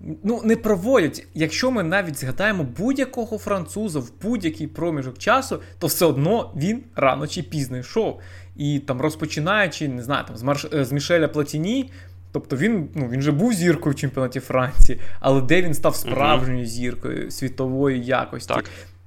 ну, 0.00 0.40
не 0.44 0.56
проводять. 0.56 1.26
Якщо 1.34 1.70
ми 1.70 1.82
навіть 1.82 2.18
згадаємо 2.18 2.64
будь-якого 2.78 3.38
француза 3.38 3.98
в 3.98 4.12
будь-який 4.22 4.66
проміжок 4.66 5.18
часу, 5.18 5.60
то 5.78 5.86
все 5.86 6.06
одно 6.06 6.52
він 6.56 6.82
рано 6.96 7.26
чи 7.26 7.42
пізно 7.42 7.78
йшов. 7.78 8.20
І 8.56 8.78
там 8.78 9.00
розпочинаючи, 9.00 9.88
не 9.88 10.02
знаю, 10.02 10.24
там 10.26 10.36
з 10.36 10.42
Марш... 10.42 10.66
Е, 10.74 10.84
з 10.84 10.92
Мішеля 10.92 11.28
Платіні. 11.28 11.90
Тобто 12.32 12.56
він 12.56 12.88
ну, 12.94 13.08
він 13.08 13.22
же 13.22 13.32
був 13.32 13.52
зіркою 13.52 13.94
в 13.94 13.98
чемпіонаті 13.98 14.40
Франції, 14.40 15.00
але 15.20 15.42
де 15.42 15.62
він 15.62 15.74
став 15.74 15.96
справжньою 15.96 16.66
зіркою 16.66 17.30
світової 17.30 18.04
якості. 18.04 18.54
Так. 18.54 18.64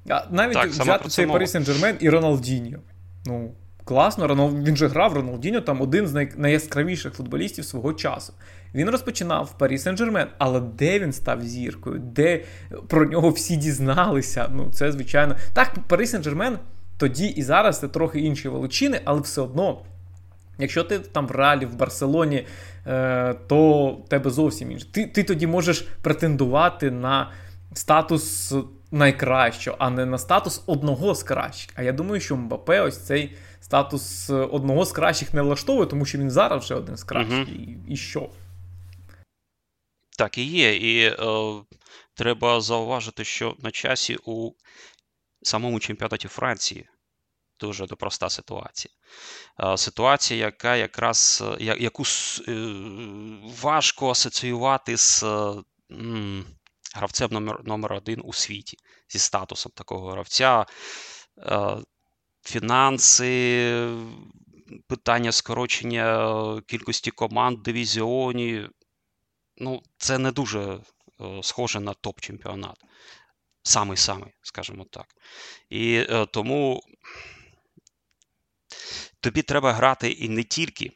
А 0.09 0.23
Навіть 0.31 0.53
так, 0.53 0.69
взяти 0.69 1.09
цей 1.09 1.27
Парі 1.27 1.45
Сен-Жермен 1.45 1.95
і 1.99 2.09
Роналдіньо. 2.09 2.79
Ну, 3.25 3.51
класно, 3.83 4.27
Ронал... 4.27 4.55
він 4.63 4.77
же 4.77 4.87
грав 4.87 5.13
Роналдіньо, 5.13 5.61
там 5.61 5.81
один 5.81 6.07
з 6.07 6.13
най... 6.13 6.31
найяскравіших 6.37 7.13
футболістів 7.13 7.65
свого 7.65 7.93
часу. 7.93 8.33
Він 8.75 8.89
розпочинав 8.89 9.45
в 9.45 9.57
Парі 9.57 9.77
Сен-Жермен, 9.77 10.27
але 10.37 10.59
де 10.59 10.99
він 10.99 11.13
став 11.13 11.41
зіркою, 11.41 11.99
де 11.99 12.43
про 12.87 13.05
нього 13.05 13.29
всі 13.29 13.55
дізналися. 13.55 14.49
Ну, 14.53 14.69
це 14.71 14.91
звичайно. 14.91 15.35
Так, 15.53 15.75
Парі 15.87 16.03
Сен-Жермен 16.03 16.57
тоді 16.97 17.27
і 17.27 17.43
зараз 17.43 17.79
це 17.79 17.87
трохи 17.87 18.19
інші 18.19 18.49
величини, 18.49 19.01
але 19.05 19.21
все 19.21 19.41
одно. 19.41 19.81
Якщо 20.57 20.83
ти 20.83 20.99
там 20.99 21.27
в 21.27 21.31
Реалі, 21.31 21.65
в 21.65 21.75
Барселоні, 21.75 22.45
е, 22.87 23.35
то 23.47 23.97
тебе 24.07 24.29
зовсім 24.29 24.71
інше. 24.71 24.87
Ти 24.91 25.05
ти 25.05 25.23
тоді 25.23 25.47
можеш 25.47 25.81
претендувати 26.01 26.91
на 26.91 27.31
статус 27.73 28.53
найкращого, 28.91 29.77
а 29.79 29.89
не 29.89 30.05
на 30.05 30.17
статус 30.17 30.63
одного 30.65 31.15
з 31.15 31.23
кращих. 31.23 31.69
А 31.75 31.83
я 31.83 31.91
думаю, 31.91 32.21
що 32.21 32.35
Мбапе 32.35 32.81
ось 32.81 32.97
цей 32.97 33.35
статус 33.61 34.29
одного 34.29 34.85
з 34.85 34.91
кращих 34.91 35.33
не 35.33 35.41
влаштовує, 35.41 35.85
тому 35.85 36.05
що 36.05 36.17
він 36.17 36.31
зараз 36.31 36.63
вже 36.63 36.75
один 36.75 36.97
з 36.97 37.03
кращих. 37.03 37.47
Угу. 37.47 37.57
І, 37.87 37.93
і 37.93 37.95
що? 37.95 38.29
Так 40.17 40.37
і 40.37 40.43
є. 40.43 40.75
І 40.75 41.05
е, 41.05 41.15
треба 42.13 42.61
зауважити, 42.61 43.23
що 43.23 43.55
на 43.59 43.71
часі 43.71 44.17
у 44.23 44.51
самому 45.41 45.79
чемпіонаті 45.79 46.27
Франції 46.27 46.89
дуже 47.59 47.87
непроста 47.89 48.29
ситуація. 48.29 48.93
Ситуація, 49.77 50.45
яка 50.45 50.75
якраз 50.75 51.43
яку 51.59 52.03
важко 53.61 54.09
асоціювати 54.09 54.97
з 54.97 55.23
гравцем 56.95 57.29
номер, 57.31 57.61
номер 57.63 57.93
один 57.93 58.21
у 58.23 58.33
світі 58.33 58.77
зі 59.09 59.19
статусом 59.19 59.71
такого 59.75 60.11
гравця. 60.11 60.65
Фінанси, 62.45 63.97
питання 64.87 65.31
скорочення 65.31 66.61
кількості 66.67 67.11
команд 67.11 67.57
в 67.57 67.61
дивізіоні. 67.61 68.69
Ну, 69.57 69.83
це 69.97 70.17
не 70.17 70.31
дуже 70.31 70.79
схоже 71.41 71.79
на 71.79 71.93
топ-чемпіонат. 71.93 72.75
Самий-самий, 73.63 74.33
скажімо 74.41 74.85
так. 74.89 75.15
І 75.69 76.05
е, 76.09 76.25
тому 76.25 76.83
тобі 79.19 79.41
треба 79.41 79.73
грати 79.73 80.11
і 80.11 80.29
не 80.29 80.43
тільки 80.43 80.91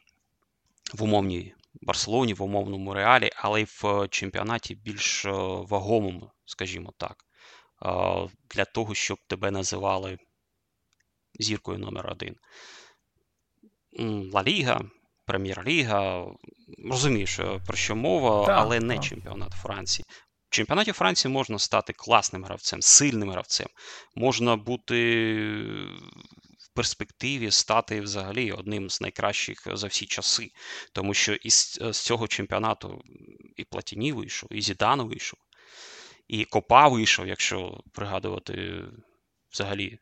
в 0.94 1.02
умовній 1.02 1.54
Барселоні, 1.80 2.34
в 2.34 2.42
умовному 2.42 2.94
реалі, 2.94 3.30
але 3.36 3.62
й 3.62 3.64
в 3.64 4.08
чемпіонаті 4.10 4.74
більш 4.74 5.24
е, 5.24 5.30
вагомому, 5.68 6.30
скажімо 6.44 6.92
так, 6.96 7.24
е, 7.82 7.88
для 8.50 8.64
того, 8.64 8.94
щоб 8.94 9.18
тебе 9.26 9.50
називали 9.50 10.18
зіркою 11.38 11.78
номер 11.78 12.10
один. 12.10 12.36
Ла 14.32 14.42
Ліга, 14.42 14.90
Прем'єр-ліга. 15.28 16.26
Розумієш, 16.90 17.40
про 17.66 17.76
що 17.76 17.96
мова, 17.96 18.46
так, 18.46 18.58
але 18.58 18.80
не 18.80 18.94
так. 18.94 19.04
чемпіонат 19.04 19.52
Франції. 19.52 20.04
В 20.50 20.54
чемпіонаті 20.54 20.92
Франції 20.92 21.32
можна 21.32 21.58
стати 21.58 21.92
класним 21.92 22.44
гравцем, 22.44 22.82
сильним 22.82 23.30
гравцем. 23.30 23.66
Можна 24.16 24.56
бути 24.56 25.14
в 26.58 26.74
перспективі 26.74 27.50
стати 27.50 28.00
взагалі 28.00 28.52
одним 28.52 28.90
з 28.90 29.00
найкращих 29.00 29.68
за 29.72 29.86
всі 29.86 30.06
часи. 30.06 30.50
Тому 30.92 31.14
що 31.14 31.34
із 31.34 31.78
з 31.90 31.98
цього 31.98 32.28
чемпіонату 32.28 33.02
і 33.56 33.64
Платіні 33.64 34.12
вийшов, 34.12 34.52
і 34.52 34.60
Зідан 34.60 35.02
вийшов, 35.02 35.40
і 36.28 36.44
Копа 36.44 36.88
вийшов, 36.88 37.28
якщо 37.28 37.80
пригадувати 37.92 38.84
взагалі 39.52 39.98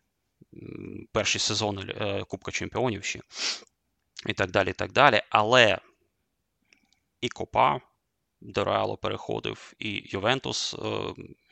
перші 1.13 1.39
сезони 1.39 1.95
е, 2.01 2.25
Кубка 2.25 2.53
Чемпіонів 2.53 3.05
ще. 3.05 3.21
І 4.27 4.33
так 4.33 4.51
далі. 4.51 4.71
і 4.71 4.73
так 4.73 4.93
далі. 4.93 5.23
Але 5.31 5.79
і 7.21 7.29
Копа 7.29 7.81
до 8.41 8.65
Реалу 8.65 8.97
переходив, 8.97 9.73
і 9.79 10.03
Ювентус 10.05 10.75
е, 10.75 10.79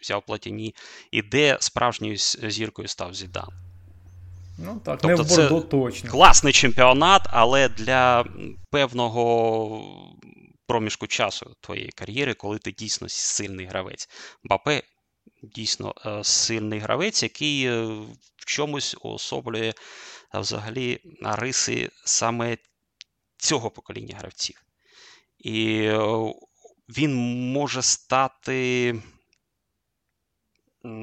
взяв 0.02 0.22
Платіні, 0.26 0.74
і 1.10 1.22
де 1.22 1.56
справжньою 1.60 2.16
зіркою 2.16 2.88
став 2.88 3.14
Зідан. 3.14 3.48
Ну 4.58 4.80
так, 4.84 5.00
тобто 5.00 5.08
не 5.08 5.14
в 5.14 5.28
Бордо 5.28 5.60
це 5.60 5.68
точно. 5.68 6.10
Класний 6.10 6.52
чемпіонат, 6.52 7.22
але 7.30 7.68
для 7.68 8.24
певного 8.70 10.14
проміжку 10.66 11.06
часу 11.06 11.56
твоєї 11.60 11.90
кар'єри, 11.90 12.34
коли 12.34 12.58
ти 12.58 12.72
дійсно 12.72 13.08
сильний 13.08 13.66
гравець. 13.66 14.08
Бапе 14.44 14.82
дійсно 15.42 15.94
е, 16.06 16.24
сильний 16.24 16.78
гравець, 16.78 17.22
який 17.22 17.66
е, 17.66 17.82
в 18.36 18.44
чомусь 18.46 18.96
уособлює 20.38 20.58
взагалі 20.58 21.00
риси 21.22 21.90
саме 22.04 22.56
цього 23.36 23.70
покоління 23.70 24.16
гравців. 24.18 24.64
І 25.38 25.90
він 26.88 27.14
може 27.52 27.82
стати 27.82 28.94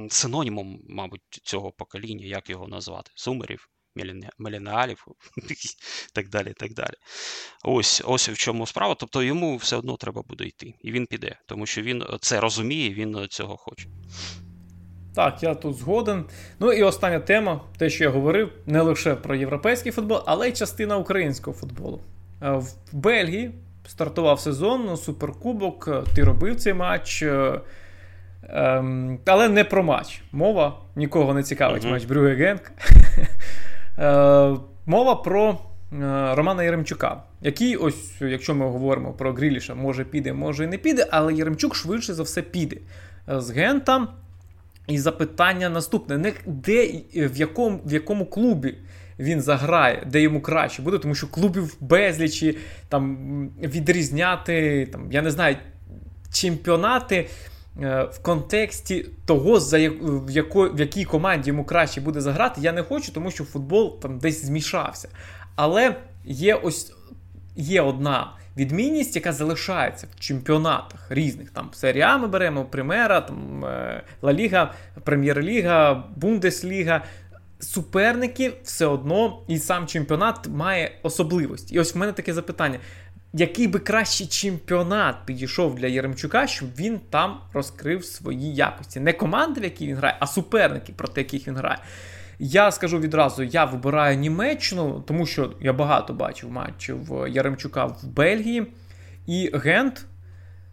синонімом, 0.09 0.79
мабуть, 0.89 1.21
цього 1.43 1.71
покоління, 1.71 2.25
як 2.25 2.49
його 2.49 2.67
назвати, 2.67 3.11
сумерів, 3.15 3.69
меліналів 4.38 5.05
так 6.13 6.29
далі. 6.29 6.53
так 6.53 6.73
далі. 6.73 6.93
Ось 7.63 8.01
ось 8.05 8.29
в 8.29 8.38
чому 8.38 8.67
справа. 8.67 8.95
Тобто 8.95 9.23
йому 9.23 9.57
все 9.57 9.75
одно 9.75 9.97
треба 9.97 10.21
буде 10.21 10.45
йти. 10.45 10.73
І 10.82 10.91
він 10.91 11.05
піде, 11.05 11.39
тому 11.45 11.65
що 11.65 11.82
він 11.82 12.03
це 12.21 12.39
розуміє, 12.39 12.93
він 12.93 13.27
цього 13.29 13.57
хоче. 13.57 13.88
Так, 15.16 15.43
я 15.43 15.55
тут 15.55 15.76
згоден. 15.76 16.26
Ну 16.59 16.74
і 16.74 16.84
остання 16.84 17.20
тема, 17.20 17.62
те, 17.78 17.89
що 17.89 18.03
я 18.03 18.09
говорив, 18.09 18.51
не 18.66 18.82
лише 18.82 19.16
про 19.16 19.36
європейський 19.36 19.91
футбол, 19.91 20.24
але 20.26 20.49
й 20.49 20.51
частина 20.51 20.97
українського 20.97 21.57
футболу. 21.57 21.99
Е, 22.41 22.51
в 22.51 22.74
Бельгії 22.93 23.51
стартував 23.88 24.39
сезон, 24.39 24.84
ну, 24.86 24.97
суперкубок, 24.97 25.88
е, 25.88 26.14
ти 26.16 26.24
робив 26.24 26.55
цей 26.55 26.74
матч. 26.74 27.24
Е, 27.24 27.62
ем, 28.49 29.20
але 29.26 29.49
не 29.49 29.64
про 29.64 29.84
матч. 29.84 30.22
Мова 30.32 30.78
нікого 30.95 31.34
не 31.34 31.43
цікавить 31.43 31.86
uh-huh. 31.86 31.91
матч 31.91 32.05
Брюге 32.05 32.36
Генк. 32.36 32.72
Е, 33.99 34.55
мова 34.86 35.16
про 35.16 35.57
Романа 36.36 36.64
Яремчука, 36.64 37.24
який, 37.41 37.76
ось, 37.76 38.22
якщо 38.22 38.55
ми 38.55 38.66
говоримо 38.66 39.14
про 39.14 39.34
Гріліша, 39.34 39.76
може 39.76 40.05
піде, 40.05 40.34
може 40.34 40.64
і 40.64 40.68
не 40.68 40.78
піде, 40.78 41.07
але 41.12 41.34
Яремчук 41.34 41.76
швидше 41.76 42.14
за 42.14 42.24
все 42.24 42.41
піде 42.41 42.78
з 43.28 43.51
Гента. 43.51 44.07
І 44.91 44.97
запитання 44.97 45.69
наступне: 45.69 46.17
не 46.17 46.33
де 46.45 47.01
в 47.15 47.37
якому, 47.37 47.79
в 47.85 47.93
якому 47.93 48.25
клубі 48.25 48.77
він 49.19 49.41
заграє, 49.41 50.07
де 50.11 50.21
йому 50.21 50.41
краще 50.41 50.81
буде, 50.81 50.97
тому 50.97 51.15
що 51.15 51.27
клубів 51.27 51.75
безлічі 51.79 52.57
там 52.89 53.17
відрізняти, 53.59 54.87
там, 54.91 55.11
я 55.11 55.21
не 55.21 55.31
знаю, 55.31 55.55
чемпіонати. 56.31 57.29
Е, 57.81 58.03
в 58.03 58.19
контексті 58.19 59.05
того, 59.25 59.59
за 59.59 59.77
яко, 60.29 60.69
в 60.69 60.79
якій 60.79 61.05
команді 61.05 61.49
йому 61.49 61.65
краще 61.65 62.01
буде 62.01 62.21
заграти, 62.21 62.61
я 62.61 62.71
не 62.71 62.83
хочу, 62.83 63.11
тому 63.13 63.31
що 63.31 63.43
футбол 63.43 63.99
там 63.99 64.19
десь 64.19 64.45
змішався. 64.45 65.09
Але 65.55 65.95
є 66.25 66.55
ось 66.55 66.93
є 67.55 67.81
одна 67.81 68.33
відмінність, 68.58 69.16
яка 69.16 69.34
залишається 69.34 70.08
в 70.16 70.20
чемпіонатах 70.20 71.08
різних. 71.10 71.49
Там 71.49 71.70
серія 71.74 72.18
ми 72.18 72.28
беремо 72.28 72.66
Примера, 72.66 73.22
там 73.22 73.66
е, 73.66 74.04
Ла 74.22 74.34
Ліга, 74.34 74.74
Прем'єр-ліга, 75.04 76.04
Бундесліга 76.16 77.04
суперники 77.64 78.54
все 78.64 78.86
одно 78.86 79.39
і 79.47 79.58
сам 79.58 79.88
чемпіонат 79.88 80.47
має 80.47 80.91
особливості. 81.04 81.76
І 81.76 81.80
ось 81.80 81.95
в 81.95 81.97
мене 81.97 82.12
таке 82.12 82.34
запитання: 82.34 82.80
який 83.34 83.68
би 83.68 83.80
кращий 83.80 84.28
чемпіонат 84.28 85.16
підійшов 85.26 85.76
для 85.76 85.88
Яремчука, 85.88 86.47
щоб 86.47 86.70
він 86.78 86.99
там 87.10 87.38
розкрив 87.54 88.06
свої 88.06 88.56
якості? 88.56 88.99
Не 88.99 89.14
команди, 89.14 89.62
в 89.62 89.64
якій 89.64 89.88
він 89.88 89.95
грає, 89.95 90.18
а 90.20 90.28
суперники, 90.28 90.93
проти 90.95 91.22
яких 91.22 91.47
він 91.47 91.58
грає. 91.58 91.78
Я 92.43 92.71
скажу 92.71 92.99
відразу: 92.99 93.43
я 93.43 93.65
вибираю 93.65 94.17
Німеччину, 94.17 95.03
тому 95.07 95.25
що 95.25 95.53
я 95.59 95.73
багато 95.73 96.13
бачив 96.13 96.51
матчів 96.51 97.11
Яремчука 97.29 97.85
в 97.85 98.07
Бельгії. 98.07 98.67
І 99.27 99.51
Гент 99.53 100.05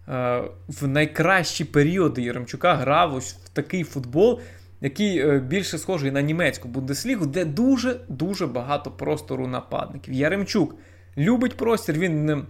е, 0.09 0.43
в 0.69 0.87
найкращі 0.89 1.65
періоди 1.65 2.23
Яремчука 2.23 2.75
грав 2.75 3.15
ось 3.15 3.33
в 3.33 3.49
такий 3.49 3.85
футбол, 3.85 4.41
який 4.81 5.19
е, 5.19 5.39
більше 5.39 5.79
схожий 5.79 6.11
на 6.11 6.23
німецьку 6.23 6.69
Бундеслігу, 6.69 7.27
де 7.27 7.45
дуже-дуже 7.45 8.47
багато 8.47 8.91
простору 8.91 9.47
нападників. 9.47 10.15
Яремчук 10.15 10.75
любить 11.17 11.57
простір. 11.57 11.99
Він 11.99 12.47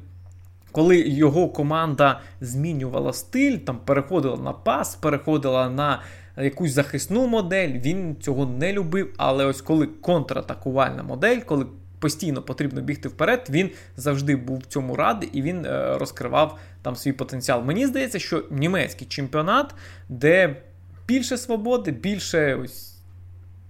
коли 0.72 1.00
його 1.00 1.48
команда 1.48 2.20
змінювала 2.40 3.12
стиль, 3.12 3.56
там 3.56 3.78
переходила 3.78 4.36
на 4.36 4.52
пас, 4.52 4.94
переходила 4.94 5.70
на 5.70 6.02
якусь 6.44 6.72
захисну 6.72 7.26
модель, 7.26 7.68
він 7.68 8.16
цього 8.20 8.46
не 8.46 8.72
любив. 8.72 9.14
Але 9.16 9.44
ось 9.44 9.62
коли 9.62 9.86
контратакувальна 9.86 11.02
модель, 11.02 11.38
коли 11.38 11.66
постійно 11.98 12.42
потрібно 12.42 12.80
бігти 12.80 13.08
вперед, 13.08 13.46
він 13.50 13.70
завжди 13.96 14.36
був 14.36 14.58
в 14.58 14.66
цьому 14.66 14.96
радий 14.96 15.28
і 15.32 15.42
він 15.42 15.66
е, 15.66 15.98
розкривав 15.98 16.58
там 16.82 16.96
свій 16.96 17.12
потенціал. 17.12 17.64
Мені 17.64 17.86
здається, 17.86 18.18
що 18.18 18.44
німецький 18.50 19.06
чемпіонат, 19.06 19.74
де 20.08 20.56
більше 21.08 21.36
свободи, 21.36 21.90
більше 21.90 22.54
ось 22.54 22.94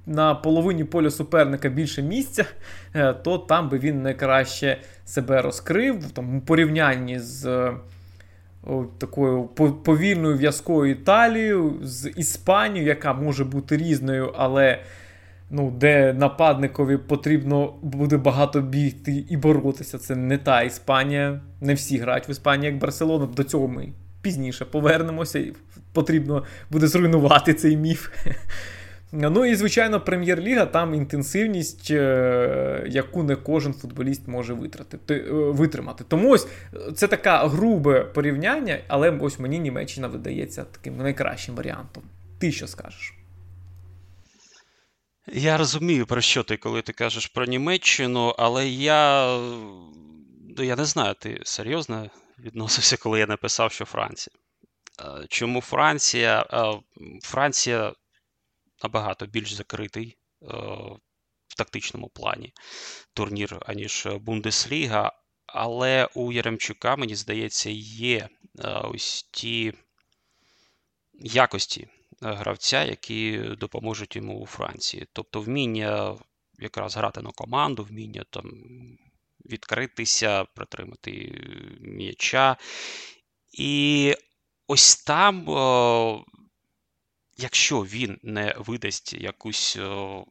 на 0.06 0.34
половині 0.34 0.84
поля 0.84 1.10
суперника 1.10 1.68
більше 1.68 2.02
місця, 2.02 2.44
е, 2.94 3.12
то 3.12 3.38
там 3.38 3.68
би 3.68 3.78
він 3.78 4.02
найкраще 4.02 4.80
себе 5.04 5.42
розкрив 5.42 6.10
там, 6.10 6.36
у 6.36 6.40
порівнянні 6.40 7.18
з 7.18 7.46
о, 7.46 7.80
такою 8.98 9.44
повільною 9.84 10.36
в'язкою 10.36 10.90
Італією, 10.90 11.74
з 11.82 12.10
Іспанією, 12.16 12.88
яка 12.88 13.12
може 13.12 13.44
бути 13.44 13.76
різною, 13.76 14.32
але 14.36 14.78
ну, 15.50 15.70
де 15.70 16.12
нападникові 16.12 16.96
потрібно 16.96 17.74
буде 17.82 18.16
багато 18.16 18.60
бігти 18.60 19.24
і 19.28 19.36
боротися. 19.36 19.98
Це 19.98 20.16
не 20.16 20.38
та 20.38 20.62
Іспанія. 20.62 21.40
Не 21.60 21.74
всі 21.74 21.98
грають 21.98 22.28
в 22.28 22.30
Іспанії, 22.30 22.72
як 22.72 22.80
Барселона. 22.80 23.26
До 23.26 23.44
цього 23.44 23.68
ми 23.68 23.88
пізніше 24.22 24.64
повернемося, 24.64 25.38
і 25.38 25.52
потрібно 25.92 26.44
буде 26.70 26.86
зруйнувати 26.86 27.54
цей 27.54 27.76
міф. 27.76 28.08
Ну 29.12 29.44
і, 29.44 29.54
звичайно, 29.54 30.00
прем'єр-ліга 30.00 30.66
там 30.66 30.94
інтенсивність, 30.94 31.90
е, 31.90 32.84
яку 32.88 33.22
не 33.22 33.36
кожен 33.36 33.74
футболіст 33.74 34.28
може 34.28 34.56
е, 35.10 35.22
витримати. 35.30 36.04
Тому 36.08 36.30
ось 36.30 36.46
це 36.94 37.08
таке 37.08 37.30
грубе 37.36 38.00
порівняння, 38.00 38.78
але 38.88 39.10
ось 39.10 39.38
мені 39.38 39.58
Німеччина 39.58 40.08
видається 40.08 40.64
таким 40.64 40.96
найкращим 40.96 41.54
варіантом. 41.54 42.02
Ти 42.38 42.52
що 42.52 42.66
скажеш? 42.66 43.14
Я 45.32 45.58
розумію, 45.58 46.06
про 46.06 46.20
що 46.20 46.42
ти, 46.42 46.56
коли 46.56 46.82
ти 46.82 46.92
кажеш 46.92 47.26
про 47.26 47.44
Німеччину, 47.44 48.34
але 48.38 48.68
я 48.68 49.26
ну, 50.58 50.64
я 50.64 50.76
не 50.76 50.84
знаю, 50.84 51.14
ти 51.20 51.40
серйозно 51.44 52.10
відносився, 52.38 52.96
коли 52.96 53.18
я 53.18 53.26
написав, 53.26 53.72
що 53.72 53.84
Франція. 53.84 54.36
Е, 55.00 55.26
чому 55.28 55.60
Франція? 55.60 56.46
Е, 56.52 56.80
Франція 57.22 57.92
набагато 58.82 59.26
більш 59.26 59.52
закритий 59.52 60.16
е, 60.42 60.46
в 61.48 61.54
тактичному 61.56 62.08
плані 62.08 62.52
турнір, 63.14 63.58
аніж 63.66 64.08
Бундесліга, 64.20 65.12
але 65.46 66.08
у 66.14 66.32
Яремчука, 66.32 66.96
мені 66.96 67.14
здається, 67.14 67.70
є 67.70 68.28
ось 68.84 69.28
ті 69.30 69.72
якості 71.14 71.88
гравця, 72.20 72.84
які 72.84 73.38
допоможуть 73.38 74.16
йому 74.16 74.40
у 74.40 74.46
Франції. 74.46 75.06
Тобто 75.12 75.40
вміння 75.40 76.16
якраз 76.58 76.96
грати 76.96 77.22
на 77.22 77.30
команду, 77.30 77.84
вміння 77.84 78.24
там 78.30 78.50
відкритися, 79.50 80.44
притримати 80.44 81.10
м'яча. 81.80 82.56
І 83.52 84.14
ось 84.66 84.96
там, 84.96 85.48
о, 85.48 86.24
якщо 87.38 87.80
він 87.80 88.18
не 88.22 88.54
видасть 88.58 89.12
якусь 89.12 89.76
о, 89.76 90.24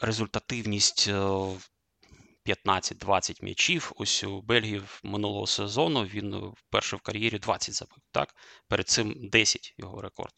результативність 0.00 1.08
15-20 1.08 3.44
м'ячів. 3.44 3.92
Ось 3.96 4.24
у 4.24 4.42
Бельгії 4.42 4.82
минулого 5.02 5.46
сезону 5.46 6.04
він 6.04 6.52
вперше 6.56 6.96
в 6.96 7.00
кар'єрі 7.00 7.38
20 7.38 7.74
забив. 7.74 7.98
Так? 8.12 8.34
Перед 8.68 8.88
цим 8.88 9.28
10 9.32 9.74
його 9.78 10.02
рекорд 10.02 10.32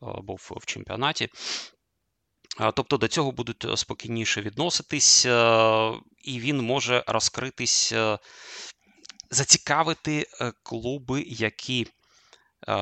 був 0.00 0.50
в 0.56 0.66
чемпіонаті. 0.66 1.28
Тобто 2.74 2.96
до 2.96 3.08
цього 3.08 3.32
будуть 3.32 3.78
спокійніше 3.78 4.42
відноситись, 4.42 5.24
і 6.24 6.40
він 6.40 6.60
може 6.60 7.04
розкритись, 7.06 7.94
зацікавити 9.30 10.26
е, 10.40 10.52
клуби, 10.62 11.24
які 11.26 11.86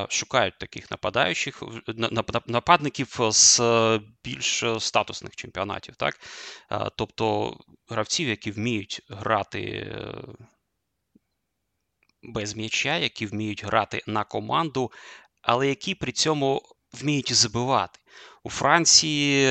шукають 0.08 0.58
таких 0.58 0.90
нападаючих 0.90 1.62
нападників 2.46 3.18
з 3.30 3.60
більш 4.24 4.64
статусних 4.78 5.36
чемпіонатів. 5.36 5.96
Так? 5.96 6.20
Тобто 6.96 7.56
гравців, 7.88 8.28
які 8.28 8.50
вміють 8.50 9.00
грати 9.08 9.60
е, 9.60 10.14
без 12.22 12.56
м'яча, 12.56 12.96
які 12.96 13.26
вміють 13.26 13.64
грати 13.64 14.02
на 14.06 14.24
команду, 14.24 14.92
але 15.42 15.68
які 15.68 15.94
при 15.94 16.12
цьому 16.12 16.62
вміють 16.92 17.32
забивати. 17.32 17.98
У 18.42 18.50
Франції 18.50 19.48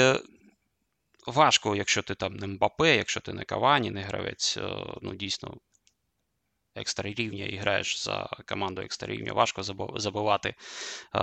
важко, 1.27 1.75
якщо 1.75 2.01
ти 2.01 2.15
там 2.15 2.35
не 2.35 2.47
Мбапе, 2.47 2.95
якщо 2.95 3.19
ти 3.19 3.33
не 3.33 3.43
Кавані, 3.43 3.91
не 3.91 4.01
гравець, 4.01 4.57
е, 4.57 4.85
ну 5.01 5.15
дійсно 5.15 5.57
екстра 6.75 7.13
рівня 7.13 7.45
і 7.45 7.57
граєш 7.57 8.03
за 8.03 8.29
команду 8.47 8.81
екстра 8.81 9.13
рівня, 9.13 9.33
важко 9.33 9.63
забивати 9.95 10.55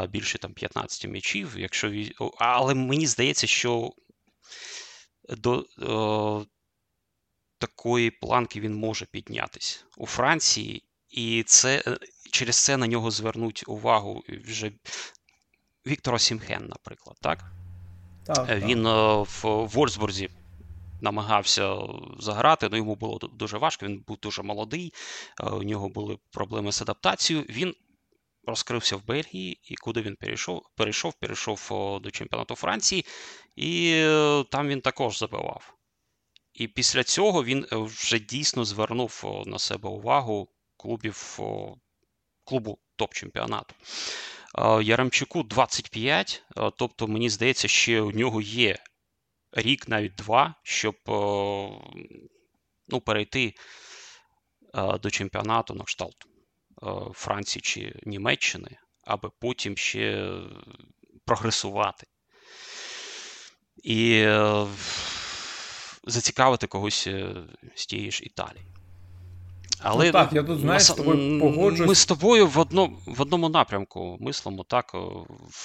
більше 0.08 0.38
там 0.38 0.52
15 0.52 1.10
м'ячів. 1.10 1.54
Якщо 1.58 1.92
Але 2.38 2.74
мені 2.74 3.06
здається, 3.06 3.46
що 3.46 3.92
до 5.28 5.66
о, 5.82 6.44
такої 7.58 8.10
планки 8.10 8.60
він 8.60 8.74
може 8.74 9.06
піднятися 9.06 9.84
у 9.96 10.06
Франції, 10.06 10.82
і 11.10 11.42
це 11.46 11.82
е, 11.86 11.96
через 12.32 12.64
це 12.64 12.76
на 12.76 12.86
нього 12.86 13.10
звернуть 13.10 13.64
увагу 13.66 14.22
вже 14.44 14.72
Віктор 15.86 16.14
Осімхен, 16.14 16.66
наприклад. 16.66 17.16
так? 17.20 17.44
Так, 18.26 18.58
Він 18.58 18.84
так. 18.84 19.26
в 19.42 19.66
Вольсбурзі 19.66 20.30
намагався 21.00 21.76
заграти, 22.18 22.68
ну 22.70 22.76
йому 22.76 22.94
було 22.96 23.18
дуже 23.18 23.58
важко, 23.58 23.86
він 23.86 24.04
був 24.06 24.18
дуже 24.22 24.42
молодий, 24.42 24.92
е, 25.40 25.50
у 25.50 25.62
нього 25.62 25.88
були 25.88 26.18
проблеми 26.30 26.72
з 26.72 26.82
адаптацією. 26.82 27.46
Він 27.48 27.74
розкрився 28.46 28.96
в 28.96 29.06
Бельгії, 29.06 29.60
і 29.64 29.74
куди 29.74 30.02
він 30.02 30.16
перейшов? 30.16 30.62
Перейшов, 30.76 31.14
перейшов 31.14 31.68
до 32.02 32.10
чемпіонату 32.10 32.54
Франції, 32.54 33.04
і 33.56 33.92
е, 33.94 34.44
там 34.50 34.68
він 34.68 34.80
також 34.80 35.18
забивав. 35.18 35.74
І 36.54 36.68
після 36.68 37.04
цього 37.04 37.44
він 37.44 37.66
е, 37.72 37.76
вже 37.76 38.18
дійсно 38.18 38.64
звернув 38.64 39.42
на 39.46 39.58
себе 39.58 39.88
увагу 39.88 40.48
клубів 40.76 41.38
клубу 42.44 42.78
топ-чемпіонату. 42.98 43.74
Яремчуку 44.82 45.42
25, 45.42 46.42
тобто, 46.76 47.08
мені 47.08 47.30
здається, 47.30 47.68
ще 47.68 48.00
у 48.00 48.10
нього 48.10 48.40
є 48.40 48.78
рік, 49.56 49.88
навіть 49.88 50.14
два, 50.14 50.54
щоб 50.62 50.94
е, 51.08 51.12
ну, 52.88 53.00
перейти 53.00 53.54
е, 54.74 54.98
до 54.98 55.10
чемпіонату 55.10 55.74
на 55.74 55.84
кшталт 55.84 56.16
е, 56.82 56.86
Франції 57.12 57.62
чи 57.62 58.00
Німеччини, 58.04 58.78
аби 59.04 59.30
потім 59.40 59.76
ще 59.76 60.32
прогресувати. 61.24 62.06
І 63.82 64.28
зацікавити 66.04 66.66
когось 66.66 67.08
з 67.74 67.86
тієї 67.86 68.10
ж 68.10 68.24
Італії. 68.24 68.66
Але 69.80 70.06
ну, 70.06 70.12
так, 70.12 70.32
я 70.32 70.42
тут 70.42 70.60
знаєш, 70.60 70.82
з 70.82 70.90
тобою 70.90 71.40
погоджуюсь. 71.40 71.88
Ми 71.88 71.94
з 71.94 72.06
тобою 72.06 72.46
в 72.46 72.58
одно, 72.58 72.92
в 73.06 73.22
одному 73.22 73.48
напрямку 73.48 74.16
мислимо. 74.20 74.64
Так, 74.64 74.96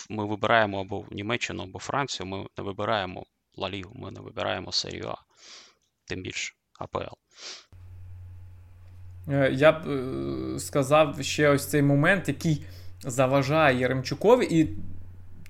ми 0.10 0.26
вибираємо 0.26 0.82
або 0.82 1.06
Німеччину, 1.12 1.64
або 1.64 1.80
Францію, 1.80 2.28
ми 2.28 2.46
не 2.58 2.64
вибираємо 2.64 3.26
Ла 3.62 3.70
Лігу, 3.70 3.92
ми 3.96 4.12
не 4.12 4.20
вибираємо 4.20 4.72
серію 4.72 5.08
А, 5.08 5.16
тим 6.06 6.22
більше 6.22 6.54
АПЛ. 6.80 7.16
Е, 9.30 9.52
я 9.54 9.72
б 9.72 9.88
е, 9.88 10.60
сказав 10.60 11.18
ще 11.22 11.50
ось 11.50 11.66
цей 11.66 11.82
момент, 11.82 12.28
який 12.28 12.66
заважає 13.04 13.80
Яремчукові. 13.80 14.46
І 14.46 14.70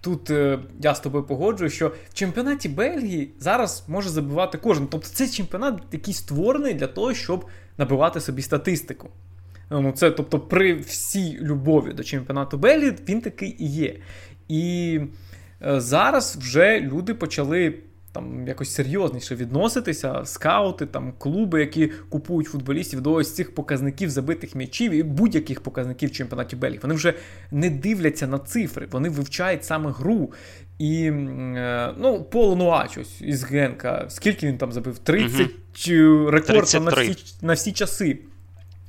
тут 0.01 0.30
е, 0.30 0.59
я 0.82 0.95
з 0.95 0.99
тобою 0.99 1.24
погоджую, 1.24 1.70
що 1.70 1.88
в 2.09 2.14
чемпіонаті 2.14 2.70
Бельгії 2.70 3.34
зараз 3.39 3.84
може 3.88 4.09
забивати 4.09 4.57
кожен. 4.57 4.88
Тобто 4.88 5.07
це 5.07 5.28
чемпіонат, 5.28 5.82
який 5.91 6.14
створений 6.14 6.74
для 6.74 6.88
того, 6.88 7.14
щоб 7.14 7.45
набивати 7.78 8.22
собі 8.22 8.41
статистику. 8.41 9.09
Ну, 9.70 9.91
це, 9.91 10.12
Тобто, 10.12 10.39
при 10.39 10.74
всій 10.74 11.38
любові 11.41 11.93
до 11.93 12.03
чемпіонату 12.03 12.57
Бельгії 12.57 12.93
він 13.09 13.22
такий 13.22 13.55
і 13.59 13.68
є. 13.68 13.99
І 14.47 14.99
зараз 15.62 16.36
вже 16.36 16.80
люди 16.80 17.14
почали 17.14 17.84
там 18.12 18.47
якось 18.47 18.74
серйозніше 18.74 19.36
відноситися, 19.36 20.22
скаути, 20.26 20.86
там 20.86 21.14
клуби, 21.18 21.59
які 21.59 21.91
купують 22.09 22.47
футболістів 22.47 23.01
до 23.01 23.14
ось 23.14 23.36
цих 23.36 23.55
показників 23.55 24.09
забитих 24.09 24.55
м'ячів 24.55 24.91
і 24.91 25.03
будь-яких 25.03 25.62
показників 25.62 26.09
в 26.09 26.12
чемпіонаті 26.12 26.55
Бельгії. 26.55 26.80
Вони 26.82 26.93
вже 26.93 27.14
не 27.51 27.70
дивляться 27.70 28.28
на 28.28 28.39
цифри, 28.39 28.88
вони 28.91 29.09
вивчають 29.09 29.66
саме 29.66 29.91
гру. 29.91 30.34
І 30.80 31.03
е, 31.05 31.93
ну, 31.97 32.24
Пол 32.24 32.57
Нуач 32.57 32.97
ось 32.97 33.22
із 33.22 33.43
Генка, 33.43 34.05
скільки 34.09 34.47
він 34.47 34.57
там 34.57 34.72
забив? 34.72 34.97
30 34.97 35.39
угу. 35.89 36.32
рекорд 36.32 36.82
на 36.82 36.91
всі, 36.91 37.36
на 37.41 37.53
всі 37.53 37.72
часи. 37.72 38.20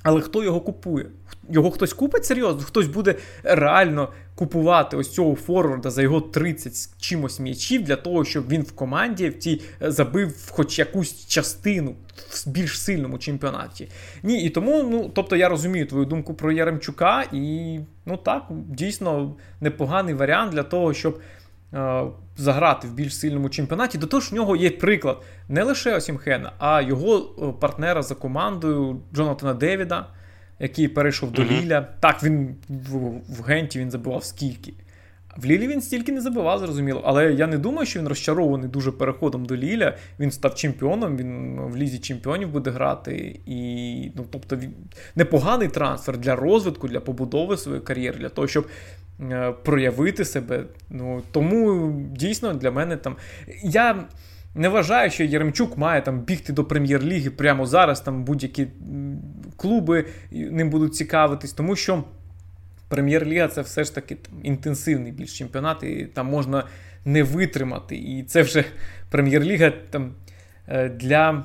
Але 0.03 0.20
хто 0.20 0.44
його 0.44 0.61
купує? 0.61 1.07
Його 1.50 1.70
хтось 1.70 1.92
купить 1.92 2.24
серйозно, 2.24 2.62
хтось 2.62 2.86
буде 2.86 3.14
реально 3.42 4.09
купувати 4.34 4.96
ось 4.96 5.11
цього 5.11 5.34
форварда 5.34 5.90
за 5.90 6.03
його 6.03 6.20
30 6.20 6.76
з 6.76 6.94
чимось 6.98 7.40
м'ячів 7.40 7.82
для 7.82 7.96
того, 7.96 8.24
щоб 8.24 8.48
він 8.48 8.62
в 8.62 8.72
команді 8.72 9.28
в 9.28 9.38
тій 9.38 9.61
е, 9.82 9.90
забив 9.90 10.50
хоч 10.50 10.78
якусь 10.78 11.26
частину 11.26 11.94
в 12.30 12.48
більш 12.48 12.80
сильному 12.80 13.18
чемпіонаті. 13.18 13.88
Ні, 14.22 14.44
і 14.44 14.50
тому, 14.50 14.82
ну 14.82 15.11
тобто 15.14 15.36
я 15.36 15.48
розумію 15.48 15.86
твою 15.86 16.05
думку 16.05 16.34
про 16.34 16.53
Яремчука, 16.53 17.24
і 17.32 17.78
ну 18.07 18.16
так, 18.16 18.46
дійсно 18.50 19.34
непоганий 19.61 20.14
варіант 20.14 20.53
для 20.53 20.62
того, 20.62 20.94
щоб. 20.94 21.20
Е, 21.75 22.05
заграти 22.37 22.89
в 22.89 22.93
більш 22.93 23.18
сильному 23.18 23.49
чемпіонаті, 23.49 23.99
до 23.99 24.07
того 24.07 24.20
ж 24.20 24.31
в 24.31 24.35
нього 24.35 24.57
є 24.57 24.70
приклад 24.70 25.23
не 25.49 25.62
лише 25.62 25.97
Осімхена, 25.97 26.53
а 26.59 26.81
його 26.81 27.16
е, 27.16 27.61
партнера 27.61 28.03
за 28.03 28.14
командою 28.14 29.01
Джонатана 29.14 29.55
Девіда, 29.55 30.07
який 30.59 30.89
перейшов 30.89 31.33
до 31.33 31.45
Ліля. 31.45 31.89
Так, 32.01 32.23
він 32.23 32.57
в, 32.68 32.97
в 33.29 33.43
Генті 33.43 33.79
він 33.79 33.91
забивав 33.91 34.25
скільки. 34.25 34.75
В 35.37 35.45
Лілі 35.45 35.68
він 35.68 35.81
стільки 35.83 36.12
не 36.12 36.20
забивав, 36.20 36.59
зрозуміло. 36.59 37.03
Але 37.05 37.33
я 37.33 37.47
не 37.47 37.59
думаю, 37.59 37.87
що 37.87 38.01
він 38.01 38.09
розчарований 38.09 38.68
дуже 38.68 38.93
переходом 38.93 39.45
до 39.45 39.57
Ліля. 39.57 39.97
Він 40.20 40.31
став 40.31 40.55
чемпіоном, 40.55 41.16
він 41.16 41.61
в 41.61 41.77
лізі 41.77 41.99
чемпіонів 41.99 42.49
буде 42.49 42.70
грати. 42.70 43.41
І, 43.47 44.11
ну, 44.16 44.25
тобто, 44.31 44.57
він 44.57 44.75
непоганий 45.14 45.68
трансфер 45.68 46.18
для 46.18 46.37
розвитку, 46.37 46.89
для 46.89 47.01
побудови 47.01 47.57
своєї 47.57 47.85
кар'єри, 47.85 48.18
для 48.18 48.29
того, 48.29 48.49
щоб 48.49 48.66
е, 48.66 48.68
проявити 49.64 50.25
себе. 50.25 50.64
Ну, 50.91 51.23
Тому 51.33 51.93
дійсно 52.16 52.55
для 52.55 52.70
мене 52.70 52.97
там. 52.97 53.16
Я 53.62 54.05
не 54.55 54.68
вважаю, 54.68 55.11
що 55.11 55.25
Єремчук 55.25 55.79
має 55.79 56.03
там 56.03 56.20
бігти 56.20 56.53
до 56.53 56.64
прем'єр-ліги 56.64 57.31
прямо 57.31 57.66
зараз. 57.66 58.01
Там 58.01 58.25
будь-які 58.25 58.66
клуби 59.57 60.05
ним 60.31 60.70
будуть 60.70 60.95
цікавитись, 60.95 61.53
тому 61.53 61.77
що 61.77 62.05
Прем'єр-ліга 62.93 63.49
це 63.49 63.61
все 63.61 63.85
ж 63.85 63.95
таки 63.95 64.14
там, 64.14 64.35
інтенсивний 64.43 65.12
більш 65.12 65.39
чемпіонат, 65.39 65.83
і 65.83 66.07
там 66.14 66.27
можна 66.27 66.64
не 67.05 67.23
витримати. 67.23 67.97
І 67.97 68.23
це 68.23 68.43
вже 68.43 68.64
прем'єр-ліга 69.11 69.73
там 69.91 70.14
е, 70.68 70.89
для 70.89 71.31
е, 71.31 71.43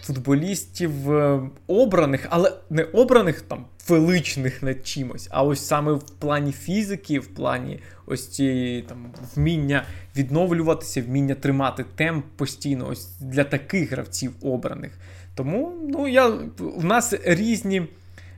футболістів 0.00 1.12
е, 1.12 1.40
обраних, 1.66 2.26
але 2.30 2.52
не 2.70 2.82
обраних 2.82 3.40
там 3.40 3.64
величних 3.88 4.62
над 4.62 4.86
чимось, 4.86 5.28
а 5.30 5.42
ось 5.42 5.66
саме 5.66 5.92
в 5.92 6.02
плані 6.02 6.52
фізики, 6.52 7.18
в 7.18 7.26
плані 7.26 7.80
ось 8.06 8.28
цієї 8.28 8.82
там 8.82 9.06
вміння 9.34 9.84
відновлюватися, 10.16 11.02
вміння 11.02 11.34
тримати 11.34 11.84
темп 11.94 12.24
постійно, 12.36 12.88
ось 12.88 13.20
для 13.20 13.44
таких 13.44 13.92
гравців 13.92 14.32
обраних. 14.42 14.98
Тому 15.34 15.72
ну 15.88 16.08
я 16.08 16.26
в 16.58 16.84
нас 16.84 17.14
різні. 17.24 17.82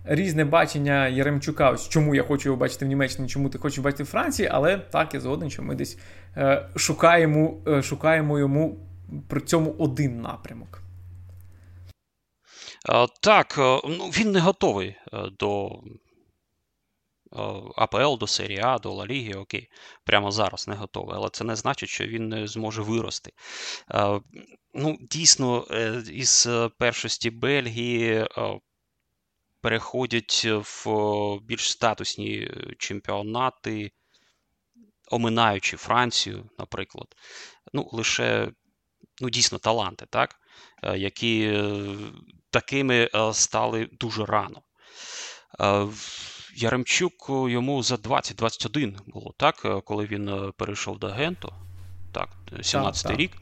Різне 0.08 0.44
бачення 0.44 1.08
Яремчука, 1.08 1.70
ось 1.70 1.88
чому 1.88 2.14
я 2.14 2.22
хочу 2.22 2.48
його 2.48 2.56
бачити 2.56 2.84
в 2.84 2.88
Німеччині, 2.88 3.28
чому 3.28 3.48
ти 3.48 3.58
хочеш 3.58 3.78
бачити 3.78 4.02
в 4.02 4.06
Франції, 4.06 4.48
але 4.52 4.78
так 4.78 5.14
я 5.14 5.20
згоден, 5.20 5.50
що 5.50 5.62
ми 5.62 5.74
десь 5.74 5.98
е, 6.36 6.68
шукаємо 6.76 7.54
е, 7.68 7.82
шукаємо 7.82 8.38
йому 8.38 8.76
при 9.28 9.40
цьому 9.40 9.74
один 9.78 10.20
напрямок. 10.20 10.82
Так, 13.20 13.58
е, 13.58 13.80
ну 13.84 14.08
він 14.08 14.32
не 14.32 14.40
готовий 14.40 14.88
е, 14.88 15.30
до 15.38 15.80
е, 17.32 17.38
АПЛ, 17.76 18.16
до 18.18 18.26
серії 18.26 18.60
А, 18.62 18.78
до 18.78 18.92
Ла 18.92 19.06
Ліги, 19.06 19.34
окей, 19.34 19.68
прямо 20.04 20.30
зараз 20.30 20.68
не 20.68 20.74
готовий, 20.74 21.16
але 21.16 21.30
це 21.30 21.44
не 21.44 21.56
значить, 21.56 21.88
що 21.88 22.06
він 22.06 22.28
не 22.28 22.46
зможе 22.46 22.82
вирости. 22.82 23.32
Ну, 24.74 24.98
Дійсно, 25.00 25.66
із 26.12 26.48
першості 26.78 27.30
Бельгії 27.30 28.26
переходять 29.60 30.44
в 30.44 30.86
більш 31.42 31.70
статусні 31.70 32.50
чемпіонати, 32.78 33.92
оминаючи 35.10 35.76
Францію, 35.76 36.50
наприклад. 36.58 37.06
Ну, 37.72 37.88
лише 37.92 38.52
ну, 39.20 39.30
дійсно 39.30 39.58
таланти, 39.58 40.06
так? 40.10 40.36
які 40.96 41.62
такими 42.50 43.08
е, 43.14 43.34
стали 43.34 43.88
дуже 44.00 44.24
рано. 44.24 44.62
Е, 45.60 45.86
Яремчук 46.54 47.12
йому 47.28 47.82
за 47.82 47.94
20-21 47.94 48.98
було 49.06 49.34
так, 49.36 49.64
е, 49.64 49.80
коли 49.80 50.06
він 50.06 50.52
перейшов 50.56 50.98
до 50.98 51.08
Генту. 51.08 51.52
Так, 52.12 52.28
17-й 52.52 53.16
рік. 53.16 53.32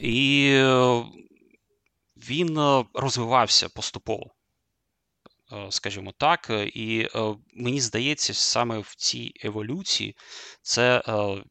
І 0.00 0.52
він 2.16 2.58
розвивався 2.94 3.68
поступово, 3.68 4.26
скажімо 5.70 6.12
так. 6.18 6.50
І 6.74 7.08
мені 7.54 7.80
здається, 7.80 8.34
саме 8.34 8.78
в 8.78 8.94
цій 8.96 9.32
еволюції 9.44 10.16
це 10.62 11.02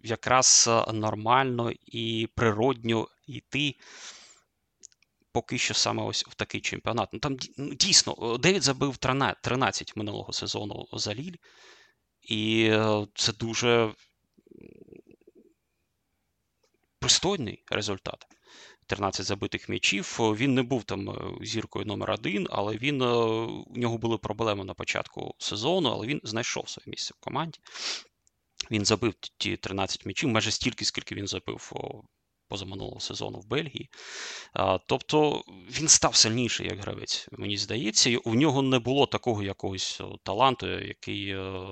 якраз 0.04 0.70
нормально 0.94 1.72
і 1.86 2.28
природньо 2.36 3.08
йти 3.28 3.76
поки 5.32 5.58
що 5.58 5.74
саме 5.74 6.04
ось 6.04 6.26
в 6.26 6.36
такий 6.36 6.62
чемпіонат. 6.62 7.10
Ну 7.14 7.20
там 7.20 7.38
ну, 7.58 7.74
дійсно 7.74 8.38
Девід 8.38 8.64
забив 8.64 8.98
13 8.98 9.96
минулого 9.96 10.34
сезону 10.34 10.88
за 10.94 11.14
Ліль, 11.14 11.36
і 12.22 12.64
е, 12.72 13.08
це 13.16 13.34
дуже 13.34 13.94
пристойний 17.00 17.64
результат. 17.68 18.26
13 18.88 19.26
забитих 19.26 19.70
м'ячів. 19.70 20.18
Він 20.20 20.54
не 20.54 20.64
був 20.64 20.84
там 20.84 21.10
е, 21.10 21.46
зіркою 21.46 21.86
номер 21.86 22.12
один, 22.12 22.48
але 22.50 22.78
він 22.78 23.02
е, 23.02 23.06
у 23.06 23.76
нього 23.76 23.98
були 23.98 24.18
проблеми 24.18 24.66
на 24.66 24.74
початку 24.74 25.36
сезону, 25.38 25.90
але 25.90 26.08
він 26.08 26.22
знайшов 26.24 26.70
своє 26.70 26.86
місце 26.88 27.14
в 27.18 27.24
команді. 27.24 27.60
Він 28.72 28.86
забив 28.86 29.14
ті 29.38 29.58
13 29.58 30.06
м'ячів, 30.06 30.30
майже 30.30 30.52
стільки, 30.52 30.86
скільки 30.86 31.16
він 31.16 31.28
забив 31.28 31.72
позаминулого 32.52 33.00
сезону 33.00 33.40
в 33.40 33.48
Бельгії. 33.48 33.90
Тобто 34.88 35.44
він 35.70 35.88
став 35.88 36.16
сильніший 36.16 36.68
як 36.68 36.80
гравець, 36.80 37.28
мені 37.32 37.58
здається. 37.58 38.10
І 38.10 38.16
у 38.16 38.36
нього 38.36 38.62
не 38.62 38.80
було 38.80 39.06
такого 39.06 39.44
якогось 39.44 40.02
таланту, 40.24 40.68
який 40.68 41.30
е, 41.30 41.64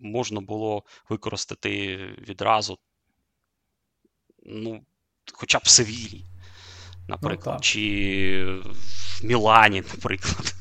можна 0.00 0.40
було 0.40 0.82
використати 1.08 1.96
відразу. 2.28 2.78
Ну, 4.42 4.80
хоча 5.32 5.58
б 5.58 5.62
в 5.64 5.68
Севілі, 5.68 6.24
наприклад, 7.08 7.56
ну, 7.58 7.62
чи 7.62 8.44
в 9.20 9.24
Мілані, 9.24 9.80
наприклад. 9.80 10.54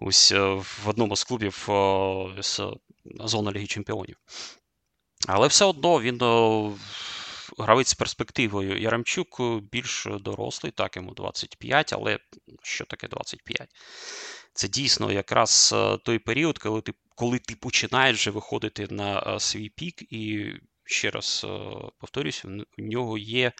Ось 0.00 0.32
е, 0.32 0.40
в 0.54 0.84
одному 0.86 1.16
з 1.16 1.24
клубів 1.24 1.68
з 2.38 2.60
зони 3.24 3.52
Ліги 3.52 3.66
Чемпіонів. 3.66 4.16
Але 5.26 5.48
все 5.48 5.64
одно 5.64 6.00
він 6.00 6.18
гравець 7.58 7.88
з 7.88 7.94
перспективою 7.94 8.80
Яремчук 8.80 9.36
е, 9.40 9.60
більш 9.72 10.06
дорослий, 10.20 10.72
так 10.72 10.96
йому 10.96 11.14
25, 11.14 11.92
але 11.92 12.18
що 12.62 12.84
таке 12.84 13.08
25? 13.08 13.68
Це 14.52 14.68
дійсно 14.68 15.12
якраз 15.12 15.74
е, 15.76 15.98
той 16.04 16.18
період, 16.18 16.58
коли 16.58 16.80
ти 16.80 16.92
коли 17.14 17.38
ти 17.38 17.54
починаєш 17.54 18.16
вже 18.16 18.30
виходити 18.30 18.86
на 18.90 19.20
е, 19.26 19.40
свій 19.40 19.68
пік, 19.68 20.12
і 20.12 20.52
ще 20.84 21.10
раз 21.10 21.46
повторюсь, 21.98 22.44
у 22.44 22.82
нього 22.82 23.18
є 23.18 23.52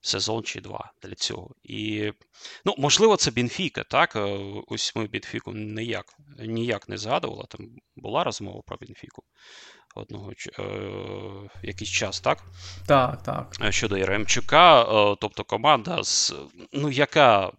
сезон 0.00 0.42
чи 0.42 0.60
два 0.60 0.92
для 1.02 1.14
цього. 1.14 1.54
І, 1.62 2.12
ну, 2.64 2.74
можливо, 2.78 3.16
це 3.16 3.30
Бенфіка, 3.30 3.84
так? 3.84 4.16
Ось 4.66 4.96
ми 4.96 5.06
Бенфіку 5.06 5.52
ніяк, 5.52 6.14
ніяк 6.38 6.88
не 6.88 6.96
згадували, 6.98 7.44
там 7.48 7.68
була 7.96 8.24
розмова 8.24 8.62
про 8.66 8.76
Бенфіку 8.76 9.24
одного 9.94 10.32
е, 10.58 10.62
якийсь 11.62 11.90
час, 11.90 12.20
так? 12.20 12.44
Так, 12.86 13.22
так. 13.22 13.56
Е, 13.62 13.72
щодо 13.72 13.96
Яремчука, 13.96 14.82
е, 14.82 15.16
тобто 15.20 15.44
команда, 15.44 16.04
з, 16.04 16.34
ну, 16.72 16.90
яка 16.90 17.52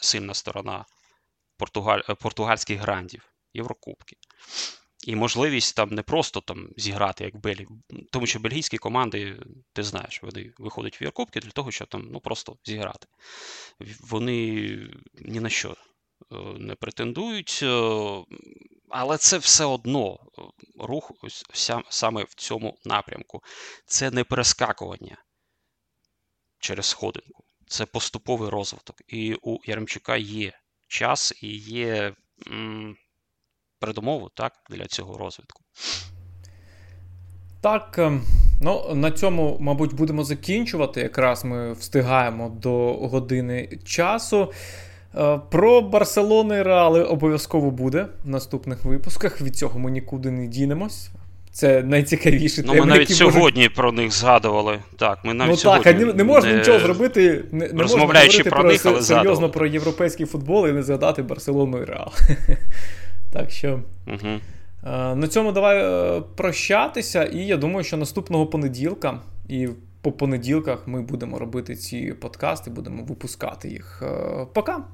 сильна 0.00 0.34
сторона 0.34 0.84
португаль, 1.56 2.00
португальських 2.20 2.80
грандів, 2.80 3.32
Єврокубки. 3.54 4.16
І 5.06 5.16
можливість 5.16 5.76
там 5.76 5.90
не 5.90 6.02
просто 6.02 6.40
там 6.40 6.68
зіграти, 6.76 7.24
як 7.24 7.36
Белі, 7.36 7.66
тому 8.12 8.26
що 8.26 8.38
бельгійські 8.38 8.78
команди, 8.78 9.40
ти 9.72 9.82
знаєш, 9.82 10.22
вони 10.22 10.52
виходять 10.58 11.00
в 11.00 11.02
Єврокубки 11.02 11.40
для 11.40 11.50
того, 11.50 11.70
щоб 11.70 11.88
там 11.88 12.08
ну, 12.12 12.20
просто 12.20 12.56
зіграти. 12.64 13.06
Вони 14.00 14.40
ні 15.14 15.40
на 15.40 15.48
що 15.48 15.76
не 16.58 16.74
претендують. 16.74 17.64
Але 18.88 19.18
це 19.18 19.38
все 19.38 19.64
одно 19.64 20.14
е, 20.14 20.42
рух 20.80 21.12
саме 21.88 22.24
в 22.24 22.34
цьому 22.34 22.78
напрямку. 22.84 23.42
Це 23.86 24.10
не 24.10 24.24
перескакування 24.24 25.16
через 26.58 26.86
сходинку, 26.86 27.44
це 27.66 27.86
поступовий 27.86 28.50
розвиток. 28.50 29.02
І 29.08 29.34
у 29.42 29.58
Яремчука 29.64 30.16
є 30.16 30.52
час 30.88 31.34
і 31.42 31.48
є 31.56 32.14
м, 32.50 32.96
передумови 33.78 34.28
так, 34.34 34.52
для 34.70 34.86
цього 34.86 35.18
розвитку. 35.18 35.62
Так, 37.60 37.98
ем, 37.98 38.22
ну 38.60 38.94
на 38.94 39.10
цьому, 39.10 39.56
мабуть, 39.60 39.92
будемо 39.92 40.24
закінчувати. 40.24 41.00
Якраз 41.00 41.44
ми 41.44 41.72
встигаємо 41.72 42.48
до 42.48 42.94
години 42.94 43.78
часу. 43.84 44.52
Е, 45.16 45.40
про 45.50 45.82
Барселону 45.82 46.54
і 46.54 46.62
Реали 46.62 47.04
обов'язково 47.04 47.70
буде 47.70 48.06
в 48.24 48.28
наступних 48.28 48.84
випусках. 48.84 49.40
Від 49.40 49.56
цього 49.56 49.78
ми 49.78 49.90
нікуди 49.90 50.30
не 50.30 50.46
дінемось. 50.46 51.10
Це 51.52 51.82
найцікавіші 51.82 52.62
ну, 52.66 52.72
теми. 52.72 52.86
Ми 52.86 52.92
навіть 52.92 53.10
сьогодні 53.10 53.60
можуть... 53.60 53.74
про 53.74 53.92
них 53.92 54.12
згадували. 54.12 54.78
Так, 54.96 55.18
ми 55.24 55.34
навіть 55.34 55.62
ну, 55.64 55.70
так, 55.70 55.86
а 55.86 55.92
не, 55.92 56.04
не 56.04 56.24
можна 56.24 56.52
не... 56.52 56.58
нічого 56.58 56.78
зробити, 56.78 57.44
не, 57.52 57.68
не 57.68 57.82
можна 57.82 58.06
про, 58.06 58.50
про 58.50 58.64
них, 58.64 58.86
але 58.86 59.02
серйозно 59.02 59.02
згадували. 59.02 59.48
про 59.48 59.66
європейський 59.66 60.26
футбол 60.26 60.68
і 60.68 60.72
не 60.72 60.82
згадати 60.82 61.22
Барселону 61.22 61.78
і 61.78 61.84
Реал. 61.84 62.12
Так 63.32 63.50
що. 63.50 63.80
Угу. 64.06 64.40
На 65.16 65.28
цьому 65.28 65.52
давай 65.52 65.78
е, 65.78 66.22
прощатися. 66.36 67.24
І 67.24 67.38
я 67.38 67.56
думаю, 67.56 67.84
що 67.84 67.96
наступного 67.96 68.46
понеділка 68.46 69.20
і 69.48 69.68
по 70.00 70.12
понеділках 70.12 70.86
ми 70.86 71.02
будемо 71.02 71.38
робити 71.38 71.76
ці 71.76 72.12
подкасти, 72.12 72.70
будемо 72.70 73.02
випускати 73.02 73.68
їх. 73.68 74.02
Пока! 74.54 74.84